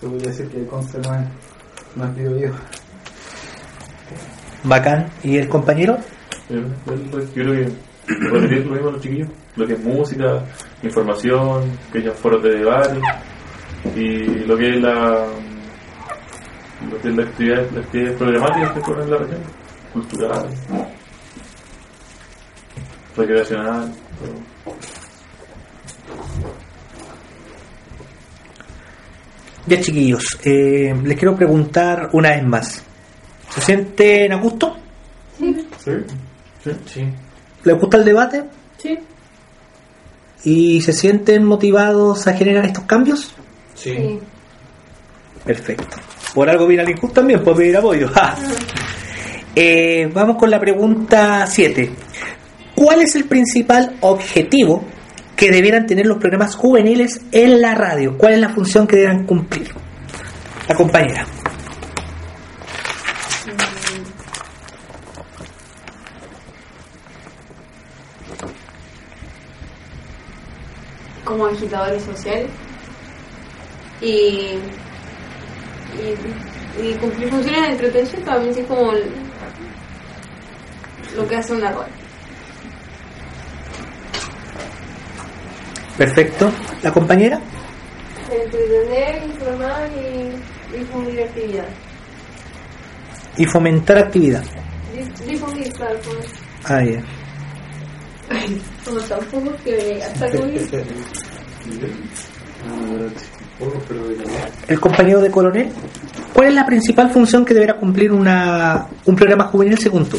Se 0.00 0.08
podría 0.08 0.30
decir 0.30 0.48
que 0.48 0.66
Conce 0.66 0.98
no 0.98 1.14
es, 1.14 1.26
no 1.94 2.04
es 2.04 2.14
Bío. 2.16 2.52
Bacán. 4.64 5.06
¿Y 5.22 5.36
el 5.38 5.48
compañero? 5.48 5.98
Yo 6.48 6.60
yo 6.60 7.32
creo 7.34 7.52
que 7.52 7.72
podría 8.30 8.58
lo 8.60 8.70
mismo 8.72 8.88
a 8.88 8.92
los 8.92 9.00
chiquillos. 9.00 9.28
Lo 9.56 9.66
que 9.66 9.74
es 9.74 9.84
música, 9.84 10.44
información, 10.82 11.78
que 11.92 11.98
haya 11.98 12.12
foros 12.12 12.42
de 12.42 12.58
debate 12.58 13.00
y 13.94 14.44
lo 14.46 14.56
que 14.56 14.70
es 14.70 14.82
la 14.82 15.26
lo 16.90 17.00
que 17.00 17.08
es 17.08 17.16
la 17.16 17.22
actividad, 17.22 17.70
las 17.72 17.84
actividades 17.84 18.18
problemáticas 18.18 18.72
que 18.72 18.78
ocurren 18.80 19.04
en 19.04 19.10
la 19.10 19.18
región, 19.18 19.40
cultural, 19.92 20.48
recreacional, 23.16 23.92
todo. 24.18 24.52
Ya 29.66 29.80
chiquillos, 29.80 30.40
eh, 30.44 30.92
les 31.04 31.16
quiero 31.16 31.36
preguntar 31.36 32.10
una 32.12 32.30
vez 32.30 32.44
más. 32.44 32.84
¿Se 33.54 33.60
sienten 33.60 34.32
a 34.32 34.36
gusto? 34.36 34.76
¿Sí? 35.38 35.66
Sí. 36.86 37.04
¿Les 37.64 37.78
gusta 37.78 37.96
el 37.96 38.04
debate? 38.04 38.44
Sí. 38.78 38.98
¿Y 40.44 40.80
se 40.80 40.92
sienten 40.92 41.44
motivados 41.44 42.26
a 42.26 42.32
generar 42.34 42.64
estos 42.64 42.84
cambios? 42.84 43.34
Sí. 43.74 44.18
Perfecto. 45.44 45.96
Por 46.34 46.48
algo 46.48 46.66
viene 46.66 46.82
alguien 46.82 47.12
también, 47.12 47.42
por 47.42 47.56
pedir 47.56 47.76
apoyo. 47.76 48.08
¡Ja! 48.08 48.36
Eh, 49.54 50.10
vamos 50.14 50.38
con 50.38 50.48
la 50.48 50.58
pregunta 50.58 51.46
7. 51.46 51.92
¿Cuál 52.74 53.02
es 53.02 53.14
el 53.16 53.24
principal 53.24 53.96
objetivo 54.00 54.82
que 55.36 55.50
debieran 55.50 55.84
tener 55.84 56.06
los 56.06 56.16
programas 56.16 56.56
juveniles 56.56 57.20
en 57.32 57.60
la 57.60 57.74
radio? 57.74 58.16
¿Cuál 58.16 58.32
es 58.32 58.38
la 58.38 58.48
función 58.48 58.86
que 58.86 58.96
debieran 58.96 59.26
cumplir? 59.26 59.68
La 60.66 60.74
compañera. 60.74 61.26
Como 71.32 71.46
agitadores 71.46 72.02
sociales 72.02 72.50
y, 74.00 74.06
y, 75.98 76.82
y 76.82 76.94
cumplir 76.94 77.28
funciones 77.30 77.60
de 77.62 77.68
entretención 77.72 78.22
también 78.24 78.56
es 78.58 78.66
como 78.66 78.92
el- 78.92 79.10
lo 81.16 81.26
que 81.28 81.36
hace 81.36 81.52
una 81.52 81.70
radio. 81.70 81.92
Perfecto. 85.96 86.50
¿La 86.82 86.90
compañera? 86.92 87.38
Entretener, 88.30 89.24
informar 89.24 89.88
y 89.92 90.76
difundir 90.78 91.22
actividades. 91.22 91.74
Y 93.36 93.44
fomentar 93.46 93.98
actividad. 93.98 94.42
Dif- 94.94 95.18
Difundir, 95.26 95.72
claro. 95.74 95.98
Ah, 96.64 96.82
ya. 96.82 97.00
Como 98.84 99.00
tampoco 99.00 99.52
que 99.64 100.02
hasta. 100.02 100.26
El 104.68 104.80
compañero 104.80 105.20
de 105.20 105.30
coronel. 105.30 105.70
¿Cuál 106.32 106.48
es 106.48 106.54
la 106.54 106.66
principal 106.66 107.10
función 107.10 107.44
que 107.44 107.54
deberá 107.54 107.76
cumplir 107.76 108.10
una, 108.10 108.86
un 109.04 109.14
programa 109.14 109.44
juvenil 109.44 109.78
según 109.78 110.08
tú? 110.08 110.18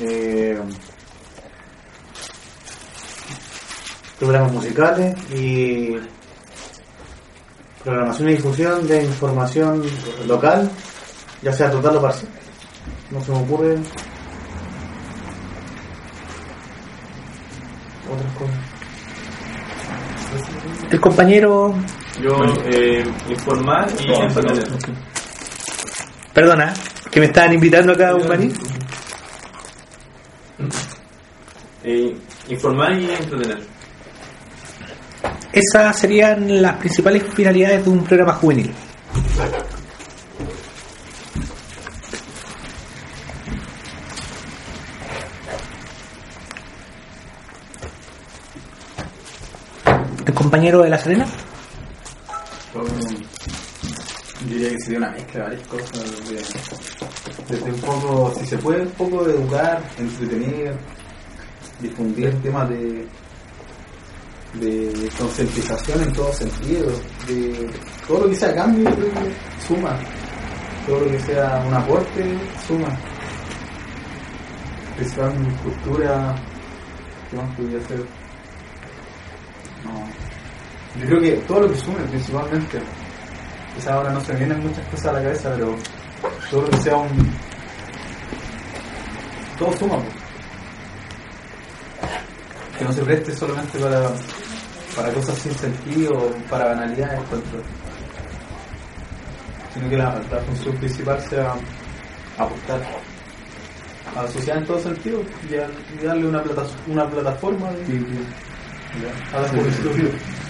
eh, 0.00 0.58
programas 4.18 4.52
musicales 4.52 5.16
y 5.34 5.96
programación 7.82 8.28
y 8.28 8.32
difusión 8.32 8.86
de 8.86 9.04
información 9.04 9.82
local, 10.26 10.70
ya 11.42 11.52
sea 11.52 11.70
total 11.70 11.96
o 11.96 12.02
parcial. 12.02 12.30
No 13.10 13.22
se 13.22 13.32
me 13.32 13.38
ocurre 13.38 13.78
otras 18.10 18.32
cosas. 18.34 18.56
El 20.90 21.00
compañero. 21.00 21.74
Yo, 22.20 22.30
eh, 22.66 23.04
informar 23.28 23.88
y 24.00 24.12
entretener. 24.12 24.68
Perdona, 26.32 26.74
que 27.10 27.20
me 27.20 27.26
estaban 27.26 27.54
invitando 27.54 27.92
acá 27.92 28.10
a 28.10 28.14
un 28.16 28.28
maní. 28.28 28.52
Eh, 31.84 32.16
informar 32.48 32.92
y 32.92 33.10
entretener. 33.10 33.58
Esas 35.52 35.98
serían 35.98 36.60
las 36.60 36.76
principales 36.76 37.22
finalidades 37.34 37.84
de 37.84 37.90
un 37.90 38.04
programa 38.04 38.34
juvenil. 38.34 38.72
Compañero 50.48 50.80
de 50.82 50.88
la 50.88 50.96
Serena? 50.96 51.26
Yo 52.72 54.48
diría 54.48 54.70
que 54.70 54.80
sería 54.80 54.98
una 54.98 55.10
mezcla 55.10 55.34
de 55.34 55.42
varias 55.42 55.68
cosas. 55.68 55.90
Desde, 57.50 57.70
un 57.70 57.80
poco, 57.80 58.32
si 58.40 58.46
se 58.46 58.56
puede, 58.56 58.82
un 58.82 58.90
poco 58.92 59.24
de 59.24 59.34
educar, 59.34 59.82
entretener, 59.98 60.74
difundir 61.80 62.34
temas 62.40 62.66
de, 62.70 63.06
de 64.54 65.10
concientización 65.18 66.02
en 66.02 66.12
todo 66.14 66.32
sentido. 66.32 66.86
De 67.26 67.70
todo 68.06 68.20
lo 68.20 68.30
que 68.30 68.36
sea 68.36 68.54
cambio, 68.54 68.88
que 68.96 69.66
suma. 69.66 69.98
Todo 70.86 71.00
lo 71.00 71.10
que 71.10 71.20
sea 71.20 71.62
un 71.66 71.74
aporte, 71.74 72.38
suma. 72.66 72.88
Principalmente 74.96 75.62
cultura, 75.62 76.34
¿qué 77.30 77.36
más 77.36 77.54
podría 77.54 77.80
ser? 77.86 77.98
No. 79.84 80.17
Yo 81.00 81.06
creo 81.06 81.20
que 81.20 81.30
todo 81.46 81.60
lo 81.60 81.70
que 81.70 81.78
sume 81.78 82.00
principalmente. 82.10 82.80
Quizás 83.74 83.92
ahora 83.92 84.10
no 84.10 84.20
se 84.20 84.32
me 84.32 84.38
vienen 84.40 84.60
muchas 84.66 84.86
cosas 84.88 85.06
a 85.06 85.12
la 85.12 85.22
cabeza, 85.22 85.50
pero 85.54 85.76
todo 86.50 86.62
lo 86.62 86.70
que 86.70 86.76
sea 86.78 86.96
un. 86.96 87.30
Todo 89.58 89.76
suma, 89.76 89.96
pues. 89.96 90.14
Que 92.78 92.84
no 92.84 92.92
se 92.92 93.02
preste 93.02 93.34
solamente 93.36 93.78
para, 93.78 94.08
para 94.96 95.12
cosas 95.12 95.36
sin 95.38 95.52
sentido 95.54 96.30
para 96.48 96.66
banalidades. 96.66 97.20
Sino 99.74 99.88
que 99.90 99.96
la, 99.96 100.20
la 100.30 100.40
función 100.42 100.76
principal 100.76 101.20
sea 101.28 101.54
aportar 102.38 102.80
a 104.16 104.22
la 104.22 104.28
sociedad 104.30 104.58
en 104.58 104.66
todo 104.66 104.78
sentido 104.80 105.20
y, 105.50 105.54
a- 105.56 105.68
y 106.00 106.04
darle 106.06 106.26
una, 106.28 106.42
plata, 106.42 106.62
una 106.86 107.08
plataforma 107.08 107.70
de, 107.72 107.78
la 107.80 107.86
juventud. 107.88 108.24
O 109.34 109.36
a 109.36 109.40
radios. 109.48 109.74
Sí. 109.96 110.47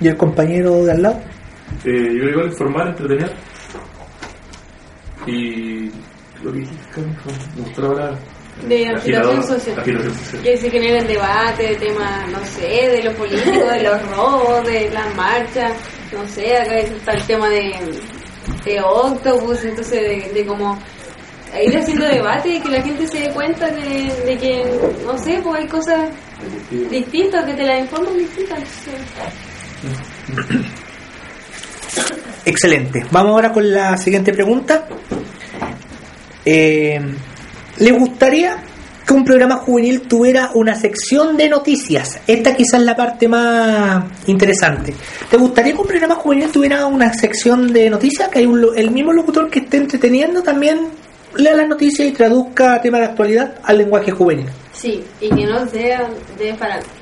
¿Y 0.00 0.08
el 0.08 0.16
compañero 0.16 0.84
de 0.84 0.92
al 0.92 1.02
lado? 1.02 1.20
Eh, 1.84 2.14
yo 2.18 2.28
igual 2.28 2.46
informar, 2.46 2.88
entretener. 2.88 3.32
Y 5.26 5.90
lo 6.42 6.52
que 6.52 6.58
dijiste, 6.60 7.02
la 7.56 7.74
palabra. 7.74 8.18
De 8.66 8.88
agitación 8.88 9.42
social. 9.42 9.78
agitación 9.78 10.14
social. 10.14 10.42
Que 10.42 10.56
se 10.56 10.70
generen 10.70 11.06
debate 11.06 11.62
de 11.68 11.76
temas, 11.76 12.30
no 12.30 12.44
sé, 12.44 12.66
de 12.66 13.02
lo 13.04 13.12
político, 13.14 13.66
de 13.66 13.82
los 13.82 14.10
robos, 14.10 14.66
de 14.66 14.90
las 14.90 15.14
marchas, 15.14 15.72
no 16.12 16.26
sé, 16.28 16.56
acá 16.56 16.78
está 16.78 17.12
el 17.12 17.22
tema 17.26 17.48
de, 17.48 17.72
de 18.64 18.80
Octopus, 18.80 19.64
entonces 19.64 20.00
de, 20.02 20.30
de 20.34 20.46
como 20.46 20.78
ir 21.62 21.76
haciendo 21.78 22.06
debate 22.06 22.48
y 22.48 22.60
que 22.60 22.68
la 22.68 22.82
gente 22.82 23.06
se 23.06 23.20
dé 23.20 23.30
cuenta 23.30 23.68
de, 23.68 24.14
de 24.24 24.36
que, 24.38 24.64
no 25.04 25.18
sé, 25.18 25.40
pues 25.42 25.60
hay 25.60 25.68
cosas 25.68 26.10
distintas, 26.90 27.44
que 27.44 27.54
te 27.54 27.64
las 27.64 27.80
informan 27.80 28.16
distintas. 28.18 28.58
Excelente. 32.44 33.04
Vamos 33.10 33.32
ahora 33.32 33.52
con 33.52 33.70
la 33.70 33.96
siguiente 33.96 34.32
pregunta. 34.32 34.86
Eh, 36.44 37.00
¿Le 37.78 37.92
gustaría 37.92 38.56
que 39.06 39.14
un 39.14 39.24
programa 39.24 39.56
juvenil 39.56 40.02
tuviera 40.02 40.50
una 40.54 40.74
sección 40.74 41.36
de 41.36 41.48
noticias? 41.48 42.20
Esta 42.26 42.54
quizás 42.54 42.80
es 42.80 42.86
la 42.86 42.96
parte 42.96 43.28
más 43.28 44.04
interesante. 44.26 44.94
¿Te 45.30 45.36
gustaría 45.36 45.72
que 45.72 45.80
un 45.80 45.86
programa 45.86 46.14
juvenil 46.14 46.50
tuviera 46.50 46.86
una 46.86 47.12
sección 47.12 47.72
de 47.72 47.90
noticias? 47.90 48.28
Que 48.28 48.40
hay 48.40 48.46
un 48.46 48.66
el 48.76 48.90
mismo 48.90 49.12
locutor 49.12 49.50
que 49.50 49.60
esté 49.60 49.78
entreteniendo 49.78 50.42
también 50.42 50.88
lea 51.36 51.54
las 51.54 51.68
noticias 51.68 52.08
y 52.08 52.12
traduzca 52.12 52.80
temas 52.80 53.00
de 53.00 53.06
actualidad 53.06 53.54
al 53.62 53.78
lenguaje 53.78 54.10
juvenil. 54.10 54.46
Sí, 54.72 55.04
y 55.20 55.28
que 55.28 55.46
no 55.46 55.66
sea 55.68 56.08
de 56.38 56.54
farándula. 56.54 56.92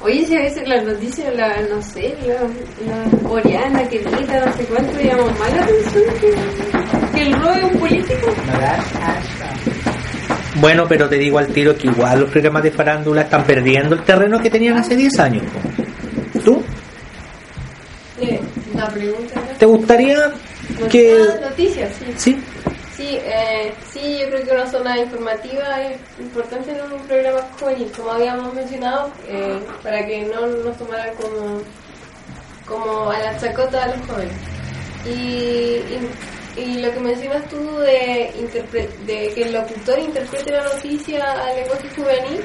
Oye, 0.00 0.24
si 0.26 0.36
a 0.36 0.42
veces 0.42 0.68
las 0.68 0.84
noticias, 0.84 1.34
la, 1.34 1.60
no 1.62 1.82
sé, 1.82 2.16
la, 2.26 2.40
la 2.86 3.28
coreana, 3.28 3.82
que 3.88 3.98
grita, 3.98 4.44
no 4.44 4.52
sé 4.52 4.64
cuánto, 4.64 5.00
llama 5.00 5.24
más 5.38 5.52
la 5.54 5.64
atención 5.64 6.04
que, 6.20 7.16
que 7.16 7.22
el 7.22 7.32
robo 7.34 7.54
de 7.54 7.64
un 7.64 7.80
político. 7.80 8.32
Bueno, 10.60 10.86
pero 10.88 11.08
te 11.08 11.18
digo 11.18 11.38
al 11.38 11.48
tiro 11.48 11.76
que 11.76 11.88
igual 11.88 12.20
los 12.20 12.30
programas 12.30 12.62
de 12.62 12.70
farándula 12.70 13.22
están 13.22 13.44
perdiendo 13.44 13.96
el 13.96 14.04
terreno 14.04 14.40
que 14.40 14.50
tenían 14.50 14.76
hace 14.76 14.96
10 14.96 15.18
años. 15.18 15.42
¿Tú? 16.44 16.62
Eh. 18.20 18.40
¿Te 19.58 19.66
gustaría 19.66 20.32
que... 20.86 21.18
Noticias, 21.40 21.92
sí. 21.96 22.14
Sí? 22.16 22.44
Sí, 22.96 23.18
eh, 23.22 23.72
sí, 23.92 24.18
yo 24.20 24.26
creo 24.28 24.44
que 24.44 24.50
una 24.52 24.66
zona 24.70 24.98
informativa 24.98 25.82
es 25.82 25.98
importante 26.18 26.72
en 26.72 26.80
un 26.92 27.00
programa 27.06 27.40
juvenil, 27.58 27.92
como 27.96 28.10
habíamos 28.10 28.52
mencionado, 28.54 29.10
eh, 29.28 29.60
para 29.84 30.04
que 30.04 30.22
no 30.22 30.46
nos 30.46 30.76
tomaran 30.76 31.14
como, 31.14 31.60
como 32.66 33.10
a 33.10 33.18
la 33.18 33.38
chacota 33.38 33.84
a 33.84 33.96
los 33.96 34.06
jóvenes. 34.06 34.34
Y, 35.06 35.10
y, 35.16 36.10
y 36.56 36.78
lo 36.82 36.90
que 36.92 36.98
mencionas 37.00 37.48
tú 37.48 37.78
de, 37.78 38.32
interpre- 38.36 38.88
de 39.06 39.32
que 39.32 39.42
el 39.44 39.52
locutor 39.52 39.96
interprete 40.00 40.50
la 40.50 40.64
noticia 40.64 41.24
al 41.44 41.54
lenguaje 41.54 41.88
juvenil, 41.94 42.44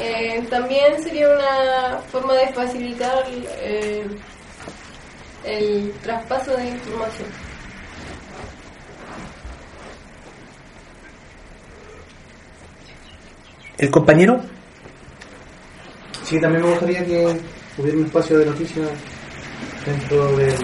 eh, 0.00 0.46
también 0.48 1.02
sería 1.02 1.28
una 1.28 1.98
forma 2.12 2.34
de 2.34 2.46
facilitar 2.52 3.24
eh, 3.62 4.06
el 5.44 5.92
traspaso 6.02 6.56
de 6.56 6.68
información. 6.68 7.28
¿El 13.78 13.90
compañero? 13.90 14.40
Sí, 16.22 16.38
también 16.40 16.62
me 16.62 16.70
gustaría 16.70 17.04
que 17.04 17.40
hubiera 17.78 17.98
un 17.98 18.04
espacio 18.04 18.38
de 18.38 18.46
noticias 18.46 18.88
dentro 19.86 20.36
del 20.36 20.54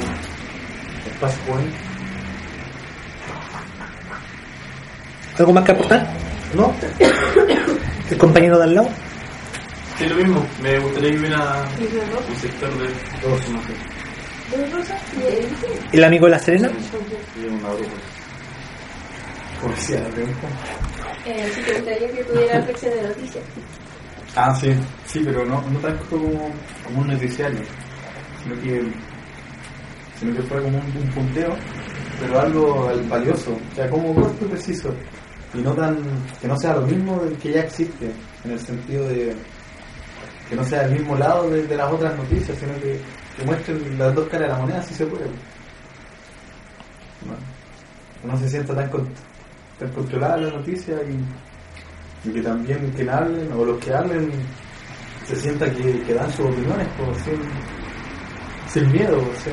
espacio. 1.07 1.55
¿Algo 5.39 5.53
más 5.53 5.65
que 5.65 5.73
aportar? 5.73 6.07
¿No? 6.55 6.75
¿El 8.11 8.19
compañero 8.19 8.59
de 8.59 8.65
al 8.65 8.75
lado? 8.75 8.89
Sí, 9.99 10.07
lo 10.07 10.17
mismo. 10.17 10.47
Me 10.63 10.79
gustaría 10.79 11.11
que 11.11 11.19
hubiera 11.19 11.65
un 12.29 12.37
sector 12.37 12.71
de. 12.79 13.96
¿El 15.93 16.05
amigo 16.05 16.27
de 16.27 16.33
la 16.33 16.39
Serena? 16.39 16.71
Eh, 21.25 21.51
sí, 21.53 21.63
te 21.63 21.73
gustaría 21.75 22.13
que 22.13 22.25
tuviera 22.25 22.67
sección 22.67 22.95
de 22.95 23.03
noticias. 23.03 23.45
Ah, 24.37 24.55
sí, 24.55 24.69
sí, 25.07 25.21
pero 25.25 25.45
no, 25.45 25.61
no 25.63 25.79
tanto 25.81 26.05
como, 26.11 26.31
como 26.85 27.01
un 27.01 27.09
noticiario, 27.09 27.61
sino 28.43 28.55
que, 28.61 28.83
sino 30.21 30.35
que 30.37 30.43
fuera 30.43 30.63
como 30.63 30.79
un, 30.79 30.85
un 30.85 31.09
punteo, 31.11 31.57
pero 32.21 32.41
algo 32.41 32.91
valioso, 33.09 33.53
o 33.53 33.75
sea, 33.75 33.89
como 33.89 34.15
corto 34.15 34.45
y 34.45 34.49
preciso, 34.49 34.95
y 35.55 35.59
no 35.63 35.73
tan, 35.73 35.97
que 36.41 36.47
no 36.47 36.57
sea 36.59 36.75
lo 36.75 36.83
mismo 36.83 37.19
del 37.21 37.37
que 37.39 37.53
ya 37.53 37.63
existe, 37.63 38.13
en 38.45 38.51
el 38.51 38.61
sentido 38.61 39.09
de 39.09 39.35
que 40.49 40.55
no 40.55 40.63
sea 40.65 40.83
el 40.83 40.93
mismo 40.93 41.17
lado 41.17 41.51
de, 41.51 41.67
de 41.67 41.77
las 41.77 41.91
otras 41.91 42.17
noticias, 42.17 42.57
sino 42.59 42.75
que, 42.81 43.01
que 43.37 43.45
muestren 43.45 43.99
las 43.99 44.15
dos 44.15 44.29
caras 44.29 44.49
de 44.49 44.55
la 44.55 44.59
moneda, 44.61 44.83
si 44.83 44.95
se 44.95 45.07
puede. 45.07 45.25
No, 47.27 47.35
que 48.23 48.29
no 48.29 48.37
se 48.39 48.49
sienta 48.49 48.75
tan, 48.75 48.89
con- 48.91 49.09
tan 49.79 49.89
controlada 49.91 50.37
la 50.39 50.51
noticia 50.51 50.97
y, 51.05 52.29
y 52.29 52.33
que 52.33 52.43
también 52.43 52.91
quien 52.97 53.11
hablen 53.11 53.53
o 53.53 53.65
los 53.65 53.79
que 53.85 53.93
hablen 53.95 54.31
se 55.27 55.37
sienta 55.37 55.71
que, 55.71 56.01
que 56.03 56.15
dan 56.15 56.31
sus 56.33 56.47
opiniones 56.47 56.87
como 56.97 57.13
sin, 57.17 57.41
sin 58.69 58.93
miedo, 58.93 59.21
sin, 59.43 59.53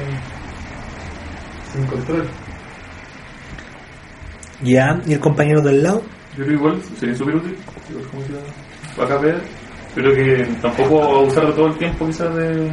sin 1.74 1.86
control. 1.88 2.28
Ya, 4.62 5.02
¿y 5.06 5.14
el 5.14 5.20
compañero 5.20 5.62
del 5.62 5.84
lado? 5.84 6.02
Yo 6.38 6.44
creo 6.46 6.58
igual 6.58 6.82
sería 7.00 7.16
súper 7.16 7.36
útil, 7.36 7.58
igual 7.90 8.06
como 8.08 8.24
que 8.26 9.02
acá 9.04 9.18
ver, 9.20 9.42
pero 9.94 10.14
que 10.16 10.46
tampoco 10.62 11.04
abusar 11.04 11.48
de 11.48 11.54
todo 11.54 11.68
el 11.68 11.78
tiempo 11.78 12.06
quizás 12.08 12.34
de 12.36 12.72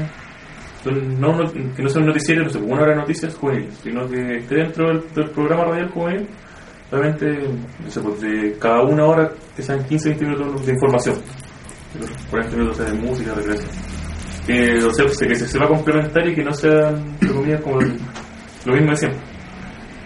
no, 0.85 1.53
que 1.53 1.83
no 1.83 1.89
sea 1.89 2.01
un 2.01 2.09
noticiero, 2.09 2.45
no 2.45 2.51
sé, 2.51 2.59
una 2.59 2.83
hora 2.83 2.93
de 2.93 2.97
noticias 2.97 3.35
juveniles, 3.35 3.75
sino 3.83 4.09
que 4.09 4.37
esté 4.37 4.55
dentro 4.57 4.89
del, 4.89 5.31
programa 5.31 5.65
radial 5.65 5.91
juvenil, 5.91 6.29
realmente, 6.91 7.27
no 7.85 7.91
sé, 7.91 8.01
pues 8.01 8.21
de 8.21 8.57
cada 8.59 8.83
una 8.85 9.05
hora 9.05 9.31
que 9.55 9.63
sean 9.63 9.81
15-20 9.81 10.21
minutos 10.21 10.67
de 10.67 10.73
información, 10.73 11.17
40 12.31 12.57
minutos 12.57 12.79
de 12.79 12.93
música, 12.95 13.35
recreación. 13.35 13.71
Que, 14.47 14.85
o 14.85 14.93
sea, 14.93 15.05
que 15.05 15.35
se 15.35 15.47
sepa 15.47 15.69
complementar 15.69 16.27
y 16.27 16.35
que 16.35 16.43
no 16.43 16.53
sean, 16.53 16.97
entre 17.21 17.29
comillas, 17.29 17.61
como 17.61 17.81
lo, 17.81 17.87
mismo 18.73 18.91
de 18.91 18.97
siempre. 18.97 19.21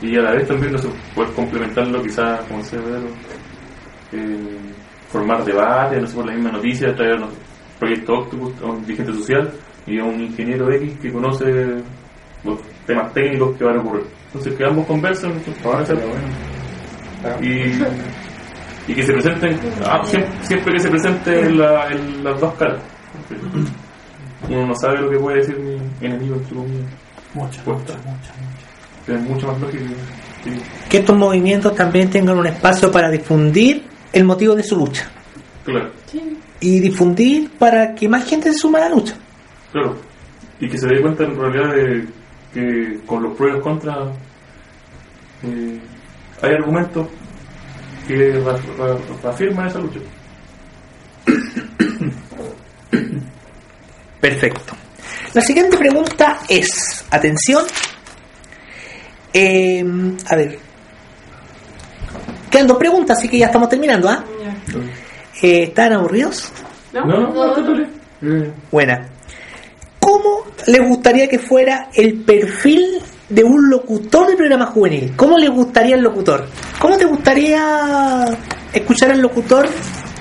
Y 0.03 0.18
a 0.18 0.22
la 0.22 0.33
vez 0.33 0.49
también 0.49 0.72
no 0.72 0.79
sé, 0.79 0.89
poder 1.14 1.33
complementarlo 1.35 2.03
quizás, 2.03 2.41
como 2.47 2.59
decía 2.59 2.81
Pedro, 2.81 3.09
eh, 4.12 4.59
formar 5.09 5.45
debate, 5.45 6.01
no 6.01 6.07
sé, 6.07 6.14
por 6.16 6.27
la 6.27 6.35
misma 6.35 6.51
noticia, 6.51 6.95
traer 6.95 7.20
no 7.20 7.31
sé, 7.31 7.37
proyecto 7.79 8.12
Octopus 8.14 8.53
a 8.62 8.77
dirigente 8.81 9.12
social 9.12 9.53
y 9.87 9.99
a 9.99 10.05
un 10.05 10.20
ingeniero 10.20 10.70
X 10.72 10.93
que 11.01 11.12
conoce 11.12 11.45
los 12.45 12.59
temas 12.87 13.12
técnicos 13.12 13.57
que 13.57 13.64
van 13.64 13.76
a 13.78 13.80
ocurrir. 13.80 14.05
Entonces 14.26 14.55
que 14.55 14.64
ambos 14.64 14.87
conversen, 14.87 15.32
ahora 15.64 15.85
y, 17.41 18.91
y 18.91 18.95
que 18.95 19.03
se 19.03 19.12
presenten, 19.12 19.59
ah, 19.87 20.01
siempre, 20.05 20.30
siempre 20.43 20.72
que 20.74 20.78
se 20.80 20.89
presenten 20.91 21.59
la- 21.59 21.89
en 21.91 22.22
las 22.24 22.41
dos 22.41 22.53
caras. 22.55 22.80
Uno 24.49 24.66
no 24.66 24.74
sabe 24.74 25.01
lo 25.01 25.11
que 25.11 25.16
puede 25.18 25.39
decir 25.39 25.57
mi 25.59 26.07
enemigo, 26.07 26.37
entre 26.37 26.55
comillas. 26.55 26.87
Muchas, 27.35 27.66
muchas, 27.66 27.97
muchas, 28.05 28.35
Es 29.09 29.20
mucho 29.22 29.47
más 29.47 29.61
lógico. 29.61 29.85
Sí. 30.45 30.51
Que 30.91 30.99
estos 30.99 31.16
movimientos 31.16 31.74
también 31.74 32.11
tengan 32.11 32.39
un 32.39 32.47
espacio 32.47 32.91
para 32.93 33.11
difundir 33.11 33.85
el 34.12 34.24
motivo 34.24 34.55
de 34.55 34.62
su 34.62 34.76
lucha. 34.76 35.09
Claro, 35.64 35.91
Y 36.61 36.80
difundir 36.80 37.51
para 37.59 37.95
que 37.95 38.09
más 38.09 38.24
gente 38.24 38.53
se 38.53 38.59
suma 38.59 38.78
a 38.78 38.82
la 38.82 38.89
lucha. 38.91 39.14
Claro. 39.75 39.97
Y 40.61 40.68
que 40.68 40.79
se 40.79 40.87
dé 40.87 41.03
cuenta 41.03 41.25
en 41.25 41.37
realidad 41.37 41.75
de 41.75 42.07
que 42.55 43.01
con 43.05 43.25
los 43.25 43.39
los 43.39 43.62
contras 43.62 44.09
eh, 45.43 45.81
hay 46.41 46.53
argumentos 46.53 47.09
que 48.07 48.41
reafirman 49.22 49.66
esa 49.66 49.81
lucha. 49.81 49.99
Perfecto. 54.20 54.75
La 55.35 55.41
siguiente 55.41 55.77
pregunta 55.77 56.39
es, 56.49 57.05
atención, 57.11 57.64
eh, 59.33 59.85
a 60.31 60.37
ver, 60.37 60.59
quedan 62.49 62.68
dos 62.68 62.79
preguntas, 62.79 63.18
así 63.18 63.29
que 63.29 63.39
ya 63.39 63.47
estamos 63.47 63.68
terminando, 63.68 64.09
¿ah? 64.09 64.25
Eh, 65.43 65.64
¿Están 65.64 65.95
aburridos? 65.95 66.53
¿No? 66.93 67.05
No, 67.05 67.20
no, 67.20 67.35
no, 67.35 67.57
no, 67.57 67.87
no. 68.22 68.55
Buena. 68.70 69.14
¿Cómo 70.15 70.45
les 70.69 70.89
gustaría 70.89 71.27
que 71.29 71.41
fuera 71.41 71.89
el 71.93 72.23
perfil 72.23 73.01
de 73.29 73.43
un 73.43 73.69
locutor 73.69 74.29
de 74.29 74.37
programa 74.37 74.67
juvenil? 74.67 75.12
¿Cómo 75.17 75.37
les 75.37 75.51
gustaría 75.51 75.97
el 75.97 76.03
locutor? 76.03 76.47
¿Cómo 76.79 76.97
te 76.97 77.05
gustaría 77.05 78.25
escuchar 78.73 79.11
al 79.11 79.21
locutor 79.21 79.67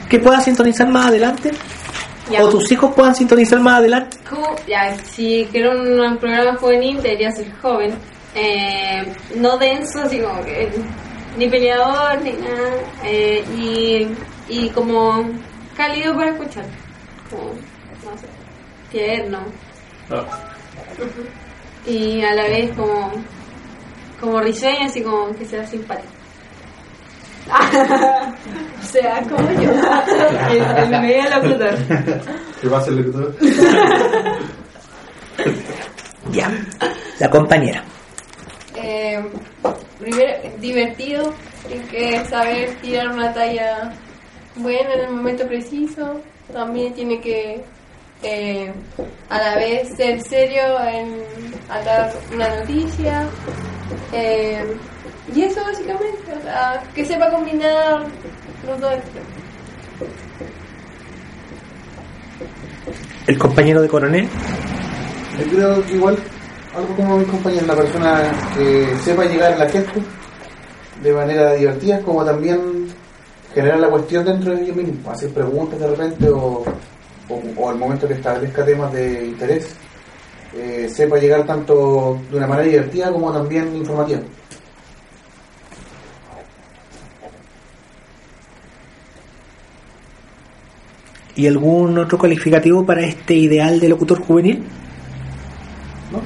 que 0.09 0.17
pueda 0.17 0.41
sintonizar 0.41 0.87
más 0.89 1.09
adelante? 1.09 1.51
Ya. 2.31 2.43
o 2.43 2.49
tus 2.49 2.71
hijos 2.71 2.91
puedan 2.95 3.13
sintonizar 3.13 3.59
más 3.59 3.77
adelante. 3.77 4.17
Como- 4.27 4.55
ya, 4.67 4.97
si 4.97 5.47
quiero 5.51 5.79
un, 5.79 5.99
un 5.99 6.17
programa 6.17 6.55
juvenil, 6.57 6.99
debería 6.99 7.29
ser 7.29 7.53
joven. 7.61 7.93
Eh, 8.33 9.03
no 9.35 9.59
denso, 9.59 9.99
así 9.99 10.17
como 10.17 10.43
que 10.43 10.69
ni 11.37 11.47
peleador, 11.49 12.19
ni 12.23 12.31
nada. 12.31 12.71
eh, 13.03 13.43
y, 13.55 14.07
y 14.49 14.69
como 14.69 15.23
cálido 15.77 16.15
para 16.15 16.31
escuchar. 16.31 16.65
Como, 17.29 17.43
no 17.49 18.17
sé, 18.19 18.25
tierno. 18.91 19.37
Ah, 20.09 20.25
Y 21.85 22.21
a 22.23 22.33
la 22.33 22.43
vez 22.43 22.71
como, 22.75 23.11
como 24.19 24.39
risueño, 24.41 24.85
así 24.85 25.01
como 25.01 25.35
que 25.35 25.45
sea 25.45 25.65
simpático. 25.65 26.09
o 27.51 28.85
sea, 28.85 29.21
como 29.23 29.51
yo. 29.51 29.71
el, 30.49 30.61
el 30.61 31.01
medio 31.01 31.23
locutor. 31.29 31.75
¿Qué 32.61 32.67
va 32.69 32.77
a 32.77 32.81
ser 32.81 32.93
el 32.93 33.01
locutor? 33.01 33.35
Ya, 36.31 36.49
la 37.19 37.29
compañera. 37.29 37.83
Eh, 38.75 39.21
primero, 39.99 40.31
divertido, 40.59 41.33
hay 41.69 41.79
que 41.91 42.25
saber 42.25 42.75
tirar 42.81 43.09
una 43.09 43.33
talla 43.33 43.93
buena 44.55 44.93
en 44.93 44.99
el 45.01 45.11
momento 45.11 45.45
preciso. 45.47 46.21
También 46.51 46.93
tiene 46.93 47.19
que 47.19 47.63
eh, 48.23 48.71
a 49.29 49.37
la 49.37 49.55
vez 49.55 49.95
ser 49.95 50.21
serio 50.21 50.63
en 50.87 51.23
al 51.69 51.85
dar 51.85 52.13
una 52.33 52.59
noticia. 52.59 53.27
Eh, 54.11 54.63
y 55.33 55.41
eso 55.41 55.61
básicamente, 55.63 56.33
o 56.37 56.41
sea, 56.41 56.83
que 56.93 57.05
sepa 57.05 57.29
combinar 57.31 58.05
los 58.67 58.79
dos. 58.79 58.95
El 63.27 63.37
compañero 63.37 63.81
de 63.81 63.87
coronel. 63.87 64.27
Yo 65.39 65.45
creo 65.55 65.85
que 65.85 65.93
igual, 65.93 66.17
algo 66.75 66.95
como 66.95 67.17
mi 67.17 67.25
compañero, 67.25 67.65
la 67.65 67.75
persona 67.75 68.31
que 68.55 68.87
sepa 69.03 69.25
llegar 69.25 69.53
a 69.53 69.57
la 69.57 69.69
gente 69.69 70.01
de 71.01 71.13
manera 71.13 71.53
divertida, 71.53 71.99
como 72.01 72.23
también 72.23 72.87
generar 73.53 73.79
la 73.79 73.89
cuestión 73.89 74.25
dentro 74.25 74.55
de 74.55 74.63
ellos 74.63 74.75
mismos, 74.75 75.13
hacer 75.13 75.29
preguntas 75.31 75.79
de 75.79 75.87
repente 75.87 76.29
o, 76.29 76.63
o, 77.33 77.61
o 77.61 77.69
al 77.69 77.77
momento 77.77 78.07
que 78.07 78.15
establezca 78.15 78.65
temas 78.65 78.91
de 78.93 79.25
interés, 79.25 79.75
eh, 80.55 80.87
sepa 80.87 81.17
llegar 81.17 81.45
tanto 81.45 82.21
de 82.29 82.37
una 82.37 82.45
manera 82.45 82.67
divertida 82.67 83.11
como 83.11 83.31
también 83.33 83.75
informativa. 83.75 84.21
¿Y 91.35 91.47
algún 91.47 91.97
otro 91.97 92.19
calificativo 92.19 92.85
para 92.85 93.01
este 93.01 93.33
ideal 93.33 93.79
de 93.79 93.89
locutor 93.89 94.19
juvenil? 94.19 94.63
¿no? 96.11 96.21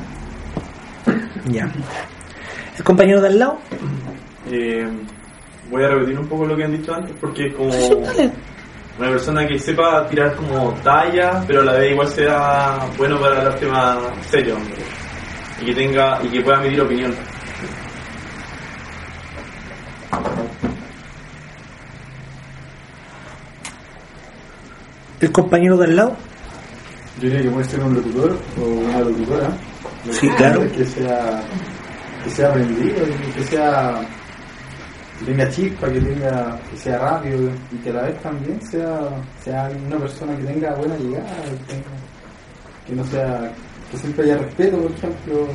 Ya. 1.53 1.72
¿El 2.78 2.84
compañero 2.84 3.22
de 3.22 3.28
al 3.28 3.39
lado? 3.39 3.58
Eh, 4.51 4.86
voy 5.72 5.84
a 5.86 5.88
repetir 5.88 6.20
un 6.20 6.28
poco 6.28 6.45
lo 6.45 6.58
que 6.58 6.66
han 6.66 6.74
dicho 6.74 6.93
antes 6.93 7.16
porque 7.22 7.47
es 7.47 7.55
como 7.55 7.70
Dale. 7.70 8.32
Una 8.98 9.10
persona 9.10 9.48
que 9.48 9.60
sepa 9.60 10.08
tirar 10.08 10.36
como 10.36 10.74
talla, 10.84 11.43
pero 11.45 11.62
a 11.62 11.66
la 11.66 11.74
vez 11.74 11.91
igual 11.91 12.08
sea 12.08 12.80
bueno 12.98 13.20
para 13.20 13.43
los 13.43 13.60
temas 13.60 13.98
serios 14.28 14.58
hombre. 14.58 14.76
y 15.62 15.66
que 15.66 15.74
tenga 15.74 16.20
y 16.24 16.30
que 16.30 16.41
pueda 16.41 16.60
medir 16.60 16.82
opinión. 16.82 17.14
¿El 25.20 25.32
compañero 25.32 25.78
de 25.78 25.86
al 25.86 25.95
lado? 25.95 26.16
Yo 27.20 27.30
diría 27.30 27.41
que 27.41 27.50
puede 27.50 27.66
ser 27.66 27.80
un 27.84 27.95
locutor 27.95 28.38
o 28.60 28.66
una 28.66 29.00
locutora. 29.00 29.50
Sí, 30.12 30.30
claro. 30.30 30.62
Que 30.72 30.86
sea, 30.86 31.41
que 32.24 32.30
sea 32.30 32.50
aprendido 32.50 33.06
y 33.08 33.32
que 33.32 33.43
sea 33.43 34.00
tenga 35.26 35.49
chispa, 35.49 35.88
que 35.91 35.99
tenga 36.01 36.59
que 36.70 36.78
sea 36.78 36.97
rápido 36.99 37.49
y 37.72 37.76
que 37.78 37.89
a 37.89 37.93
la 37.93 38.01
vez 38.03 38.22
también 38.22 38.61
sea, 38.70 38.99
sea 39.43 39.70
una 39.88 39.97
persona 39.97 40.36
que 40.38 40.43
tenga 40.43 40.74
buena 40.76 40.95
llegada, 40.97 41.28
que, 41.68 41.74
tenga- 41.74 42.86
que 42.86 42.95
no 42.95 43.03
sea 43.05 43.51
que 43.91 43.97
siempre 43.97 44.26
haya 44.26 44.38
respeto, 44.38 44.78
por 44.82 44.91
ejemplo, 44.91 45.47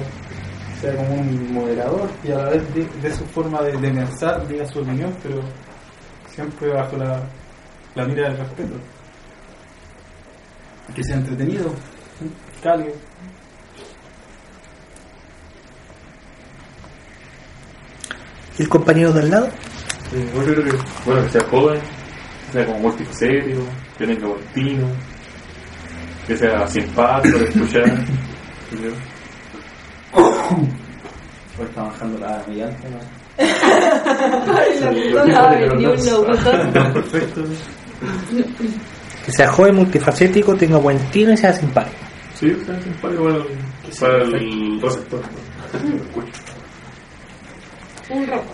sea 0.81 0.97
como 0.97 1.15
un 1.15 1.53
moderador 1.55 2.09
y 2.25 2.33
a 2.33 2.37
la 2.39 2.49
vez 2.51 2.75
de, 2.75 2.85
de 3.09 3.15
su 3.15 3.25
forma 3.27 3.61
de, 3.63 3.73
de 3.73 3.91
pensar, 3.91 4.47
diga 4.49 4.67
su 4.67 4.81
opinión, 4.81 5.15
pero 5.23 5.41
siempre 6.29 6.69
bajo 6.73 6.97
la, 6.97 7.21
la 7.95 8.05
mira 8.07 8.29
del 8.29 8.39
respeto. 8.39 8.75
Que 10.95 11.05
sea 11.05 11.17
entretenido, 11.17 11.73
cálido. 12.63 12.93
¿Y 18.59 18.63
el 18.63 18.69
compañero 18.69 19.13
de 19.13 19.21
al 19.21 19.31
lado? 19.31 19.49
yo 20.13 20.45
creo 20.45 20.65
que, 20.65 20.73
bueno, 21.07 21.23
que 21.25 21.31
sea 21.31 21.45
joven, 21.49 21.81
que 22.47 22.53
sea 22.53 22.67
como 22.67 22.79
multiserio, 22.81 23.61
que 23.97 24.07
tenga 24.07 24.27
buen 24.27 24.45
tino, 24.55 24.89
que 26.27 26.37
sea 26.37 26.67
simpático 26.67 27.39
de 27.39 27.45
escuchar. 27.47 28.05
Hoy 30.15 31.63
está 31.67 31.83
bajando 31.83 32.19
la 32.19 32.45
mi 32.47 32.57
llanta, 32.57 32.89
¿no? 32.91 32.99
Perfecto. 36.93 37.43
Que 39.25 39.33
sea 39.33 39.51
joven, 39.51 39.77
multifacético, 39.77 40.55
tenga 40.57 40.77
buen 40.77 40.99
tino 41.11 41.33
y 41.33 41.37
sea 41.37 41.53
simpático. 41.55 41.97
Sí, 42.35 42.55
sea 42.67 42.79
simpático 42.83 43.25
para 43.25 43.37
el, 43.37 43.45
para 43.99 44.23
el 44.25 44.81
receptor. 44.81 45.23
Escucho. 48.13 48.19
Un 48.19 48.27
rojo. 48.27 48.45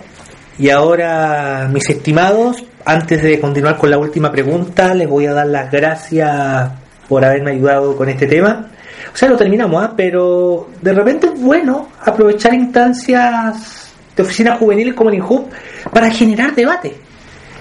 Y 0.59 0.69
ahora, 0.69 1.69
mis 1.71 1.89
estimados, 1.89 2.63
antes 2.83 3.23
de 3.23 3.39
continuar 3.39 3.77
con 3.77 3.89
la 3.89 3.97
última 3.97 4.29
pregunta, 4.29 4.93
les 4.93 5.07
voy 5.07 5.25
a 5.25 5.33
dar 5.33 5.47
las 5.47 5.71
gracias 5.71 6.71
por 7.07 7.23
haberme 7.23 7.51
ayudado 7.51 7.95
con 7.95 8.09
este 8.09 8.27
tema. 8.27 8.67
O 9.13 9.17
sea, 9.17 9.29
lo 9.29 9.37
terminamos, 9.37 9.81
¿ah? 9.81 9.93
pero 9.95 10.67
de 10.81 10.93
repente 10.93 11.27
es 11.27 11.41
bueno 11.41 11.87
aprovechar 12.03 12.53
instancias 12.53 13.89
de 14.15 14.23
oficinas 14.23 14.59
juveniles 14.59 14.93
como 14.93 15.09
el 15.09 15.15
INJUB 15.15 15.47
para 15.93 16.11
generar 16.11 16.53
debate. 16.53 16.93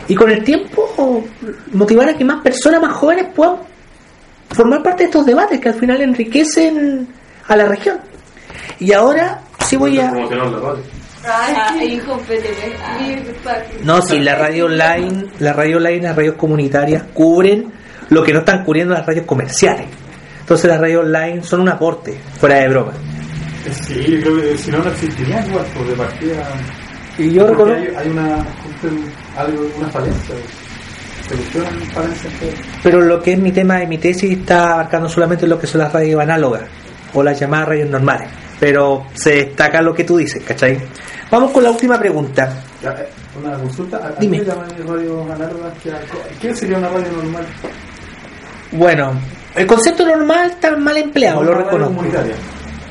Y 0.08 0.16
con 0.16 0.30
el 0.30 0.42
tiempo 0.42 1.24
motivar 1.72 2.08
a 2.08 2.14
que 2.14 2.24
más 2.24 2.42
personas 2.42 2.82
más 2.82 2.94
jóvenes 2.94 3.26
puedan 3.34 3.58
formar 4.50 4.82
parte 4.82 5.04
de 5.04 5.04
estos 5.04 5.24
debates 5.24 5.60
que 5.60 5.68
al 5.68 5.74
final 5.74 6.00
enriquecen 6.00 7.06
a 7.46 7.56
la 7.56 7.66
región. 7.66 7.98
Y 8.80 8.92
ahora 8.92 9.40
sí 9.64 9.76
voy 9.76 10.00
a... 10.00 10.12
Ah, 11.24 11.70
Ay, 11.72 12.00
PTV. 12.00 12.76
Ah. 12.82 12.98
sí. 12.98 13.78
No, 13.84 14.00
si 14.02 14.18
la 14.20 14.34
radio 14.36 14.66
online, 14.66 15.26
la 15.40 15.52
radio 15.52 15.78
online, 15.78 16.02
las 16.02 16.16
radios 16.16 16.36
comunitarias 16.36 17.04
cubren 17.12 17.72
lo 18.10 18.22
que 18.22 18.32
no 18.32 18.40
están 18.40 18.64
cubriendo 18.64 18.94
las 18.94 19.06
radios 19.06 19.26
comerciales. 19.26 19.86
Entonces 20.40 20.70
las 20.70 20.80
radios 20.80 21.04
online 21.04 21.42
son 21.42 21.60
un 21.60 21.68
aporte, 21.68 22.18
fuera 22.38 22.56
de 22.56 22.68
broma. 22.68 22.92
Sí, 23.70 24.02
yo 24.02 24.20
creo 24.22 24.36
que 24.36 24.58
si 24.58 24.70
no, 24.70 24.78
no 24.78 24.90
existiría 24.90 25.44
igual, 25.46 25.64
pues 25.74 25.88
de 25.88 25.94
partida. 25.94 26.48
Y 27.18 27.32
yo 27.32 27.46
porque 27.48 27.74
reconozco, 27.74 27.98
hay, 27.98 28.06
hay 28.06 28.10
una, 28.10 28.46
algo, 29.36 29.70
una 29.76 29.88
falencia. 29.88 30.34
Se 31.28 31.34
buscan 31.36 31.80
falencias 31.92 32.32
que. 32.34 32.54
pero 32.82 33.02
lo 33.02 33.20
que 33.20 33.32
es 33.32 33.38
mi 33.38 33.52
tema 33.52 33.78
de 33.78 33.86
mi 33.86 33.98
tesis 33.98 34.38
está 34.38 34.74
abarcando 34.74 35.08
solamente 35.08 35.46
lo 35.46 35.58
que 35.58 35.66
son 35.66 35.80
las 35.82 35.92
radios 35.92 36.20
análogas 36.20 36.62
o 37.12 37.22
las 37.22 37.38
llamadas 37.38 37.68
radios 37.68 37.90
normales. 37.90 38.30
Pero 38.58 39.04
se 39.14 39.32
destaca 39.32 39.82
lo 39.82 39.94
que 39.94 40.04
tú 40.04 40.16
dices, 40.16 40.42
¿cachai? 40.44 40.78
Vamos 41.30 41.50
con 41.50 41.62
la 41.62 41.70
última 41.70 41.98
pregunta. 41.98 42.62
Ya, 42.82 42.90
eh, 42.90 43.08
Una 43.38 43.58
consulta. 43.58 43.98
¿A, 43.98 44.20
Dime. 44.20 44.38
qué 44.38 44.44
llaman 44.46 44.70
radio 44.86 45.22
análogas? 45.32 45.72
¿Qué, 45.82 45.92
¿Qué 46.40 46.54
sería 46.54 46.78
una 46.78 46.88
radio 46.88 47.12
normal? 47.12 47.46
Bueno, 48.72 49.12
el 49.54 49.66
concepto 49.66 50.06
normal 50.06 50.50
está 50.50 50.76
mal 50.76 50.96
empleado, 50.96 51.42
lo 51.42 51.54
reconozco. 51.54 51.96
comunitaria. 51.96 52.34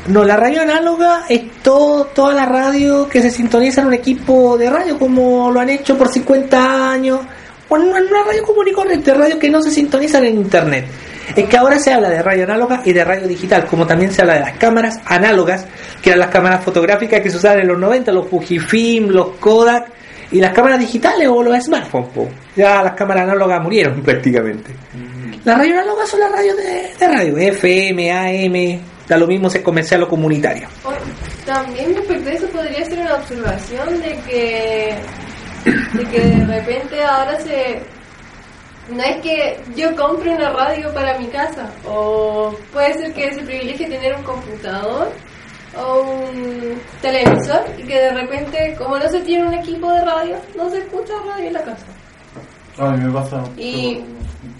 No, 0.08 0.24
la 0.24 0.38
radio 0.38 0.62
análoga 0.62 1.26
es 1.28 1.62
todo, 1.62 2.06
toda 2.06 2.34
la 2.34 2.46
radio 2.46 3.10
que 3.10 3.22
se 3.22 3.30
sintoniza 3.30 3.82
en 3.82 3.88
un 3.88 3.94
equipo 3.94 4.58
de 4.58 4.70
radio, 4.70 4.98
como 4.98 5.52
lo 5.52 5.60
han 5.60 5.70
hecho 5.70 5.98
por 5.98 6.08
50 6.08 6.92
años, 6.92 7.20
o 7.68 7.76
en 7.76 7.84
una, 7.84 8.00
radio 8.00 8.44
común 8.44 8.68
y 8.70 8.72
corriente, 8.72 9.14
radio 9.14 9.38
que 9.38 9.50
no 9.50 9.62
se 9.62 9.70
sintonizan 9.70 10.24
en 10.26 10.36
internet. 10.36 10.86
Es 11.36 11.48
que 11.48 11.58
ahora 11.58 11.80
se 11.80 11.94
habla 11.94 12.10
de 12.10 12.22
radio 12.22 12.44
análoga 12.46 12.82
y 12.86 12.94
de 12.94 13.04
radio 13.04 13.28
digital, 13.28 13.66
como 13.66 13.86
también 13.86 14.12
se 14.12 14.22
habla 14.22 14.36
de 14.36 14.40
las 14.42 14.58
cámaras 14.58 15.00
análogas, 15.06 15.66
que 16.02 16.10
eran 16.10 16.20
las 16.20 16.30
cámaras 16.30 16.64
fotográficas 16.64 17.22
que 17.22 17.30
se 17.30 17.38
usaban 17.38 17.60
en 17.60 17.68
los 17.68 17.80
90, 17.80 18.12
los 18.12 18.28
Fujifilm, 18.28 19.10
los 19.10 19.30
Kodak, 19.40 19.88
y 20.32 20.42
las 20.42 20.54
cámaras 20.54 20.80
digitales 20.80 21.28
o 21.30 21.42
los 21.42 21.64
smartphones. 21.64 22.10
po. 22.10 22.30
Ya 22.56 22.84
las 22.84 22.94
cámaras 22.94 23.24
análogas 23.24 23.62
murieron 23.62 24.02
prácticamente. 24.04 24.72
Las 25.44 25.58
radios 25.58 25.78
análogas 25.78 26.10
son 26.10 26.20
las 26.20 26.32
radios 26.32 26.58
de, 26.58 26.92
de 27.00 27.08
radio, 27.08 27.38
FM, 27.38 28.12
AM, 28.12 28.82
da 29.08 29.18
lo 29.18 29.28
mismo 29.28 29.50
si 29.50 29.60
es 29.60 29.64
comercial 29.64 30.04
o 30.04 30.08
comunitario. 30.08 30.68
También 31.46 31.96
respecto 31.96 32.30
a 32.30 32.34
eso 32.34 32.48
podría 32.48 32.84
ser 32.84 33.00
una 33.00 33.16
observación 33.16 34.02
de 34.02 34.20
que, 34.28 34.96
de 35.94 36.04
que 36.06 36.20
de 36.20 36.46
repente 36.46 37.02
ahora 37.02 37.40
se, 37.40 37.82
no 38.90 39.04
es 39.04 39.22
que 39.22 39.60
yo 39.76 39.96
compre 39.96 40.34
una 40.36 40.52
radio 40.52 40.94
para 40.94 41.18
mi 41.20 41.28
casa, 41.28 41.70
o 41.88 42.54
puede 42.72 42.94
ser 42.94 43.14
que 43.14 43.34
se 43.34 43.42
privilegie 43.44 43.88
tener 43.88 44.16
un 44.16 44.24
computador 44.24 45.10
o 45.78 46.02
un 46.02 46.80
televisor 47.02 47.62
y 47.78 47.84
que 47.84 48.00
de 48.00 48.12
repente, 48.12 48.76
como 48.78 48.98
no 48.98 49.08
se 49.10 49.20
tiene 49.22 49.48
un 49.48 49.54
equipo 49.54 49.92
de 49.92 50.02
radio, 50.06 50.36
no 50.56 50.70
se 50.70 50.80
escucha 50.80 51.14
radio 51.26 51.48
en 51.48 51.54
la 51.54 51.62
casa. 51.64 51.86
A 52.80 52.92
mí 52.92 53.06
me 53.06 53.12
pasa. 53.12 53.44
Y, 53.58 54.02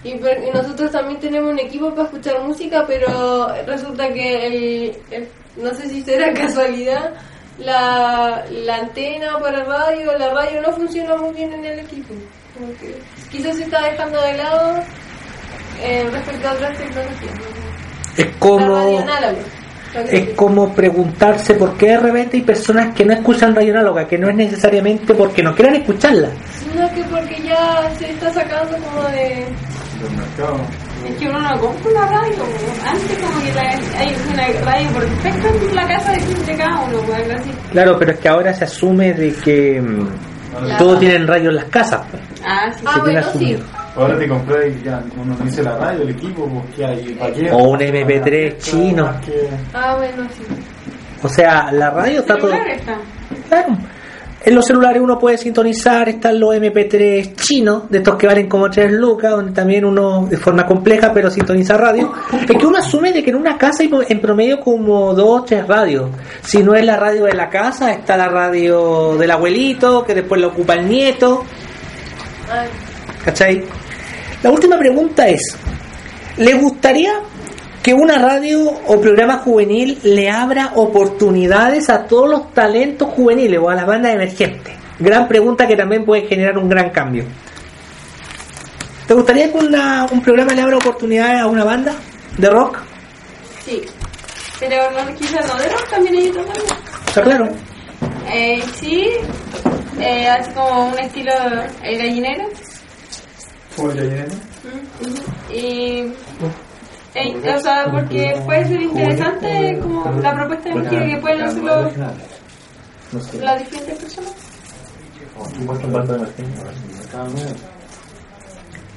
y, 0.04 0.14
nosotros 0.52 0.90
también 0.92 1.18
tenemos 1.20 1.50
un 1.52 1.58
equipo 1.58 1.90
para 1.90 2.04
escuchar 2.04 2.40
música, 2.42 2.84
pero 2.86 3.48
resulta 3.66 4.12
que 4.12 4.46
el, 4.46 4.96
el- 5.10 5.28
no 5.56 5.72
sé 5.74 5.88
si 5.88 6.02
será 6.02 6.32
casualidad, 6.34 7.14
la, 7.58 8.44
la 8.50 8.76
antena 8.76 9.38
para 9.40 9.64
radio, 9.64 10.16
la 10.18 10.30
radio 10.32 10.62
no 10.62 10.72
funciona 10.72 11.16
muy 11.16 11.32
bien 11.34 11.52
en 11.52 11.64
el 11.64 11.78
equipo. 11.80 12.14
Como 12.54 12.72
que 12.78 12.94
quizás 13.30 13.56
se 13.56 13.64
está 13.64 13.82
dejando 13.82 14.20
de 14.22 14.36
lado 14.36 14.80
eh, 15.82 16.08
respecto 16.12 16.48
a 16.48 16.52
otras 16.52 16.76
tecnologías. 16.78 17.34
Es 18.16 18.26
como 18.38 19.04
es 20.10 20.34
como 20.34 20.74
preguntarse 20.74 21.54
por 21.54 21.76
qué 21.78 21.88
de 21.92 21.96
repente 21.98 22.36
hay 22.36 22.42
personas 22.42 22.94
que 22.94 23.04
no 23.06 23.14
escuchan 23.14 23.54
radio 23.54 23.72
análoga, 23.72 24.06
que 24.06 24.18
no 24.18 24.28
es 24.28 24.36
necesariamente 24.36 25.14
porque 25.14 25.42
no 25.42 25.54
quieran 25.54 25.76
escucharla. 25.76 26.28
Sino 26.58 26.88
que 26.94 27.02
porque 27.04 27.42
ya 27.42 27.90
se 27.98 28.10
está 28.10 28.30
sacando 28.32 28.76
como 28.78 29.02
de... 29.08 29.46
Del 30.02 30.10
mercado. 30.16 30.60
Es 31.08 31.14
que 31.16 31.28
uno 31.28 31.40
no 31.40 31.58
compra 31.58 31.90
una 31.90 32.06
radio. 32.06 32.44
Antes 32.86 33.18
como 33.18 33.42
que 33.42 33.52
la- 33.54 33.98
hay 33.98 34.16
una 34.30 34.46
radio 34.72 34.88
perfecta 34.90 35.48
en 35.48 35.74
la 35.74 35.88
casa 35.88 36.12
de 36.12 36.56
cada 36.56 36.80
uno, 36.82 36.98
pues 37.06 37.18
algo 37.18 37.32
así. 37.40 37.50
Claro, 37.72 37.96
pero 37.98 38.12
es 38.12 38.18
que 38.18 38.28
ahora 38.28 38.52
se 38.54 38.64
asume 38.64 39.14
de 39.14 39.32
que 39.34 39.80
mm, 39.80 40.08
Claro. 40.60 40.76
todos 40.78 41.00
tienen 41.00 41.26
radio 41.26 41.48
en 41.50 41.56
las 41.56 41.64
casas. 41.66 42.02
Ah, 42.44 42.72
sí. 42.72 42.84
Ah, 42.86 42.98
bueno, 43.00 43.22
sí. 43.22 43.28
asumido. 43.28 43.60
Ahora 43.96 44.18
te 44.18 44.28
compré 44.28 44.68
y 44.70 44.82
ya 44.84 45.02
uno 45.20 45.36
dice 45.44 45.62
la 45.62 45.76
radio, 45.76 46.02
el 46.02 46.10
equipo, 46.10 46.64
que 46.76 46.84
hay 46.84 47.14
¿para 47.14 47.32
qué? 47.32 47.50
O 47.50 47.58
un 47.70 47.80
MP3 47.80 48.58
chino. 48.58 49.04
Más 49.06 49.24
que- 49.24 49.48
Ah, 49.74 49.96
bueno, 49.96 50.28
sí. 50.36 50.42
O 51.22 51.28
sea, 51.28 51.72
la 51.72 51.90
radio 51.90 52.20
está 52.20 52.36
todo... 52.36 52.52
Está. 52.52 52.96
Claro. 53.48 53.76
En 54.44 54.54
los 54.54 54.64
celulares 54.66 55.02
uno 55.02 55.18
puede 55.18 55.36
sintonizar, 55.36 56.08
están 56.08 56.38
los 56.38 56.54
MP3 56.54 57.34
chinos, 57.34 57.90
de 57.90 57.98
estos 57.98 58.14
que 58.14 58.28
valen 58.28 58.48
como 58.48 58.70
3 58.70 58.92
lucas, 58.92 59.32
donde 59.32 59.50
también 59.50 59.84
uno, 59.84 60.26
de 60.30 60.36
forma 60.36 60.64
compleja, 60.64 61.12
pero 61.12 61.28
sintoniza 61.28 61.76
radio. 61.76 62.12
Es 62.48 62.56
que 62.56 62.64
uno 62.66 62.78
asume 62.78 63.12
de 63.12 63.24
que 63.24 63.30
en 63.30 63.36
una 63.36 63.58
casa 63.58 63.82
hay 63.82 63.90
en 64.08 64.20
promedio 64.20 64.60
como 64.60 65.12
dos 65.12 65.40
o 65.40 65.42
tres 65.42 65.66
radios. 65.66 66.08
Si 66.42 66.62
no 66.62 66.76
es 66.76 66.84
la 66.86 66.96
radio 66.96 67.24
de 67.24 67.34
la 67.34 67.48
casa, 67.50 67.90
está 67.92 68.16
la 68.16 68.28
radio 68.28 69.16
del 69.16 69.30
abuelito, 69.32 70.04
que 70.04 70.14
después 70.14 70.40
la 70.40 70.46
ocupa 70.46 70.74
el 70.74 70.88
nieto. 70.88 71.44
¿Cachai? 73.24 73.64
La 74.42 74.50
última 74.50 74.78
pregunta 74.78 75.28
es, 75.28 75.40
¿le 76.36 76.54
gustaría 76.54 77.12
que 77.82 77.94
una 77.94 78.18
radio 78.18 78.60
o 78.86 79.00
programa 79.00 79.38
juvenil 79.38 79.98
le 80.02 80.30
abra 80.30 80.72
oportunidades 80.74 81.88
a 81.90 82.06
todos 82.06 82.28
los 82.28 82.52
talentos 82.54 83.08
juveniles 83.10 83.60
o 83.62 83.68
a 83.70 83.74
las 83.74 83.86
bandas 83.86 84.14
emergentes? 84.14 84.74
Gran 84.98 85.28
pregunta 85.28 85.66
que 85.66 85.76
también 85.76 86.04
puede 86.04 86.26
generar 86.26 86.58
un 86.58 86.68
gran 86.68 86.90
cambio. 86.90 87.24
¿Te 89.06 89.14
gustaría 89.14 89.50
que 89.50 89.58
una- 89.58 90.06
un 90.10 90.20
programa 90.20 90.52
le 90.52 90.62
abra 90.62 90.76
oportunidades 90.76 91.40
a 91.40 91.46
una 91.46 91.64
banda 91.64 91.94
de 92.36 92.50
rock? 92.50 92.78
Sí. 93.64 93.82
Pero 94.60 94.76
no, 94.90 95.14
quizás 95.16 95.46
no 95.46 95.56
de 95.56 95.68
rock, 95.68 95.88
también 95.90 96.14
hay 96.16 96.28
otros 96.28 96.46
bandas. 96.46 96.78
Está 97.06 97.22
claro. 97.22 97.48
Eh, 98.30 98.62
sí, 98.78 99.08
eh, 100.00 100.28
así 100.28 100.50
como 100.52 100.88
un 100.88 100.98
estilo 100.98 101.32
el 101.82 101.98
gallinero. 101.98 102.44
¿Cómo 103.76 103.92
ya 103.92 104.02
viene? 104.02 104.26
Y, 105.50 106.12
eh, 107.14 107.54
o 107.54 107.60
sea, 107.60 107.86
porque 107.90 108.40
puede 108.44 108.64
ser 108.66 108.82
interesante 108.82 109.78
como 109.80 110.10
la 110.20 110.34
propuesta 110.34 110.68
de 110.68 110.74
música 110.74 111.06
que 111.06 111.16
pueden 111.18 111.42
hacerlo 111.42 111.90
No 113.12 113.20
sé. 113.20 113.38
las 113.38 113.58
diferentes 113.60 113.98
personas. 113.98 114.34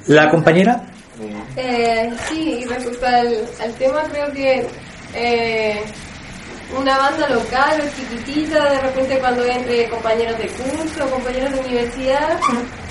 ¿La 0.08 0.28
compañera? 0.30 0.82
Eh, 1.56 2.10
sí, 2.28 2.60
y 2.62 2.64
respecto 2.64 3.06
al, 3.06 3.44
al 3.62 3.72
tema, 3.74 4.02
creo 4.10 4.32
que 4.32 4.66
eh, 5.14 5.80
una 6.78 6.96
banda 6.98 7.28
local 7.28 7.80
o 7.82 7.96
chiquitita, 7.96 8.70
de 8.70 8.80
repente 8.80 9.18
cuando 9.18 9.44
entre 9.44 9.88
compañeros 9.88 10.38
de 10.38 10.46
curso, 10.48 11.10
compañeros 11.10 11.52
de 11.52 11.60
universidad, 11.60 12.38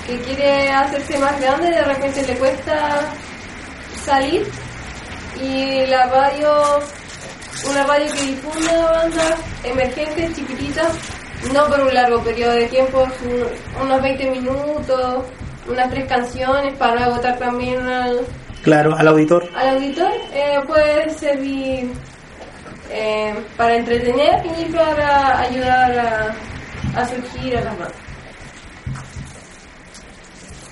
que 0.06 0.18
quiere 0.20 0.70
hacerse 0.70 1.18
más 1.18 1.40
grande, 1.40 1.70
de 1.70 1.82
repente 1.84 2.24
le 2.26 2.34
cuesta 2.36 3.00
salir 4.04 4.46
y 5.40 5.86
la 5.86 6.06
radio, 6.06 6.80
una 7.70 7.84
radio 7.86 8.12
que 8.12 8.20
difunda 8.22 8.90
bandas 8.92 9.34
emergentes, 9.64 10.34
chiquititas, 10.36 10.88
no 11.52 11.66
por 11.66 11.80
un 11.80 11.92
largo 11.94 12.20
periodo 12.22 12.52
de 12.52 12.66
tiempo, 12.68 13.02
un- 13.24 13.82
unos 13.84 14.02
20 14.02 14.30
minutos, 14.30 15.24
unas 15.68 15.90
tres 15.90 16.06
canciones 16.08 16.74
para 16.76 17.04
agotar 17.06 17.38
también 17.38 17.80
al, 17.86 18.20
Claro, 18.62 18.94
al 18.96 19.08
auditor. 19.08 19.48
al 19.56 19.70
auditor 19.76 20.10
eh, 20.32 20.60
puede 20.66 21.10
servir 21.10 21.90
eh, 22.92 23.34
para 23.56 23.76
entretener 23.76 24.42
y 24.58 24.72
para 24.72 25.40
ayudar 25.40 25.98
a, 25.98 27.00
a 27.00 27.08
surgir 27.08 27.56
a 27.56 27.62
las 27.62 27.78
bandas. 27.78 27.98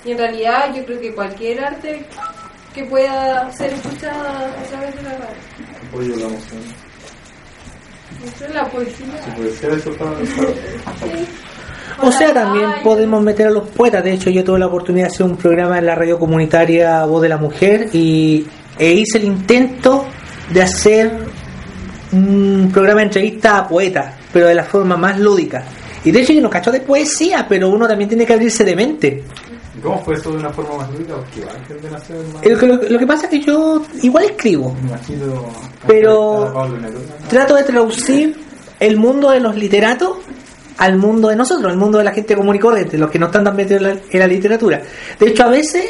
Y 0.04 0.12
en 0.12 0.18
realidad 0.18 0.74
yo 0.74 0.84
creo 0.84 1.00
que 1.00 1.14
cualquier 1.14 1.64
arte 1.64 2.06
que 2.74 2.84
pueda 2.84 3.50
ser 3.52 3.72
escuchada 3.72 4.46
a 4.46 4.62
través 4.64 4.94
de 4.96 5.02
la 5.02 5.10
radio. 5.10 5.36
Apoyo 5.88 6.16
la 6.16 6.26
emoción. 6.26 6.62
Eso 8.24 8.44
es 8.44 8.54
la 8.54 8.64
poesía. 8.68 9.06
Si 9.24 9.30
puede 9.32 9.52
ser 9.52 9.72
eso 9.72 9.92
para. 9.96 10.16
Sí. 10.18 11.26
O 12.02 12.12
sea, 12.12 12.32
también 12.32 12.70
podemos 12.82 13.22
meter 13.22 13.48
a 13.48 13.50
los 13.50 13.68
poetas. 13.68 14.04
De 14.04 14.12
hecho, 14.12 14.30
yo 14.30 14.44
tuve 14.44 14.58
la 14.58 14.66
oportunidad 14.66 15.06
de 15.08 15.12
hacer 15.12 15.26
un 15.26 15.36
programa 15.36 15.78
en 15.78 15.86
la 15.86 15.94
radio 15.94 16.18
comunitaria 16.18 17.04
Voz 17.04 17.22
de 17.22 17.28
la 17.28 17.36
Mujer 17.36 17.88
y 17.92 18.46
e 18.78 18.92
hice 18.92 19.18
el 19.18 19.24
intento 19.24 20.06
de 20.50 20.62
hacer 20.62 21.12
un 22.12 22.70
programa 22.72 23.00
de 23.00 23.06
entrevista 23.06 23.58
a 23.58 23.68
poetas, 23.68 24.14
pero 24.32 24.46
de 24.48 24.54
la 24.54 24.64
forma 24.64 24.96
más 24.96 25.18
lúdica. 25.18 25.64
Y 26.04 26.10
de 26.10 26.20
hecho, 26.22 26.32
yo 26.32 26.40
no 26.40 26.50
cacho 26.50 26.72
de 26.72 26.80
poesía, 26.80 27.46
pero 27.48 27.68
uno 27.68 27.86
también 27.86 28.08
tiene 28.08 28.24
que 28.26 28.32
abrirse 28.32 28.64
de 28.64 28.74
mente. 28.74 29.22
¿Y 29.76 29.80
¿Cómo 29.80 30.02
fue 30.02 30.14
eso 30.14 30.30
de 30.32 30.38
una 30.38 30.50
forma 30.50 30.78
más 30.78 30.90
lúdica? 30.92 31.14
Porque 31.16 31.40
igual 31.40 31.92
más... 31.92 32.08
Lo 32.44 32.58
que, 32.58 32.66
lo, 32.66 32.76
lo 32.76 32.98
que 32.98 33.06
pasa 33.06 33.24
es 33.26 33.30
que 33.30 33.40
yo 33.40 33.82
igual 34.02 34.24
escribo, 34.24 34.74
imagino... 34.82 35.44
Pero- 35.86 36.68
trato 37.28 37.54
de 37.54 37.62
traducir 37.64 38.36
el 38.80 38.96
mundo 38.96 39.30
de 39.30 39.40
los 39.40 39.54
literatos 39.56 40.16
al 40.78 40.96
mundo 40.96 41.28
de 41.28 41.36
nosotros, 41.36 41.70
al 41.70 41.78
mundo 41.78 41.98
de 41.98 42.04
la 42.04 42.12
gente 42.12 42.34
común 42.34 42.56
y 42.56 42.58
corriente, 42.58 42.96
los 42.96 43.10
que 43.10 43.18
no 43.18 43.26
están 43.26 43.44
tan 43.44 43.54
metidos 43.54 43.82
en 43.82 43.88
la, 43.88 44.00
en 44.10 44.18
la 44.18 44.26
literatura. 44.26 44.82
De 45.18 45.26
hecho, 45.28 45.44
a 45.44 45.48
veces 45.50 45.84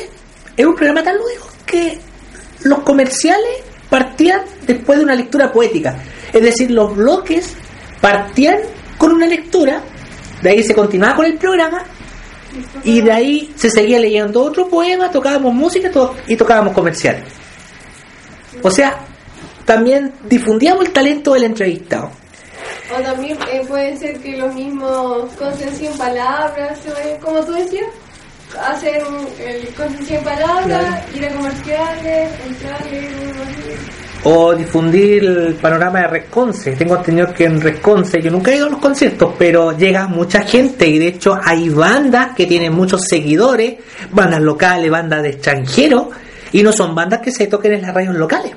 es 0.57 0.67
un 0.67 0.75
programa 0.75 1.03
tan 1.05 1.17
lúdico 1.17 1.47
que 1.65 1.97
los 2.65 2.81
comerciales 2.81 3.63
partían 3.91 4.43
después 4.67 4.99
de 4.99 5.05
una 5.05 5.15
lectura 5.15 5.53
poética. 5.53 5.97
Es 6.33 6.41
decir, 6.41 6.71
los 6.71 6.97
bloques 6.97 7.55
partían 8.01 8.59
con 8.97 9.13
una 9.13 9.27
lectura, 9.27 9.83
de 10.43 10.51
ahí 10.51 10.63
se 10.63 10.75
continuaba 10.75 11.17
con 11.17 11.27
el 11.27 11.37
programa 11.37 11.83
y 12.85 13.01
de 13.01 13.13
ahí 13.13 13.53
se 13.57 13.71
seguía 13.71 13.99
leyendo 13.99 14.43
otro 14.43 14.69
poema, 14.69 15.11
tocábamos 15.11 15.53
música 15.53 15.91
y 16.27 16.37
tocábamos 16.37 16.73
comerciales. 16.73 17.25
O 18.63 18.71
sea, 18.71 18.99
también 19.65 20.13
difundíamos 20.29 20.87
el 20.87 20.93
talento 20.93 21.35
del 21.35 21.45
entrevistado. 21.45 22.11
O 22.97 23.01
también 23.03 23.39
eh, 23.53 23.63
puede 23.67 23.97
ser 23.97 24.19
que 24.19 24.37
los 24.37 24.55
mismos 24.55 25.31
concencien 25.39 25.97
palabras, 25.97 26.79
eh, 26.87 27.19
como 27.23 27.41
tú 27.45 27.53
decías, 27.53 27.87
hacer 28.59 29.05
un, 29.05 29.27
el 29.39 29.69
concencien 29.75 30.23
palabras, 30.25 31.05
ir 31.15 31.25
a 31.27 31.35
comerciales, 31.35 32.31
entrar, 32.47 32.87
leer. 32.87 33.11
O 34.23 34.55
difundir 34.55 35.25
el 35.25 35.55
panorama 35.55 36.01
de 36.01 36.07
Resconce. 36.09 36.73
Tengo 36.73 36.97
entendido 36.97 37.33
que 37.33 37.45
en 37.45 37.61
Resconce, 37.61 38.21
yo 38.21 38.31
nunca 38.31 38.51
he 38.51 38.57
ido 38.57 38.67
a 38.67 38.71
los 38.71 38.81
conciertos, 38.81 39.35
pero 39.39 39.77
llega 39.77 40.09
mucha 40.09 40.43
gente 40.43 40.87
y 40.87 40.99
de 40.99 41.09
hecho 41.09 41.39
hay 41.43 41.71
bandas 41.71 42.35
que 42.37 42.47
tienen 42.47 42.75
muchos 42.75 43.03
seguidores, 43.09 43.79
bandas 44.11 44.43
locales, 44.43 44.91
bandas 44.91 45.23
de 45.23 45.31
extranjeros, 45.31 46.09
y 46.53 46.63
no 46.63 46.73
son 46.73 46.95
bandas 46.95 47.21
que 47.21 47.33
se 47.33 47.47
toquen 47.47 47.75
en 47.75 47.83
las 47.83 47.95
radios 47.95 48.15
locales. 48.15 48.53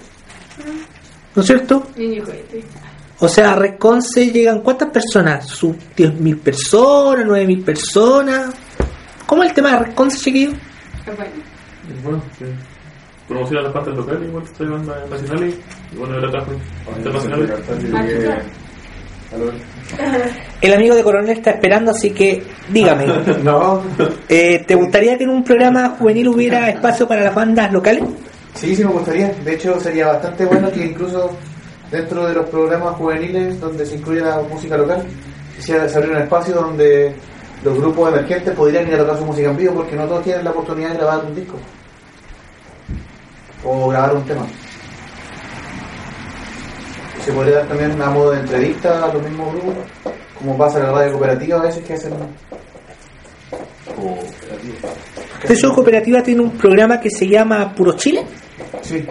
¿No 1.35 1.41
es 1.41 1.47
cierto? 1.47 1.87
Niño 1.95 2.23
cohete. 2.23 2.63
O 3.19 3.29
sea, 3.29 3.53
a 3.53 3.55
Resconce 3.55 4.31
llegan 4.31 4.59
cuántas 4.59 4.89
personas? 4.89 5.47
¿Sus 5.47 5.75
10.000 5.95 6.39
personas? 6.39 7.25
¿9.000 7.25 7.63
personas? 7.63 8.53
¿Cómo 9.25 9.43
es 9.43 9.49
el 9.49 9.55
tema 9.55 9.71
de 9.71 9.79
Resconce, 9.85 10.17
chiquillo? 10.19 10.51
Bueno. 11.05 11.23
Bueno, 12.03 12.23
sí. 12.37 12.45
Promociona 13.27 13.61
las 13.63 13.73
bandas 13.73 13.95
locales, 13.95 14.27
igual 14.29 14.43
hay 14.59 14.65
bandas 14.65 15.09
nacionales 15.09 15.55
y 15.93 15.97
bueno, 15.97 16.13
ahora 16.15 16.31
trajo 16.31 16.51
internacionales. 16.97 17.51
El 20.61 20.73
amigo 20.73 20.95
de 20.95 21.03
Coronel 21.03 21.37
está 21.37 21.51
esperando, 21.51 21.91
así 21.91 22.11
que 22.11 22.43
dígame, 22.69 23.05
No, 23.43 23.81
eh, 24.29 24.63
¿te 24.67 24.75
gustaría 24.75 25.17
que 25.17 25.23
en 25.23 25.31
un 25.31 25.43
programa 25.43 25.89
juvenil 25.89 26.27
hubiera 26.29 26.69
espacio 26.69 27.07
para 27.07 27.23
las 27.23 27.33
bandas 27.35 27.71
locales? 27.71 28.03
sí, 28.55 28.75
sí 28.75 28.83
me 28.83 28.91
gustaría. 28.91 29.29
De 29.43 29.53
hecho, 29.55 29.79
sería 29.79 30.07
bastante 30.07 30.45
bueno 30.45 30.71
que 30.71 30.85
incluso 30.85 31.31
dentro 31.91 32.25
de 32.27 32.33
los 32.35 32.49
programas 32.49 32.95
juveniles 32.95 33.59
donde 33.59 33.85
se 33.85 33.95
incluye 33.95 34.21
la 34.21 34.41
música 34.41 34.77
local, 34.77 35.03
quisiera 35.55 35.87
se 35.89 35.97
abriera 35.97 36.17
un 36.17 36.23
espacio 36.23 36.53
donde 36.55 37.15
los 37.63 37.77
grupos 37.77 38.09
emergentes 38.09 38.55
podrían 38.55 38.87
ir 38.87 38.95
a 38.95 38.97
tocar 38.99 39.17
su 39.17 39.25
música 39.25 39.49
en 39.49 39.57
vivo 39.57 39.73
porque 39.75 39.95
no 39.95 40.05
todos 40.05 40.23
tienen 40.23 40.43
la 40.43 40.51
oportunidad 40.51 40.89
de 40.89 40.97
grabar 40.97 41.25
un 41.25 41.35
disco 41.35 41.57
o 43.63 43.87
grabar 43.89 44.15
un 44.15 44.25
tema. 44.25 44.45
Se 47.23 47.31
podría 47.31 47.59
dar 47.59 47.67
también 47.67 47.91
una 47.91 48.09
modo 48.09 48.31
de 48.31 48.41
entrevista 48.41 49.05
a 49.05 49.13
los 49.13 49.23
mismos 49.23 49.53
grupos, 49.53 49.73
como 50.37 50.57
pasa 50.57 50.79
en 50.79 50.87
la 50.87 50.91
radio 50.91 51.11
cooperativa 51.13 51.59
a 51.59 51.63
veces 51.63 51.83
que 51.85 51.93
hacen 51.93 52.13
Sesión 55.45 55.73
Cooperativa 55.73 56.21
tiene 56.21 56.41
un 56.41 56.51
programa 56.51 56.99
que 56.99 57.09
se 57.09 57.27
llama 57.27 57.73
Puro 57.73 57.93
Chile, 57.93 58.25
Sí, 58.81 59.05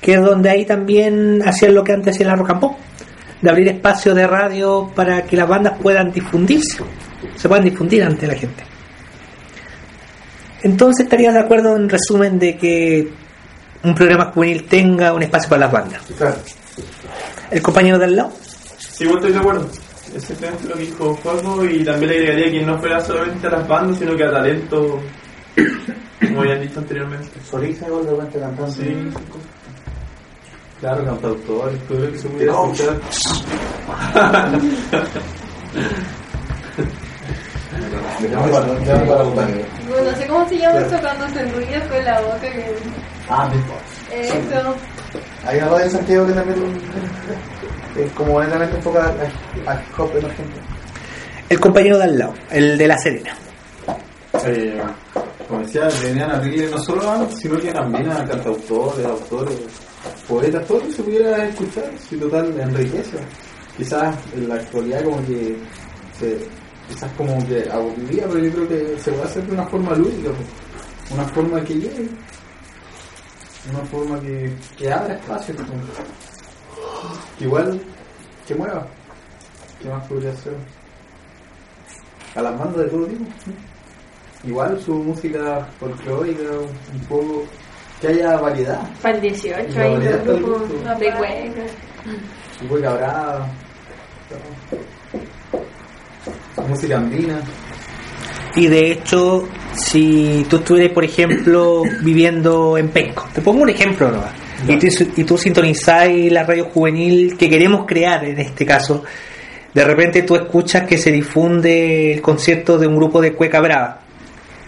que 0.00 0.14
es 0.14 0.22
donde 0.22 0.50
ahí 0.50 0.64
también 0.64 1.40
hacían 1.44 1.74
lo 1.74 1.82
que 1.82 1.92
antes 1.92 2.14
hacía 2.14 2.26
la 2.26 2.36
Rocampó, 2.36 2.76
de 3.40 3.50
abrir 3.50 3.68
espacios 3.68 4.14
de 4.14 4.26
radio 4.26 4.90
para 4.94 5.22
que 5.22 5.36
las 5.36 5.48
bandas 5.48 5.78
puedan 5.80 6.12
difundirse, 6.12 6.78
se 7.36 7.48
puedan 7.48 7.64
difundir 7.64 8.02
ante 8.04 8.26
la 8.26 8.34
gente. 8.34 8.62
Entonces 10.62 11.04
estarías 11.04 11.34
de 11.34 11.40
acuerdo 11.40 11.76
en 11.76 11.88
resumen 11.88 12.38
de 12.38 12.56
que 12.56 13.08
un 13.82 13.94
programa 13.94 14.26
juvenil 14.32 14.64
tenga 14.64 15.12
un 15.12 15.22
espacio 15.22 15.48
para 15.50 15.60
las 15.60 15.72
bandas. 15.72 16.02
claro. 16.16 16.36
El 17.50 17.62
compañero 17.62 17.98
del 17.98 18.16
lado, 18.16 18.32
Sí, 18.78 19.04
igual 19.04 19.18
estoy 19.18 19.32
de 19.32 19.38
acuerdo. 19.38 19.68
Exactamente 20.14 20.68
lo 20.68 20.74
que 20.74 20.82
dijo 20.82 21.14
Juanjo 21.22 21.64
y 21.64 21.84
también 21.84 22.10
le 22.10 22.16
agregaría 22.18 22.50
que 22.60 22.66
no 22.66 22.78
fuera 22.78 23.00
solamente 23.00 23.46
a 23.46 23.50
las 23.50 23.68
bandas, 23.68 23.98
sino 23.98 24.16
que 24.16 24.24
a 24.24 24.30
talento, 24.30 25.00
como 26.20 26.40
habían 26.40 26.60
dicho 26.62 26.78
anteriormente. 26.80 27.28
Solista 27.48 27.86
igual 27.86 28.06
de 28.06 28.10
repente 28.12 28.38
cantando. 28.40 28.72
Sí, 28.72 28.96
Claro, 30.80 31.04
cantautores, 31.04 31.78
todo 31.88 31.98
lo 32.00 32.12
que 32.12 32.18
se 32.18 32.28
pudiera 32.28 32.52
escuchar. 32.52 33.00
Bueno, 39.88 40.10
no 40.10 40.16
sé 40.16 40.26
cómo 40.26 40.48
se 40.48 40.58
llama 40.58 40.78
eso 40.80 40.98
cuando 41.00 41.28
se 41.28 41.40
enrolla 41.40 41.88
con 41.88 42.04
la 42.04 42.20
boca. 42.20 42.40
Que... 42.40 42.74
Ah, 43.28 43.48
Beatbox. 43.48 44.04
Eso. 44.12 44.74
Hay 45.46 45.58
una 45.58 45.68
radio 45.68 45.84
en 45.84 45.90
Santiago 45.90 46.26
que 46.26 46.32
también 46.32 46.80
es 47.96 48.12
como 48.12 48.40
netamente 48.42 48.76
enfocada 48.76 49.14
a, 49.66 49.70
a 49.72 49.74
hip 49.74 49.98
hop 50.00 50.10
emergente. 50.16 50.60
el 51.48 51.60
compañero 51.60 51.98
del 51.98 52.18
lado, 52.18 52.34
el 52.50 52.78
de 52.78 52.86
la 52.86 52.98
Serena. 52.98 53.34
Eh, 54.46 54.82
como 55.48 55.60
decía, 55.60 55.88
venían 56.02 56.30
a 56.30 56.36
abrirle 56.36 56.70
no 56.70 56.78
solo 56.78 57.08
a 57.08 57.28
sino 57.30 57.58
que 57.58 57.72
también 57.72 58.10
a 58.10 58.24
cantautores, 58.24 59.06
autores, 59.06 59.56
poetas, 60.28 60.66
todo 60.66 60.78
lo 60.78 60.86
que 60.86 60.92
se 60.92 61.02
pudiera 61.02 61.44
escuchar, 61.46 61.90
si 61.98 62.16
total 62.16 62.58
enriquece. 62.60 63.18
Quizás 63.76 64.16
en 64.34 64.48
la 64.48 64.54
actualidad 64.56 65.04
como 65.04 65.24
que 65.26 65.56
se, 66.18 66.38
quizás 66.88 67.10
como 67.12 67.46
que 67.46 67.68
aburriría, 67.70 68.24
pero 68.26 68.38
yo 68.38 68.52
creo 68.52 68.68
que 68.68 68.98
se 68.98 69.10
puede 69.12 69.24
hacer 69.24 69.46
de 69.46 69.52
una 69.52 69.66
forma 69.66 69.94
lúdica, 69.94 70.30
pues. 70.30 71.12
una 71.12 71.24
forma 71.28 71.60
que 71.64 71.74
llegue, 71.74 72.08
una 73.70 73.80
forma 73.90 74.20
que, 74.20 74.54
que 74.76 74.92
abra 74.92 75.14
espacio, 75.14 75.54
pues. 75.56 75.68
que 77.38 77.44
igual 77.44 77.80
que 78.46 78.54
mueva. 78.54 78.86
¿Qué 79.80 79.88
más 79.88 80.06
podría 80.06 80.30
hacer? 80.32 80.54
A 82.34 82.42
las 82.42 82.58
bandas 82.58 82.78
de 82.84 82.88
todo 82.90 83.06
tipo. 83.06 83.24
Igual 84.44 84.80
su 84.80 84.94
música 84.94 85.66
folclórica, 85.78 86.42
un 86.92 87.00
poco. 87.08 87.44
Que 88.00 88.08
haya 88.08 88.36
variedad. 88.36 88.82
Para 89.00 89.14
el 89.14 89.20
18, 89.22 89.78
La 89.78 89.82
ahí 89.84 89.92
variedad 89.94 90.24
los 90.24 90.26
del 90.26 90.42
grupos 90.44 90.68
gusto. 90.68 90.88
de 90.98 91.12
cueca. 91.12 91.62
Su 92.58 92.68
cueca 92.68 92.92
brava. 92.94 93.48
Música 96.62 96.96
andina. 96.98 97.40
Y 98.56 98.68
de 98.68 98.92
hecho, 98.92 99.48
si 99.74 100.46
tú 100.48 100.56
estuvieras, 100.56 100.92
por 100.92 101.04
ejemplo, 101.04 101.82
viviendo 102.02 102.78
en 102.78 102.88
Penco, 102.88 103.28
te 103.32 103.40
pongo 103.40 103.62
un 103.62 103.70
ejemplo 103.70 104.10
nomás, 104.10 104.30
y, 104.68 104.78
tú, 104.78 104.86
y 105.16 105.24
tú 105.24 105.36
sintonizáis 105.36 106.30
la 106.32 106.44
radio 106.44 106.66
juvenil 106.66 107.36
que 107.36 107.50
queremos 107.50 107.84
crear 107.84 108.24
en 108.24 108.38
este 108.38 108.64
caso, 108.64 109.02
de 109.74 109.84
repente 109.84 110.22
tú 110.22 110.36
escuchas 110.36 110.86
que 110.86 110.96
se 110.96 111.10
difunde 111.10 112.14
el 112.14 112.22
concierto 112.22 112.78
de 112.78 112.86
un 112.86 112.96
grupo 112.96 113.20
de 113.20 113.32
Cueca 113.32 113.60
Brava. 113.60 114.00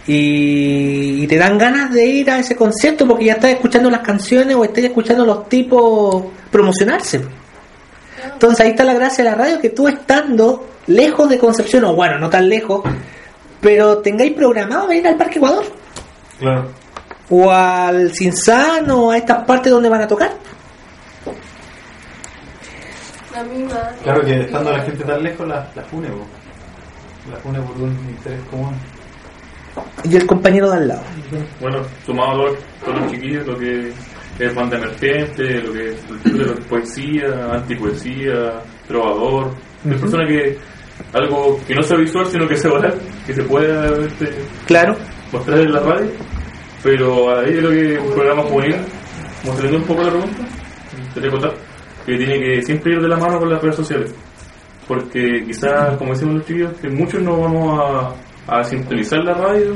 Y, 0.05 1.23
y 1.23 1.27
te 1.27 1.37
dan 1.37 1.57
ganas 1.57 1.91
de 1.93 2.05
ir 2.05 2.29
a 2.29 2.39
ese 2.39 2.55
concierto 2.55 3.05
porque 3.07 3.25
ya 3.25 3.33
estás 3.33 3.51
escuchando 3.51 3.89
las 3.89 4.01
canciones 4.01 4.55
o 4.55 4.63
estás 4.63 4.83
escuchando 4.83 5.25
los 5.25 5.49
tipos 5.49 6.25
promocionarse. 6.49 7.21
Entonces 8.33 8.59
ahí 8.61 8.71
está 8.71 8.83
la 8.83 8.93
gracia 8.93 9.23
de 9.23 9.29
la 9.29 9.35
radio, 9.35 9.59
que 9.59 9.69
tú 9.69 9.87
estando 9.87 10.65
lejos 10.87 11.29
de 11.29 11.37
Concepción, 11.37 11.83
o 11.85 11.93
bueno, 11.95 12.17
no 12.17 12.29
tan 12.29 12.47
lejos, 12.49 12.81
pero 13.61 13.97
tengáis 13.99 14.33
programado 14.33 14.87
venir 14.87 15.07
al 15.07 15.17
Parque 15.17 15.37
Ecuador, 15.37 15.65
Claro. 16.39 16.69
o 17.29 17.51
al 17.51 18.11
Cinzán, 18.13 18.89
o 18.91 19.11
a 19.11 19.17
estas 19.17 19.43
partes 19.45 19.71
donde 19.71 19.89
van 19.89 20.01
a 20.01 20.07
tocar. 20.07 20.31
La 23.33 23.43
misma. 23.43 23.89
Claro 24.03 24.21
que 24.21 24.41
estando 24.41 24.71
la 24.71 24.83
gente 24.83 25.03
tan 25.03 25.21
lejos, 25.23 25.47
la, 25.47 25.69
la 25.75 25.83
fune, 25.83 26.07
po. 26.09 26.25
La 27.31 27.37
fune 27.37 27.59
por 27.61 27.75
un 27.81 27.91
interés 28.09 28.39
común. 28.49 28.73
Y 30.05 30.15
el 30.15 30.25
compañero 30.25 30.71
de 30.71 30.77
al 30.77 30.87
lado. 30.87 31.01
Bueno, 31.61 31.79
sumado 32.05 32.47
a 32.47 32.55
todos, 32.83 33.01
los 33.01 33.11
chiquillos, 33.11 33.45
lo 33.45 33.57
que 33.59 33.91
es 34.39 34.55
banda 34.55 34.77
emergente, 34.77 35.61
lo 35.61 35.73
que 35.73 35.89
es 35.89 35.95
cultura, 36.05 36.45
lo 36.45 36.55
que 36.55 36.61
es 36.61 36.67
poesía, 36.67 37.25
antipoesía, 37.53 38.53
trovador, 38.87 39.53
de 39.83 39.95
personas 39.95 40.27
que 40.27 40.57
algo 41.17 41.59
que 41.67 41.75
no 41.75 41.81
sea 41.83 41.97
visual 41.97 42.25
sino 42.27 42.47
que 42.47 42.55
sea 42.55 42.71
oral, 42.71 42.93
que 43.25 43.33
se 43.33 43.43
pueda 43.43 43.87
este, 44.05 44.29
Claro, 44.65 44.95
mostrar 45.31 45.59
en 45.59 45.71
la 45.71 45.79
radio, 45.79 46.09
pero 46.83 47.37
ahí 47.37 47.53
creo 47.57 47.71
que 47.71 47.99
un 47.99 48.13
programa 48.13 48.43
juvenil, 48.43 48.77
mostrando 49.43 49.77
un 49.77 49.83
poco 49.83 50.03
la 50.03 50.09
pregunta, 50.09 50.37
gustaría 51.03 51.31
contar, 51.31 51.53
que 52.05 52.17
tiene 52.17 52.39
que 52.39 52.61
siempre 52.61 52.93
ir 52.93 53.01
de 53.01 53.07
la 53.07 53.17
mano 53.17 53.39
con 53.39 53.49
las 53.49 53.61
redes 53.61 53.75
sociales, 53.75 54.15
porque 54.87 55.43
quizás, 55.45 55.97
como 55.97 56.13
decimos 56.13 56.35
los 56.35 56.45
chicos, 56.45 56.71
que 56.81 56.89
muchos 56.89 57.21
no 57.21 57.41
vamos 57.41 57.79
a, 58.47 58.59
a 58.59 58.63
sintonizar 58.63 59.19
la 59.23 59.33
radio, 59.33 59.73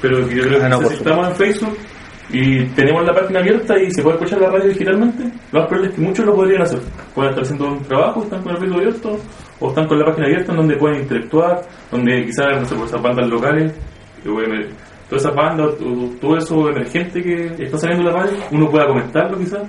pero 0.00 0.26
que 0.28 0.36
yo 0.36 0.42
creo 0.44 0.60
que 0.60 0.66
Ah, 0.66 0.68
no, 0.70 0.88
si 0.88 0.94
estamos 0.94 1.28
en 1.28 1.36
Facebook 1.36 1.78
y 2.30 2.64
tenemos 2.74 3.04
la 3.06 3.14
página 3.14 3.40
abierta 3.40 3.78
y 3.78 3.90
se 3.90 4.02
puede 4.02 4.16
escuchar 4.16 4.40
la 4.40 4.50
radio 4.50 4.68
digitalmente, 4.68 5.24
lo 5.52 5.60
más 5.60 5.68
probable 5.68 5.88
es 5.90 5.94
que 5.94 6.00
muchos 6.02 6.26
lo 6.26 6.34
podrían 6.34 6.62
hacer. 6.62 6.80
Pueden 7.14 7.30
estar 7.30 7.44
haciendo 7.44 7.68
un 7.68 7.82
trabajo, 7.84 8.22
están 8.22 8.42
con 8.42 8.52
el 8.52 8.58
Facebook 8.58 8.78
abierto, 8.80 9.18
o 9.60 9.68
están 9.68 9.86
con 9.88 9.98
la 9.98 10.04
página 10.06 10.26
abierta 10.26 10.52
en 10.52 10.58
donde 10.58 10.76
pueden 10.76 11.00
interactuar, 11.02 11.62
donde 11.90 12.24
quizás, 12.26 12.46
no 12.60 12.64
sé, 12.66 12.74
pues, 12.74 12.90
esas 12.90 13.02
bandas 13.02 13.28
locales, 13.28 13.72
pueden- 14.24 14.68
todas 15.08 15.24
esas 15.24 15.34
bandas, 15.34 15.70
todo 16.20 16.36
eso 16.36 16.68
emergente 16.68 17.22
que 17.22 17.64
está 17.64 17.78
saliendo 17.78 18.08
en 18.08 18.14
la 18.14 18.22
radio, 18.22 18.36
uno 18.52 18.68
pueda 18.70 18.86
comentarlo 18.86 19.38
quizás 19.38 19.62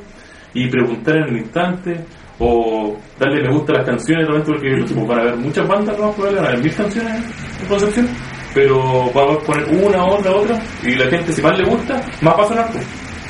y 0.53 0.67
preguntar 0.67 1.15
en 1.17 1.23
el 1.29 1.37
instante, 1.37 1.95
o 2.39 2.97
darle 3.19 3.43
me 3.47 3.53
gusta 3.53 3.73
a 3.73 3.77
las 3.77 3.85
canciones 3.85 4.25
realmente 4.27 4.51
porque 4.51 4.93
pues, 4.95 5.07
van 5.07 5.17
a 5.19 5.21
haber 5.21 5.35
muchas 5.37 5.67
bandas, 5.67 5.97
no 5.99 6.13
van 6.13 6.37
a 6.37 6.47
haber 6.49 6.59
mil 6.63 6.73
canciones 6.75 7.13
en 7.61 7.67
Concepción, 7.67 8.07
pero 8.53 9.11
vamos 9.13 9.37
a 9.37 9.45
poner 9.45 9.83
una, 9.83 10.05
otra, 10.05 10.35
otra, 10.35 10.59
y 10.83 10.95
la 10.95 11.09
gente 11.09 11.33
si 11.33 11.41
más 11.41 11.57
le 11.57 11.65
gusta, 11.65 12.01
más 12.21 12.37
va 12.37 12.43
a 12.43 12.47
sonar, 12.47 12.71
pues. 12.71 12.85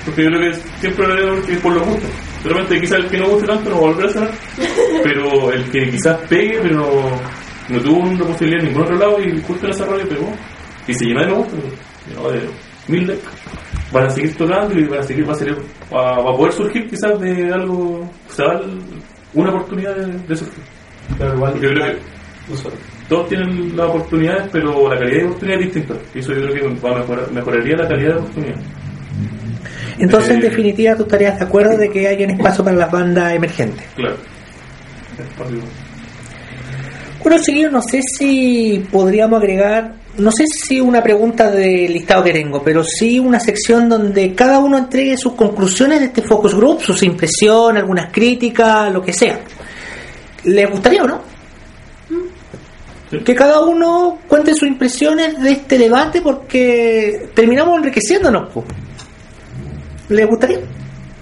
porque 0.06 0.24
yo 0.24 0.30
creo 0.30 0.52
que 0.52 0.60
siempre 0.80 1.08
lo 1.08 1.42
que 1.46 1.54
es 1.54 1.60
por 1.60 1.74
los 1.74 1.88
gustos. 1.88 2.10
Realmente 2.44 2.80
quizás 2.80 3.00
el 3.00 3.08
que 3.10 3.18
no 3.18 3.28
guste 3.28 3.48
tanto 3.48 3.70
no 3.70 3.76
va 3.76 3.82
a 3.82 3.92
volver 3.92 4.06
a 4.06 4.14
sonar, 4.14 4.32
pero 5.04 5.52
el 5.52 5.64
que 5.72 5.90
quizás 5.90 6.18
pegue, 6.30 6.60
pero 6.62 6.76
no, 6.76 7.76
no 7.76 7.82
tuvo 7.82 8.00
una 8.00 8.26
posibilidad 8.26 8.64
en 8.64 8.68
ningún 8.70 8.84
otro 8.84 8.98
lado 8.98 9.20
y 9.20 9.42
justo 9.42 9.66
en 9.66 9.72
esa 9.72 9.86
radio 9.86 10.08
pegó, 10.08 10.32
y 10.88 10.94
se 10.94 11.06
llenó 11.06 11.22
de 11.22 11.28
me 11.28 11.34
gusta, 11.34 11.58
pues, 11.58 11.74
llenó 12.08 12.32
de 12.32 12.50
mil 12.88 13.08
likes 13.08 13.28
van 13.92 14.06
a 14.06 14.10
seguir 14.10 14.36
tocando 14.36 14.78
y 14.78 14.86
van 14.86 15.00
a 15.00 15.04
seguir, 15.04 15.28
va 15.28 15.34
a, 15.34 15.36
ser, 15.36 15.56
va, 15.94 16.22
va 16.22 16.32
a 16.32 16.36
poder 16.36 16.54
surgir 16.54 16.90
quizás 16.90 17.20
de 17.20 17.52
algo, 17.52 18.10
se 18.30 18.44
va 18.44 18.52
a 18.52 18.54
dar 18.56 18.64
una 19.34 19.50
oportunidad 19.52 19.96
de, 19.96 20.18
de 20.28 20.36
surgir. 20.36 20.64
Pero 21.18 21.36
igual, 21.36 21.52
Porque 21.52 21.68
yo 21.68 21.74
creo 21.74 21.86
que 21.86 22.00
todos 23.10 23.28
tienen 23.28 23.76
las 23.76 23.88
oportunidades, 23.88 24.48
pero 24.52 24.88
la 24.94 25.00
calidad 25.00 25.22
de 25.22 25.26
oportunidad 25.26 25.60
es 25.60 25.66
distinta. 25.66 25.94
Y 26.14 26.20
eso 26.20 26.34
yo 26.34 26.42
creo 26.48 26.54
que 26.54 26.80
va 26.80 26.96
a 26.96 27.00
mejorar, 27.00 27.32
mejoraría 27.32 27.76
la 27.78 27.88
calidad 27.88 28.14
de 28.14 28.20
oportunidad. 28.20 28.56
entonces 29.98 30.32
en 30.32 30.38
Eh. 30.38 30.50
definitiva 30.50 30.96
tú 30.96 31.04
estarías 31.04 31.38
de 31.40 31.46
acuerdo 31.46 31.78
de 31.78 31.90
que 31.90 32.08
haya 32.08 32.26
un 32.26 32.32
espacio 32.32 32.64
para 32.64 32.78
las 32.78 32.92
bandas 32.92 33.34
emergentes. 33.34 33.86
Claro. 33.96 34.16
Bueno, 37.22 37.38
seguido, 37.44 37.70
no 37.70 37.82
sé 37.82 38.00
si 38.02 38.86
podríamos 38.92 39.40
agregar, 39.42 39.94
no 40.18 40.32
sé 40.32 40.46
si 40.48 40.80
una 40.80 41.04
pregunta 41.04 41.52
del 41.52 41.92
listado 41.94 42.24
que 42.24 42.32
tengo, 42.32 42.64
pero 42.64 42.84
sí 42.84 43.20
una 43.20 43.40
sección 43.40 43.90
donde 43.90 44.34
cada 44.34 44.60
uno 44.60 44.78
entregue 44.78 45.18
sus 45.18 45.34
conclusiones 45.34 46.00
de 46.00 46.06
este 46.06 46.22
focus 46.22 46.56
group, 46.56 46.82
sus 46.82 47.04
impresiones, 47.04 47.82
algunas 47.82 48.12
críticas, 48.12 48.92
lo 48.94 49.02
que 49.02 49.12
sea. 49.14 49.40
¿Les 50.46 50.70
gustaría 50.70 51.04
o 51.04 51.08
no? 51.08 51.29
Que 53.10 53.36
cada 53.36 53.62
uno 53.62 54.20
cuente 54.28 54.54
sus 54.54 54.68
impresiones 54.68 55.40
de 55.42 55.52
este 55.52 55.78
debate 55.78 56.22
porque 56.22 57.30
terminamos 57.34 57.78
enriqueciéndonos. 57.80 58.54
po. 58.54 58.64
¿Les 60.10 60.28
gustaría? 60.28 60.60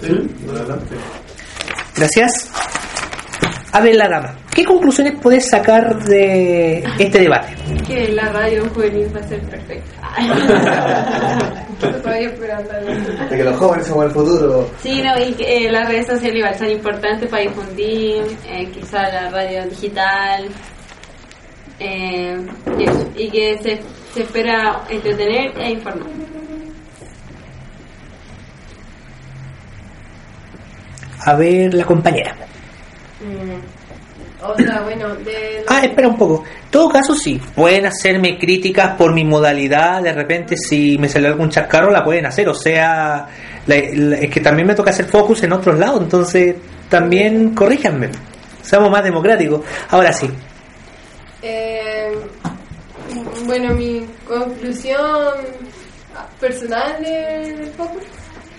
Sí, 0.02 0.30
adelante. 0.50 0.96
Gracias. 1.96 2.52
A 3.72 3.82
ver, 3.82 3.96
la 3.96 4.08
dama, 4.08 4.36
¿qué 4.56 4.64
conclusiones 4.64 5.20
puedes 5.22 5.50
sacar 5.50 6.04
de 6.06 6.84
este 6.98 7.20
debate? 7.20 7.54
Que 7.86 8.08
la 8.10 8.32
radio 8.32 8.68
juvenil 8.70 9.08
va 9.16 9.20
a 9.20 9.28
ser 9.28 9.42
perfecta. 9.42 9.92
Todavía 12.02 12.30
esperando. 12.30 12.70
De 13.30 13.38
que 13.38 13.44
los 13.44 13.58
jóvenes 13.58 13.88
somos 13.88 14.06
el 14.06 14.12
futuro. 14.12 14.70
Sí, 14.82 15.02
no, 15.04 15.22
y 15.22 15.34
que 15.34 15.68
eh, 15.68 15.72
las 15.72 15.88
redes 15.88 16.08
sociales 16.08 16.38
igual 16.38 16.58
son 16.58 16.72
importantes 16.72 17.30
para 17.30 17.44
difundir, 17.44 18.24
eh, 18.48 18.68
quizá 18.74 19.04
la 19.10 19.30
radio 19.30 19.66
digital, 19.66 20.48
eh, 21.80 22.38
y, 22.80 22.84
eso. 22.84 23.10
Y 23.16 23.30
que 23.30 23.58
se, 23.62 23.82
se 24.14 24.22
espera 24.24 24.82
entretener 24.90 25.52
e 25.60 25.72
informar. 25.72 26.08
A 31.26 31.36
ver, 31.36 31.74
la 31.74 31.84
compañera. 31.86 32.36
Mm, 33.22 34.46
O 34.46 34.56
sea, 34.56 34.82
bueno, 34.82 35.16
de 35.16 35.64
Ah, 35.68 35.82
espera 35.84 36.08
un 36.08 36.18
poco. 36.18 36.44
En 36.66 36.72
todo 36.72 36.90
caso, 36.90 37.16
sí, 37.16 37.42
pueden 37.56 37.86
hacerme 37.88 38.38
críticas 38.38 38.92
por 38.96 39.14
mi 39.14 39.24
modalidad. 39.26 40.02
De 40.04 40.14
repente, 40.14 40.56
si 40.58 40.98
me 40.98 41.10
salió 41.10 41.30
algún 41.30 41.50
chascarro, 41.50 41.90
la 41.92 42.04
pueden 42.04 42.26
hacer. 42.28 42.48
O 42.48 42.54
sea, 42.54 43.28
la- 43.66 43.76
la- 43.94 44.18
es 44.18 44.30
que 44.30 44.40
también 44.40 44.68
me 44.68 44.76
toca 44.76 44.92
hacer 44.92 45.06
focus 45.06 45.44
en 45.44 45.54
otros 45.54 45.78
lados. 45.80 46.02
Entonces, 46.04 46.56
también 46.88 47.56
corríjanme. 47.56 48.10
Seamos 48.62 48.92
más 48.92 49.04
democráticos. 49.04 49.62
Ahora 49.90 50.14
sí. 50.14 50.30
Eh, 51.50 52.12
bueno, 53.46 53.74
mi 53.74 54.06
conclusión 54.28 55.34
personal 56.42 57.02
del 57.02 57.68
focus, 57.68 58.04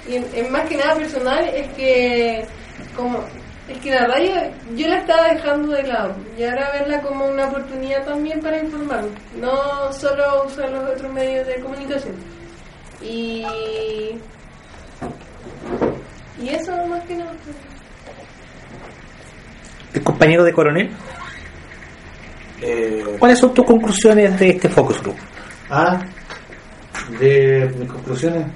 y 0.08 0.42
más 0.50 0.66
que 0.68 0.76
nada 0.78 0.94
personal, 0.94 1.44
es 1.48 1.68
que 1.74 2.46
como 2.96 3.22
es 3.68 3.78
que 3.80 3.90
la 3.90 4.06
radio 4.06 4.32
yo 4.74 4.88
la 4.88 5.00
estaba 5.00 5.34
dejando 5.34 5.72
de 5.74 5.82
lado 5.82 6.16
y 6.38 6.44
ahora 6.44 6.72
verla 6.72 7.02
como 7.02 7.26
una 7.26 7.48
oportunidad 7.48 8.06
también 8.06 8.40
para 8.40 8.62
informarme, 8.62 9.10
no 9.38 9.92
solo 9.92 10.46
usar 10.46 10.70
los 10.70 10.88
otros 10.90 11.12
medios 11.12 11.46
de 11.46 11.60
comunicación. 11.60 12.14
Y 13.02 13.44
y 16.40 16.48
eso 16.48 16.72
más 16.86 17.04
que 17.04 17.16
nada. 17.16 17.32
El 19.92 20.02
compañero 20.02 20.44
de 20.44 20.52
coronel, 20.52 20.90
Eh, 22.62 23.04
¿cuáles 23.18 23.38
son 23.38 23.54
tus 23.54 23.64
conclusiones 23.64 24.38
de 24.38 24.50
este 24.50 24.68
focus 24.68 25.00
group? 25.02 25.16
ah, 25.70 26.00
de 27.20 27.72
mis 27.78 27.88
conclusiones. 27.90 28.46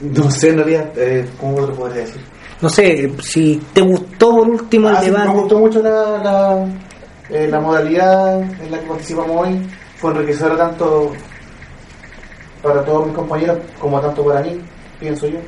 No 0.00 0.30
sé, 0.30 0.48
en 0.50 0.56
realidad, 0.56 0.90
eh, 0.96 1.28
¿cómo 1.38 1.54
te 1.56 1.60
lo 1.68 1.74
podría 1.74 2.00
decir? 2.02 2.20
No 2.60 2.68
sé, 2.68 3.12
si 3.22 3.62
te 3.72 3.80
gustó 3.80 4.30
por 4.36 4.48
último 4.48 4.88
el 4.88 4.96
Ah, 4.96 5.00
sí, 5.00 5.06
debate. 5.06 5.28
me 5.28 5.34
gustó 5.34 5.58
mucho 5.58 5.82
la, 5.82 6.18
la, 6.18 6.66
eh, 7.30 7.46
la 7.48 7.60
modalidad 7.60 8.40
en 8.40 8.70
la 8.70 8.78
que 8.80 8.86
participamos 8.86 9.46
hoy. 9.46 9.66
Fue 9.96 10.10
enriquecedora 10.12 10.56
tanto 10.56 11.12
para 12.62 12.84
todos 12.84 13.06
mis 13.06 13.14
compañeros 13.14 13.58
como 13.78 14.00
tanto 14.00 14.24
para 14.24 14.40
mí, 14.42 14.60
pienso 14.98 15.26
yo. 15.28 15.38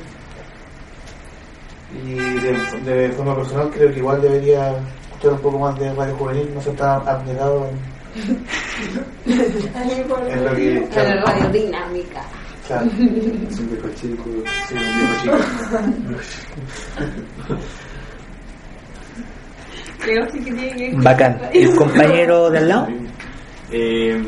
Y 2.05 2.13
de, 2.13 2.91
de 2.91 3.09
forma 3.13 3.35
personal 3.35 3.69
creo 3.73 3.91
que 3.91 3.99
igual 3.99 4.21
debería 4.21 4.73
escuchar 5.15 5.33
un 5.33 5.39
poco 5.41 5.59
más 5.59 5.79
de 5.79 5.93
radio 5.93 6.15
juvenil, 6.15 6.53
no 6.53 6.61
ser 6.61 6.75
tan 6.75 7.07
abnegado 7.07 7.67
en, 7.67 7.77
en 9.25 10.45
lo 10.45 10.55
que... 10.55 10.87
La 10.95 11.21
radio 11.25 11.49
dinámica. 11.49 12.21
Claro, 12.67 12.85
Es 12.87 13.59
un 13.59 13.69
viejo 13.69 13.87
chico. 13.95 14.23
sí, 14.67 14.75
un 14.75 14.79
viejo 14.81 15.15
chico. 15.21 15.37
Creo 19.99 20.27
que 20.27 20.39
tiene 20.39 20.75
que 20.75 20.91
Bacán. 20.97 21.39
radio. 21.39 21.61
¿El 21.69 21.75
compañero 21.75 22.49
de 22.49 22.57
al 22.59 22.67
lado? 22.69 22.87
Eh, 23.71 24.23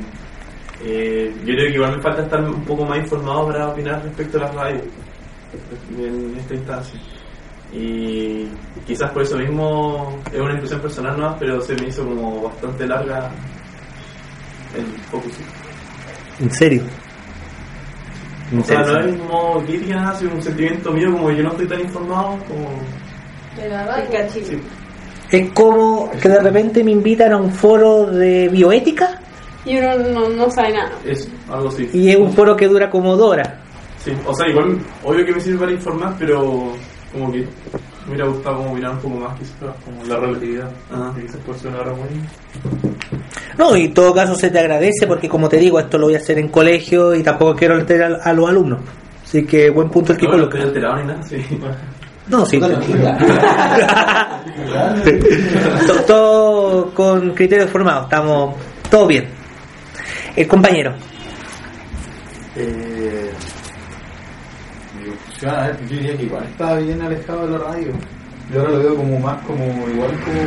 eh, 0.83 1.33
yo 1.39 1.45
creo 1.45 1.67
que 1.67 1.73
igual 1.75 1.95
me 1.97 2.01
falta 2.01 2.23
estar 2.23 2.41
un 2.41 2.63
poco 2.63 2.85
más 2.85 2.97
informado 2.99 3.47
para 3.47 3.69
opinar 3.69 4.01
respecto 4.03 4.37
a 4.37 4.41
las 4.41 4.55
radios 4.55 4.83
en 5.97 6.35
esta 6.37 6.53
instancia. 6.53 6.99
Y 7.73 8.47
quizás 8.85 9.11
por 9.11 9.23
eso 9.23 9.37
mismo 9.37 10.19
es 10.31 10.39
una 10.39 10.53
impresión 10.53 10.81
personal 10.81 11.17
nomás, 11.17 11.35
pero 11.39 11.61
se 11.61 11.75
me 11.75 11.87
hizo 11.87 12.05
como 12.05 12.43
bastante 12.43 12.87
larga 12.87 13.29
el 14.75 14.85
focus. 15.11 15.33
¿En 16.39 16.51
serio? 16.51 16.83
O 18.57 18.63
sea, 18.63 18.79
no 18.79 18.99
es 18.99 19.17
como 19.17 19.61
crítica, 19.65 19.95
nada, 19.95 20.15
sino 20.17 20.33
un 20.33 20.41
sentimiento 20.41 20.91
mío 20.91 21.11
como 21.11 21.31
yo 21.31 21.43
no 21.43 21.51
estoy 21.51 21.67
tan 21.67 21.81
informado 21.81 22.37
como... 22.47 22.69
De 23.57 23.67
la. 23.69 24.29
Sí. 24.29 24.61
Es 25.31 25.51
como 25.51 26.09
que 26.11 26.29
de 26.29 26.39
repente 26.39 26.83
me 26.83 26.91
invitan 26.91 27.33
a 27.33 27.37
un 27.37 27.51
foro 27.51 28.05
de 28.05 28.47
bioética 28.47 29.19
Y 29.65 29.77
uno 29.77 29.97
no, 29.97 30.29
no 30.29 30.49
sabe 30.49 30.73
nada. 30.73 30.91
Es 31.03 31.29
algo 31.49 31.67
así. 31.67 31.89
y 31.91 32.09
es 32.11 32.15
un 32.15 32.31
foro 32.31 32.55
que 32.55 32.67
dura 32.67 32.89
como 32.89 33.17
dos 33.17 33.31
horas. 33.31 33.49
Sí, 33.97 34.11
o 34.25 34.33
sea, 34.33 34.47
igual, 34.47 34.79
obvio 35.03 35.25
que 35.25 35.33
me 35.33 35.41
sirve 35.41 35.59
para 35.59 35.71
informar, 35.73 36.15
pero 36.17 36.73
como 37.11 37.31
que 37.31 37.39
me 37.39 38.13
hubiera 38.13 38.25
gustado 38.25 38.57
como 38.57 38.75
mirar 38.75 38.91
un 38.91 38.99
poco 38.99 39.15
más, 39.15 39.37
quizás. 39.39 39.75
Como 39.83 40.03
la 40.05 40.17
relatividad. 40.17 40.69
Ajá. 40.91 41.13
Que 41.15 41.21
quizás 41.23 41.37
puede 41.45 41.59
ser 41.59 41.71
una 41.71 41.83
muy. 41.93 42.07
No, 43.57 43.75
y 43.75 43.85
en 43.85 43.93
todo 43.93 44.13
caso 44.13 44.35
se 44.35 44.49
te 44.49 44.59
agradece 44.59 45.07
porque 45.07 45.27
como 45.27 45.49
te 45.49 45.57
digo, 45.57 45.79
esto 45.79 45.97
lo 45.97 46.05
voy 46.07 46.15
a 46.15 46.19
hacer 46.19 46.37
en 46.39 46.49
colegio 46.49 47.15
y 47.15 47.23
tampoco 47.23 47.55
quiero 47.55 47.75
alterar 47.75 48.19
a, 48.23 48.33
los 48.33 48.47
alumnos. 48.49 48.79
Así 49.23 49.45
que 49.45 49.69
buen 49.69 49.89
punto 49.89 50.13
el 50.13 50.19
que 50.19 50.25
No, 50.25 50.33
no 50.33 50.37
coloca. 50.49 50.57
estoy 50.57 50.69
alterado 50.69 50.97
ni 50.97 51.07
nada, 51.07 51.23
sí. 51.23 51.37
No, 52.27 52.45
sí. 52.45 52.57
No, 52.57 52.67
no, 52.67 52.79
todo, 55.87 56.01
todo 56.05 56.93
con 56.93 57.31
criterios 57.33 57.69
formados, 57.69 58.03
estamos 58.03 58.55
todo 58.89 59.07
bien. 59.07 59.27
El 60.35 60.47
compañero. 60.47 60.93
Eh, 62.55 63.31
yo 65.41 65.49
diría 65.87 66.17
que 66.17 66.23
igual 66.23 66.43
estaba 66.45 66.77
bien 66.77 67.01
alejado 67.01 67.45
de 67.45 67.57
la 67.57 67.65
radio. 67.65 67.93
Yo 68.51 68.59
ahora 68.59 68.71
lo 68.71 68.79
veo 68.79 68.95
como 68.95 69.19
más 69.19 69.45
como 69.45 69.63
igual 69.65 70.11
como, 70.23 70.41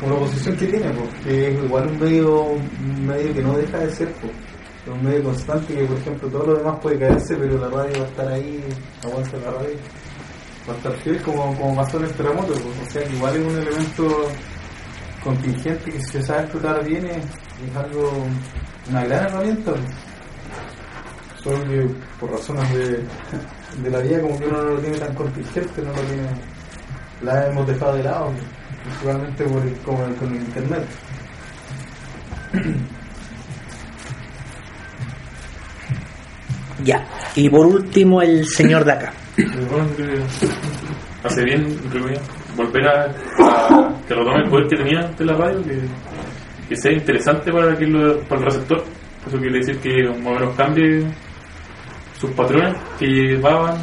como 0.00 0.14
la 0.14 0.20
posición 0.20 0.56
que 0.56 0.66
tiene, 0.66 0.90
porque 0.92 1.48
es 1.48 1.64
igual 1.64 1.88
un 1.88 1.98
medio, 1.98 2.42
un 2.42 3.06
medio 3.06 3.34
que 3.34 3.42
no 3.42 3.56
deja 3.56 3.78
de 3.78 3.90
ser, 3.90 4.12
pues. 4.20 4.32
Es 4.86 4.92
un 4.92 5.04
medio 5.04 5.24
constante 5.24 5.74
que 5.74 5.84
por 5.84 5.96
ejemplo 5.98 6.28
todo 6.28 6.46
lo 6.46 6.56
demás 6.58 6.78
puede 6.80 6.98
caerse, 6.98 7.36
pero 7.36 7.58
la 7.58 7.68
radio 7.68 8.00
va 8.00 8.06
a 8.06 8.08
estar 8.08 8.28
ahí, 8.28 8.64
aguanta 9.04 9.36
la 9.38 9.50
radio. 9.50 9.76
Va 10.68 10.74
a 10.74 10.76
estar 10.76 10.92
fiel 10.98 11.22
como, 11.22 11.56
como 11.56 11.76
pasó 11.76 11.98
en 11.98 12.04
el 12.04 12.12
terremoto, 12.12 12.52
pues. 12.52 12.88
o 12.88 12.90
sea 12.90 13.02
que 13.02 13.16
igual 13.16 13.36
es 13.36 13.46
un 13.46 13.58
elemento 13.58 14.28
contingente 15.24 15.90
que 15.90 15.98
si 16.00 16.12
se 16.12 16.22
sabe 16.22 16.42
explotar 16.42 16.84
bien 16.84 17.06
es, 17.06 17.16
es 17.16 17.76
algo, 17.76 18.10
una 18.88 19.04
gran 19.04 19.26
herramienta. 19.26 19.72
pues. 19.72 20.09
Solo 21.42 21.62
que 21.64 21.86
por 22.18 22.30
razones 22.32 22.70
de, 22.74 23.02
de 23.82 23.90
la 23.90 23.98
vida 24.00 24.20
como 24.20 24.38
que 24.38 24.46
uno 24.46 24.62
no 24.62 24.70
lo 24.74 24.78
tiene 24.80 24.98
tan 24.98 25.14
contingente, 25.14 25.80
no 25.82 25.88
lo 25.92 26.00
tiene, 26.02 26.28
la 27.22 27.46
hemos 27.46 27.66
dejado 27.66 27.96
de 27.96 28.02
lado, 28.02 28.32
principalmente 28.84 29.44
por 29.44 29.62
el- 29.62 29.76
como 29.78 30.04
el- 30.04 30.14
con 30.16 30.28
el 30.34 30.36
internet. 30.42 30.84
Ya. 36.84 37.06
Y 37.34 37.48
por 37.48 37.66
último 37.66 38.22
el 38.22 38.46
señor 38.46 38.84
de 38.84 38.92
acá. 38.92 39.12
Bueno, 39.36 39.86
creo 39.96 40.14
que 40.16 40.22
hace 41.28 41.44
bien, 41.44 41.64
entre 41.66 42.00
comillas, 42.00 42.22
volver 42.56 42.88
a, 42.88 43.04
a 43.04 43.94
que 44.08 44.14
retome 44.14 44.44
el 44.44 44.50
poder 44.50 44.66
que 44.68 44.76
tenía 44.76 45.00
ante 45.00 45.24
la 45.24 45.34
radio, 45.36 45.62
que, 45.62 45.78
que 46.68 46.76
sea 46.76 46.92
interesante 46.92 47.52
para, 47.52 47.76
que 47.76 47.86
lo- 47.86 48.18
para 48.22 48.40
el 48.40 48.46
receptor. 48.46 48.84
Eso 49.26 49.38
quiere 49.38 49.58
decir 49.58 49.78
que 49.80 50.02
más 50.08 50.26
o 50.26 50.30
menos 50.40 50.56
cambie 50.56 51.04
sus 52.20 52.30
patrones 52.32 52.74
que 52.98 53.06
llevaban, 53.06 53.76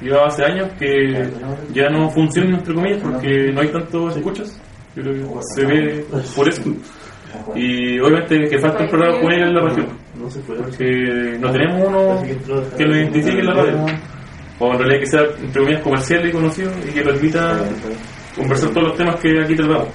llevaba 0.00 0.28
hace 0.28 0.44
años, 0.44 0.70
que 0.78 1.28
ya 1.74 1.90
no 1.90 2.08
funcionan, 2.10 2.54
entre 2.54 2.74
comillas, 2.74 3.02
porque 3.02 3.52
no 3.52 3.60
hay 3.60 3.68
tantos 3.68 4.16
escuchas. 4.16 4.60
Creo 4.94 5.12
que 5.12 5.42
se 5.54 5.66
ve 5.66 6.04
por 6.34 6.48
eso. 6.48 6.62
Y 7.54 7.98
obviamente 8.00 8.48
que 8.48 8.58
falta 8.58 8.84
un 8.84 8.90
programa 8.90 9.18
juvenil 9.20 9.42
en 9.44 9.54
la 9.54 9.62
región, 9.62 9.86
porque 10.56 11.38
no 11.38 11.50
tenemos 11.50 11.88
uno 11.88 12.22
que 12.76 12.84
lo 12.84 12.96
identifique 12.96 13.38
en 13.38 13.46
la 13.46 13.54
radio 13.54 13.86
o 14.58 14.72
en 14.72 14.78
realidad 14.78 15.00
que 15.00 15.06
sea 15.06 15.20
entre 15.40 15.62
comillas 15.62 15.82
comercial 15.82 16.28
y 16.28 16.32
conocido 16.32 16.70
y 16.86 16.92
que 16.92 17.02
permita 17.02 17.58
conversar 18.36 18.70
todos 18.70 18.88
los 18.88 18.96
temas 18.96 19.16
que 19.16 19.40
aquí 19.42 19.56
tratamos. 19.56 19.88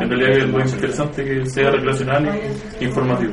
En 0.00 0.08
realidad 0.08 0.38
es 0.38 0.48
lo 0.48 0.60
interesante 0.60 1.24
que 1.24 1.46
sea 1.46 1.70
recreacional 1.70 2.28
e 2.80 2.84
informativo. 2.84 3.32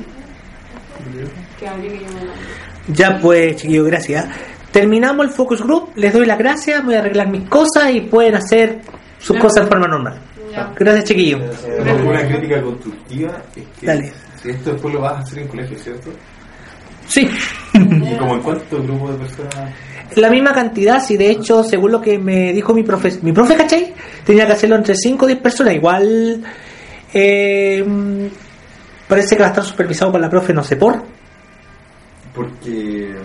Ya 2.87 3.19
pues, 3.19 3.55
chiquillos, 3.57 3.87
gracias. 3.87 4.25
Terminamos 4.71 5.25
el 5.25 5.31
focus 5.31 5.61
group, 5.61 5.91
les 5.95 6.13
doy 6.13 6.25
las 6.25 6.37
gracias, 6.37 6.83
voy 6.83 6.95
a 6.95 6.99
arreglar 6.99 7.29
mis 7.29 7.47
cosas 7.47 7.91
y 7.93 8.01
pueden 8.01 8.35
hacer 8.35 8.81
sus 9.19 9.37
cosas 9.37 9.63
en 9.63 9.69
forma 9.69 9.87
normal. 9.87 10.19
Ya. 10.51 10.73
Gracias, 10.77 11.05
chiquillo. 11.05 11.39
Una 12.05 12.27
crítica 12.27 12.61
constructiva 12.61 13.41
es 13.55 13.63
que 13.79 13.85
Dale. 13.85 14.13
si 14.41 14.49
esto 14.49 14.71
después 14.73 14.93
lo 14.93 15.01
vas 15.01 15.13
a 15.13 15.19
hacer 15.19 15.39
en 15.39 15.47
colegio, 15.47 15.77
¿cierto? 15.77 16.09
Sí. 17.07 17.29
¿Y 17.73 18.15
como 18.17 18.35
en 18.35 18.41
cuánto 18.41 18.83
grupo 18.83 19.11
de 19.11 19.17
personas? 19.17 19.73
La 20.15 20.29
misma 20.29 20.53
cantidad, 20.53 21.03
si 21.03 21.17
de 21.17 21.29
hecho, 21.29 21.63
según 21.63 21.91
lo 21.91 22.01
que 22.01 22.17
me 22.17 22.53
dijo 22.53 22.73
mi 22.73 22.83
profe, 22.83 23.11
mi 23.21 23.31
profe, 23.31 23.55
¿cachai? 23.55 23.93
Tenía 24.25 24.45
que 24.45 24.53
hacerlo 24.53 24.75
entre 24.75 24.95
5 24.95 25.25
o 25.25 25.27
10 25.27 25.39
personas. 25.39 25.73
Igual, 25.75 26.43
eh, 27.13 28.29
parece 29.07 29.35
que 29.35 29.41
va 29.41 29.47
a 29.47 29.49
estar 29.49 29.63
supervisado 29.63 30.11
por 30.11 30.21
la 30.21 30.29
profe, 30.29 30.53
no 30.53 30.63
sé 30.63 30.75
por. 30.75 31.14
Porque 32.35 33.15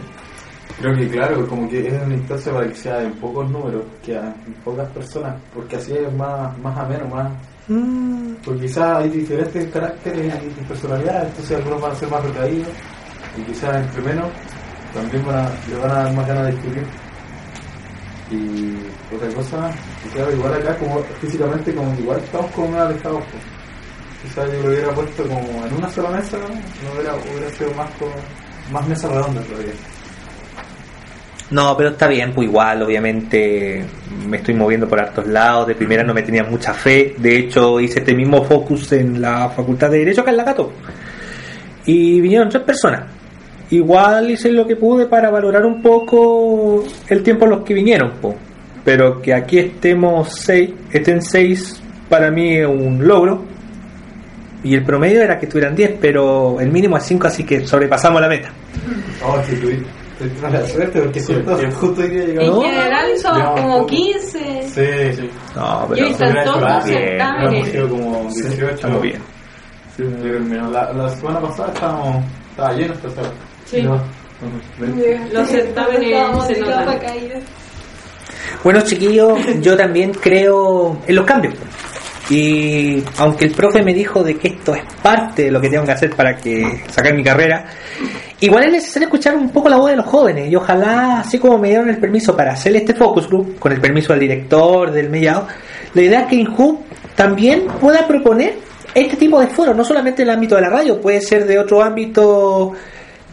creo 0.78 0.94
que, 0.96 1.08
claro, 1.08 1.46
como 1.48 1.68
que 1.68 1.86
es 1.88 2.02
una 2.02 2.14
instancia 2.14 2.52
para 2.52 2.68
que 2.68 2.74
sea 2.74 3.02
en 3.02 3.12
pocos 3.14 3.50
números, 3.50 3.82
que 4.02 4.14
en 4.16 4.54
pocas 4.64 4.88
personas, 4.90 5.36
porque 5.54 5.76
así 5.76 5.92
es 5.94 6.12
más, 6.14 6.56
más 6.58 6.78
ameno, 6.78 7.06
más. 7.08 7.30
Mm, 7.68 8.34
Porque 8.44 8.62
quizás 8.62 8.96
hay 8.98 9.08
diferentes 9.10 9.70
caracteres 9.72 10.34
y 10.44 10.64
personalidades, 10.64 11.28
entonces 11.28 11.56
algunos 11.58 11.80
van 11.82 11.92
a 11.92 11.94
ser 11.96 12.10
más 12.10 12.24
retraídos 12.24 12.68
y 13.38 13.42
quizás 13.42 13.76
entre 13.76 14.02
menos 14.02 14.28
también 14.94 15.24
van 15.24 15.36
a, 15.46 15.50
le 15.68 15.76
van 15.76 15.90
a 15.90 15.94
dar 16.04 16.14
más 16.14 16.26
ganas 16.26 16.46
de 16.46 16.52
discutir. 16.52 16.86
Y 18.30 18.76
otra 19.14 19.28
cosa, 19.34 19.70
claro, 20.12 20.32
igual 20.32 20.54
acá 20.54 20.76
como 20.78 21.00
físicamente 21.20 21.74
como 21.74 21.94
que 21.96 22.02
igual 22.02 22.18
estamos 22.20 22.50
como 22.52 22.68
más 22.68 22.80
alejados. 22.82 23.22
pues. 23.30 23.42
Quizás 24.22 24.52
yo 24.52 24.62
lo 24.62 24.68
hubiera 24.68 24.94
puesto 24.94 25.22
como 25.24 25.66
en 25.66 25.74
una 25.74 25.88
sola 25.90 26.10
mesa, 26.10 26.36
no 26.38 26.92
hubiera, 26.92 27.14
hubiera 27.16 27.50
sido 27.50 27.72
más 27.74 27.90
como, 27.98 28.12
más 28.70 28.86
mesa 28.88 29.08
redonda 29.08 29.40
todavía. 29.42 29.72
No, 31.50 31.76
pero 31.76 31.90
está 31.90 32.06
bien, 32.06 32.32
pues 32.32 32.46
igual, 32.46 32.82
obviamente 32.82 33.84
me 34.28 34.36
estoy 34.36 34.54
moviendo 34.54 34.88
por 34.88 35.00
hartos 35.00 35.26
lados. 35.26 35.66
De 35.66 35.74
primera 35.74 36.04
no 36.04 36.14
me 36.14 36.22
tenía 36.22 36.44
mucha 36.44 36.72
fe. 36.72 37.14
De 37.18 37.36
hecho, 37.36 37.80
hice 37.80 37.98
este 37.98 38.14
mismo 38.14 38.44
focus 38.44 38.92
en 38.92 39.20
la 39.20 39.48
Facultad 39.48 39.90
de 39.90 39.98
Derecho 39.98 40.20
acá 40.20 40.30
en 40.30 40.36
la 40.36 40.44
Cato. 40.44 40.72
Y 41.86 42.20
vinieron 42.20 42.48
tres 42.48 42.62
personas. 42.62 43.02
Igual 43.70 44.30
hice 44.30 44.52
lo 44.52 44.66
que 44.66 44.76
pude 44.76 45.06
para 45.06 45.30
valorar 45.30 45.64
un 45.64 45.82
poco 45.82 46.84
el 47.08 47.22
tiempo 47.22 47.46
en 47.46 47.50
los 47.50 47.64
que 47.64 47.74
vinieron, 47.74 48.12
po. 48.20 48.34
pero 48.84 49.20
que 49.20 49.32
aquí 49.32 49.58
estemos 49.58 50.34
seis, 50.40 50.70
estén 50.90 51.22
seis, 51.22 51.80
para 52.08 52.30
mí 52.30 52.56
es 52.58 52.66
un 52.66 53.06
logro. 53.06 53.44
Y 54.62 54.74
el 54.74 54.84
promedio 54.84 55.22
era 55.22 55.38
que 55.38 55.46
estuvieran 55.46 55.74
10, 55.74 55.94
pero 56.00 56.60
el 56.60 56.70
mínimo 56.70 56.96
es 56.96 57.04
5, 57.04 57.26
así 57.26 57.44
que 57.44 57.66
sobrepasamos 57.66 58.20
la 58.20 58.28
meta. 58.28 58.50
Oh, 59.24 59.36
sí, 59.46 59.56
tuviste 59.56 60.42
mala 60.42 60.66
suerte 60.66 61.00
porque 61.00 61.20
justo, 61.20 61.56
justo 61.80 62.02
hoy 62.02 62.08
día 62.10 62.22
En 62.24 62.28
llegamos. 62.28 62.64
general 62.64 63.18
somos 63.18 63.38
Llevamos 63.38 63.60
como 63.60 63.74
poco. 63.78 63.86
15. 63.86 64.62
Sí, 64.62 65.16
sí. 65.22 65.30
No, 65.56 65.88
Y 65.96 66.00
hoy 66.02 66.10
están 66.10 66.44
todos 66.44 66.60
los 66.60 66.84
bien, 66.84 66.98
certámenes. 66.98 67.52
Hemos 67.54 67.68
sido 67.70 67.88
como 67.88 68.28
18. 68.30 68.68
Estamos 68.74 69.02
bien. 69.02 69.22
Sí. 69.96 70.02
La, 70.72 70.92
la 70.92 71.08
semana 71.10 71.40
pasada 71.40 71.72
estábamos, 71.72 72.24
estaba 72.50 72.72
lleno 72.72 72.94
esta 72.94 73.10
sala. 73.10 73.30
Sí. 73.64 73.82
No. 73.82 74.00
Los 75.32 75.48
certámenes 75.48 76.46
se 76.46 76.60
notan. 76.60 76.98
Bueno, 78.64 78.80
chiquillos, 78.82 79.38
yo 79.60 79.76
también 79.76 80.12
creo 80.12 80.98
en 81.06 81.14
los 81.16 81.24
cambios. 81.26 81.54
Y 82.30 83.02
aunque 83.18 83.46
el 83.46 83.50
profe 83.50 83.82
me 83.82 83.92
dijo 83.92 84.22
de 84.22 84.36
que 84.36 84.48
esto 84.48 84.72
es 84.72 84.82
parte 85.02 85.44
de 85.44 85.50
lo 85.50 85.60
que 85.60 85.68
tengo 85.68 85.84
que 85.84 85.90
hacer 85.90 86.14
para 86.14 86.36
que 86.36 86.84
sacar 86.88 87.12
mi 87.12 87.24
carrera, 87.24 87.64
igual 88.38 88.66
es 88.66 88.72
necesario 88.72 89.08
escuchar 89.08 89.34
un 89.34 89.50
poco 89.50 89.68
la 89.68 89.76
voz 89.76 89.90
de 89.90 89.96
los 89.96 90.06
jóvenes. 90.06 90.48
Y 90.48 90.54
ojalá, 90.54 91.20
así 91.20 91.40
como 91.40 91.58
me 91.58 91.68
dieron 91.68 91.88
el 91.88 91.98
permiso 91.98 92.36
para 92.36 92.52
hacer 92.52 92.76
este 92.76 92.94
focus 92.94 93.26
group, 93.28 93.58
con 93.58 93.72
el 93.72 93.80
permiso 93.80 94.12
del 94.12 94.20
director, 94.20 94.92
del 94.92 95.10
mediado, 95.10 95.48
la 95.92 96.02
idea 96.02 96.20
es 96.20 96.28
que 96.28 96.36
INJU 96.36 96.84
también 97.16 97.66
pueda 97.80 98.06
proponer 98.06 98.54
este 98.94 99.16
tipo 99.16 99.40
de 99.40 99.48
foros, 99.48 99.74
no 99.74 99.84
solamente 99.84 100.22
en 100.22 100.28
el 100.28 100.34
ámbito 100.34 100.54
de 100.54 100.62
la 100.62 100.70
radio, 100.70 101.00
puede 101.00 101.20
ser 101.20 101.46
de 101.46 101.58
otro 101.58 101.82
ámbito 101.82 102.72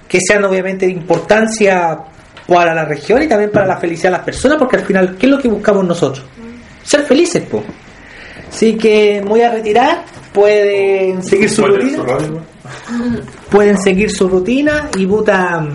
que 0.07 0.19
sean 0.19 0.43
obviamente 0.43 0.87
de 0.87 0.91
importancia 0.93 1.99
para 2.47 2.73
la 2.73 2.85
región 2.85 3.21
y 3.21 3.27
también 3.27 3.51
para 3.51 3.67
la 3.67 3.77
felicidad 3.77 4.09
de 4.09 4.17
las 4.17 4.25
personas, 4.25 4.57
porque 4.57 4.77
al 4.77 4.85
final, 4.85 5.15
¿qué 5.19 5.27
es 5.27 5.31
lo 5.31 5.39
que 5.39 5.49
buscamos 5.49 5.85
nosotros? 5.85 6.25
Ser 6.83 7.03
felices, 7.03 7.43
po. 7.43 7.63
Así 8.49 8.75
que 8.77 9.21
voy 9.25 9.41
a 9.41 9.51
retirar, 9.51 10.03
pueden 10.33 11.23
seguir 11.23 11.49
su 11.49 11.61
¿Cuál 11.61 11.81
es 11.81 11.97
rutina, 11.97 12.43
pueden 13.49 13.77
seguir 13.81 14.09
su 14.09 14.27
rutina 14.27 14.89
y 14.97 15.05
puta, 15.05 15.65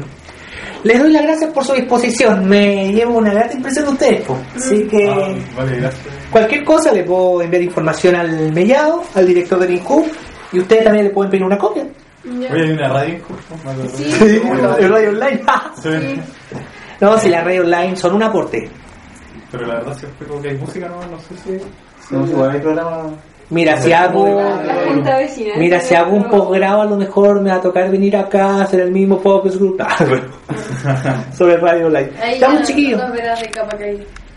les 0.84 0.98
doy 0.98 1.12
las 1.12 1.22
gracias 1.22 1.52
por 1.52 1.64
su 1.64 1.74
disposición, 1.74 2.44
me 2.48 2.92
llevo 2.92 3.18
una 3.18 3.32
grata 3.32 3.54
impresión 3.54 3.84
de 3.86 3.90
ustedes, 3.92 4.20
po. 4.22 4.36
Así 4.56 4.84
que 4.88 5.08
Ah, 5.08 5.34
vale, 5.56 5.90
cualquier 6.30 6.64
cosa 6.64 6.92
le 6.92 7.04
puedo 7.04 7.42
enviar 7.42 7.62
información 7.62 8.16
al 8.16 8.52
mellado, 8.52 9.04
al 9.14 9.26
director 9.26 9.58
del 9.60 9.72
INCU 9.72 10.04
y 10.52 10.58
ustedes 10.58 10.84
también 10.84 11.04
le 11.06 11.10
pueden 11.12 11.30
pedir 11.30 11.44
una 11.44 11.58
copia. 11.58 11.84
Ya. 12.24 12.52
Oye, 12.52 12.62
hay 12.64 12.70
una 12.72 12.88
radio. 12.88 13.18
Sí. 13.94 14.04
el 14.80 14.88
radio 14.88 15.08
online. 15.10 15.42
Sí. 15.82 16.20
no, 17.00 17.18
si 17.18 17.28
las 17.28 17.44
radio 17.44 17.62
online 17.62 17.96
son 17.96 18.14
un 18.14 18.22
aporte. 18.22 18.68
Pero 19.52 19.66
la 19.66 19.74
verdad 19.74 19.96
siempre 19.98 20.26
como 20.26 20.42
que 20.42 20.48
hay 20.48 20.56
música, 20.58 20.88
no, 20.88 20.96
no 21.06 21.18
sé 21.20 21.36
si... 21.44 22.14
No, 22.14 22.26
igual 22.26 22.50
hay 22.50 22.60
programa. 22.60 23.10
Mira, 23.50 23.80
si 23.80 23.92
hago. 23.92 24.40
Mira, 25.58 25.78
si 25.80 25.94
hago 25.94 26.16
un 26.16 26.24
posgrado 26.24 26.80
a 26.80 26.84
lo 26.86 26.96
mejor 26.96 27.40
me 27.40 27.50
va 27.50 27.56
a 27.56 27.60
tocar 27.60 27.90
venir 27.90 28.16
acá 28.16 28.46
a 28.46 28.62
hacer 28.62 28.80
el 28.80 28.90
mismo 28.90 29.18
focus 29.18 29.58
group 29.58 29.76
Ah, 29.80 29.96
bueno. 30.08 30.24
sobre 31.36 31.58
radio 31.58 31.86
online. 31.86 32.10
Ahí 32.20 32.34
Estamos 32.34 32.62
chiquillos. 32.62 33.00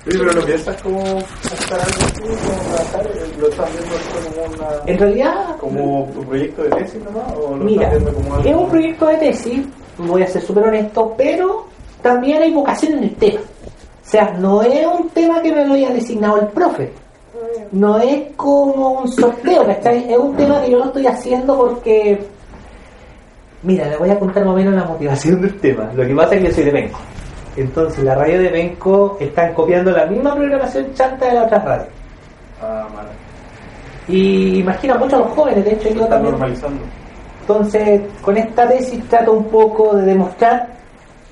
Oye, 0.08 0.20
pero 0.20 0.34
lo 0.34 0.46
piensas 0.46 0.80
como 0.84 1.00
estar 1.02 1.80
algo 1.80 2.06
así, 2.06 2.22
como 2.22 2.62
trabajar, 2.76 3.10
lo 3.40 3.48
estás 3.48 3.70
viendo 3.72 3.96
esto 3.96 4.30
como 4.30 4.54
una... 4.54 4.68
En 4.86 5.00
realidad, 5.00 5.58
como 5.58 6.04
un 6.04 6.26
proyecto 6.26 6.62
de 6.62 6.70
tesis 6.70 7.04
nomás, 7.04 7.34
o 7.34 7.58
lo 7.58 7.66
mira, 7.66 7.92
estás 7.92 8.14
como 8.14 8.36
algo... 8.36 8.50
es 8.50 8.56
un 8.56 8.70
proyecto 8.70 9.08
de 9.08 9.16
tesis, 9.18 9.66
voy 9.98 10.22
a 10.22 10.28
ser 10.28 10.42
súper 10.44 10.64
honesto, 10.66 11.16
pero 11.18 11.66
también 12.04 12.44
hay 12.44 12.54
vocación 12.54 12.94
en 13.00 13.04
el 13.06 13.16
tema. 13.16 13.40
O 14.06 14.08
sea, 14.08 14.32
no 14.38 14.62
es 14.62 14.86
un 14.86 15.10
tema 15.10 15.42
que 15.42 15.52
me 15.52 15.66
lo 15.66 15.74
haya 15.74 15.90
designado 15.90 16.40
el 16.40 16.48
profe. 16.48 16.94
No 17.72 17.98
es 17.98 18.34
como 18.36 19.00
un 19.00 19.08
sorteo, 19.12 19.66
¿cachai? 19.66 20.12
Es 20.12 20.18
un 20.18 20.36
tema 20.36 20.62
que 20.62 20.72
yo 20.72 20.78
lo 20.78 20.86
estoy 20.86 21.08
haciendo 21.08 21.58
porque... 21.58 22.24
Mira, 23.64 23.88
le 23.88 23.98
voy 23.98 24.12
a 24.12 24.20
contar 24.20 24.46
más 24.46 24.54
o 24.54 24.58
menos 24.58 24.76
la 24.76 24.84
motivación 24.84 25.42
del 25.42 25.60
tema. 25.60 25.92
Lo 25.96 26.06
que 26.06 26.14
pasa 26.14 26.36
es 26.36 26.42
que 26.42 26.48
yo 26.48 26.54
soy 26.54 26.64
de 26.66 26.72
Benco. 26.72 27.00
Entonces, 27.58 28.04
la 28.04 28.16
radio 28.16 28.40
de 28.40 28.50
Benco 28.50 29.18
están 29.20 29.54
copiando 29.56 29.92
la 29.92 30.06
misma 30.06 30.36
programación 30.36 30.94
chanta 30.94 31.26
de 31.26 31.34
la 31.34 31.44
otra 31.44 31.60
radio. 31.60 31.88
Ah, 32.62 32.88
vale. 32.96 33.10
Y 34.08 34.60
imagina 34.60 34.96
mucho 34.96 35.16
a 35.16 35.20
los 35.20 35.30
jóvenes, 35.30 35.66
de 35.66 35.72
hecho 35.74 35.90
yo 35.90 36.06
también... 36.06 36.32
normalizando. 36.32 36.84
Entonces, 37.42 38.02
con 38.22 38.38
esta 38.38 38.68
tesis 38.68 39.04
trato 39.10 39.34
un 39.34 39.46
poco 39.46 39.96
de 39.96 40.06
demostrar 40.06 40.68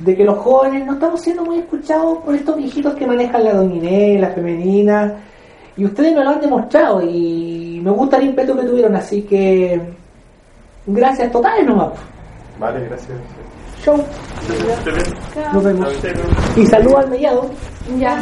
de 0.03 0.15
que 0.15 0.23
los 0.23 0.37
jóvenes 0.39 0.85
no 0.85 0.93
estamos 0.93 1.21
siendo 1.21 1.45
muy 1.45 1.59
escuchados 1.59 2.19
por 2.19 2.35
estos 2.35 2.57
viejitos 2.57 2.93
que 2.95 3.07
manejan 3.07 3.43
la 3.43 3.53
dominé, 3.53 4.19
la 4.19 4.29
femenina, 4.29 5.15
y 5.77 5.85
ustedes 5.85 6.13
me 6.15 6.23
lo 6.23 6.31
han 6.31 6.41
demostrado 6.41 7.01
y 7.01 7.79
me 7.83 7.91
gusta 7.91 8.17
el 8.17 8.25
ímpetu 8.25 8.55
que 8.55 8.65
tuvieron, 8.65 8.95
así 8.95 9.21
que 9.23 9.81
gracias 10.85 11.31
totales 11.31 11.65
nomás. 11.65 11.91
Vale, 12.59 12.85
gracias. 12.85 13.17
Show, 13.83 13.97
nos 15.53 15.63
vemos. 15.63 15.89
Y 16.55 16.65
saludo 16.65 16.97
al 16.99 17.09
mellado. 17.09 17.49
Ya. 17.97 18.21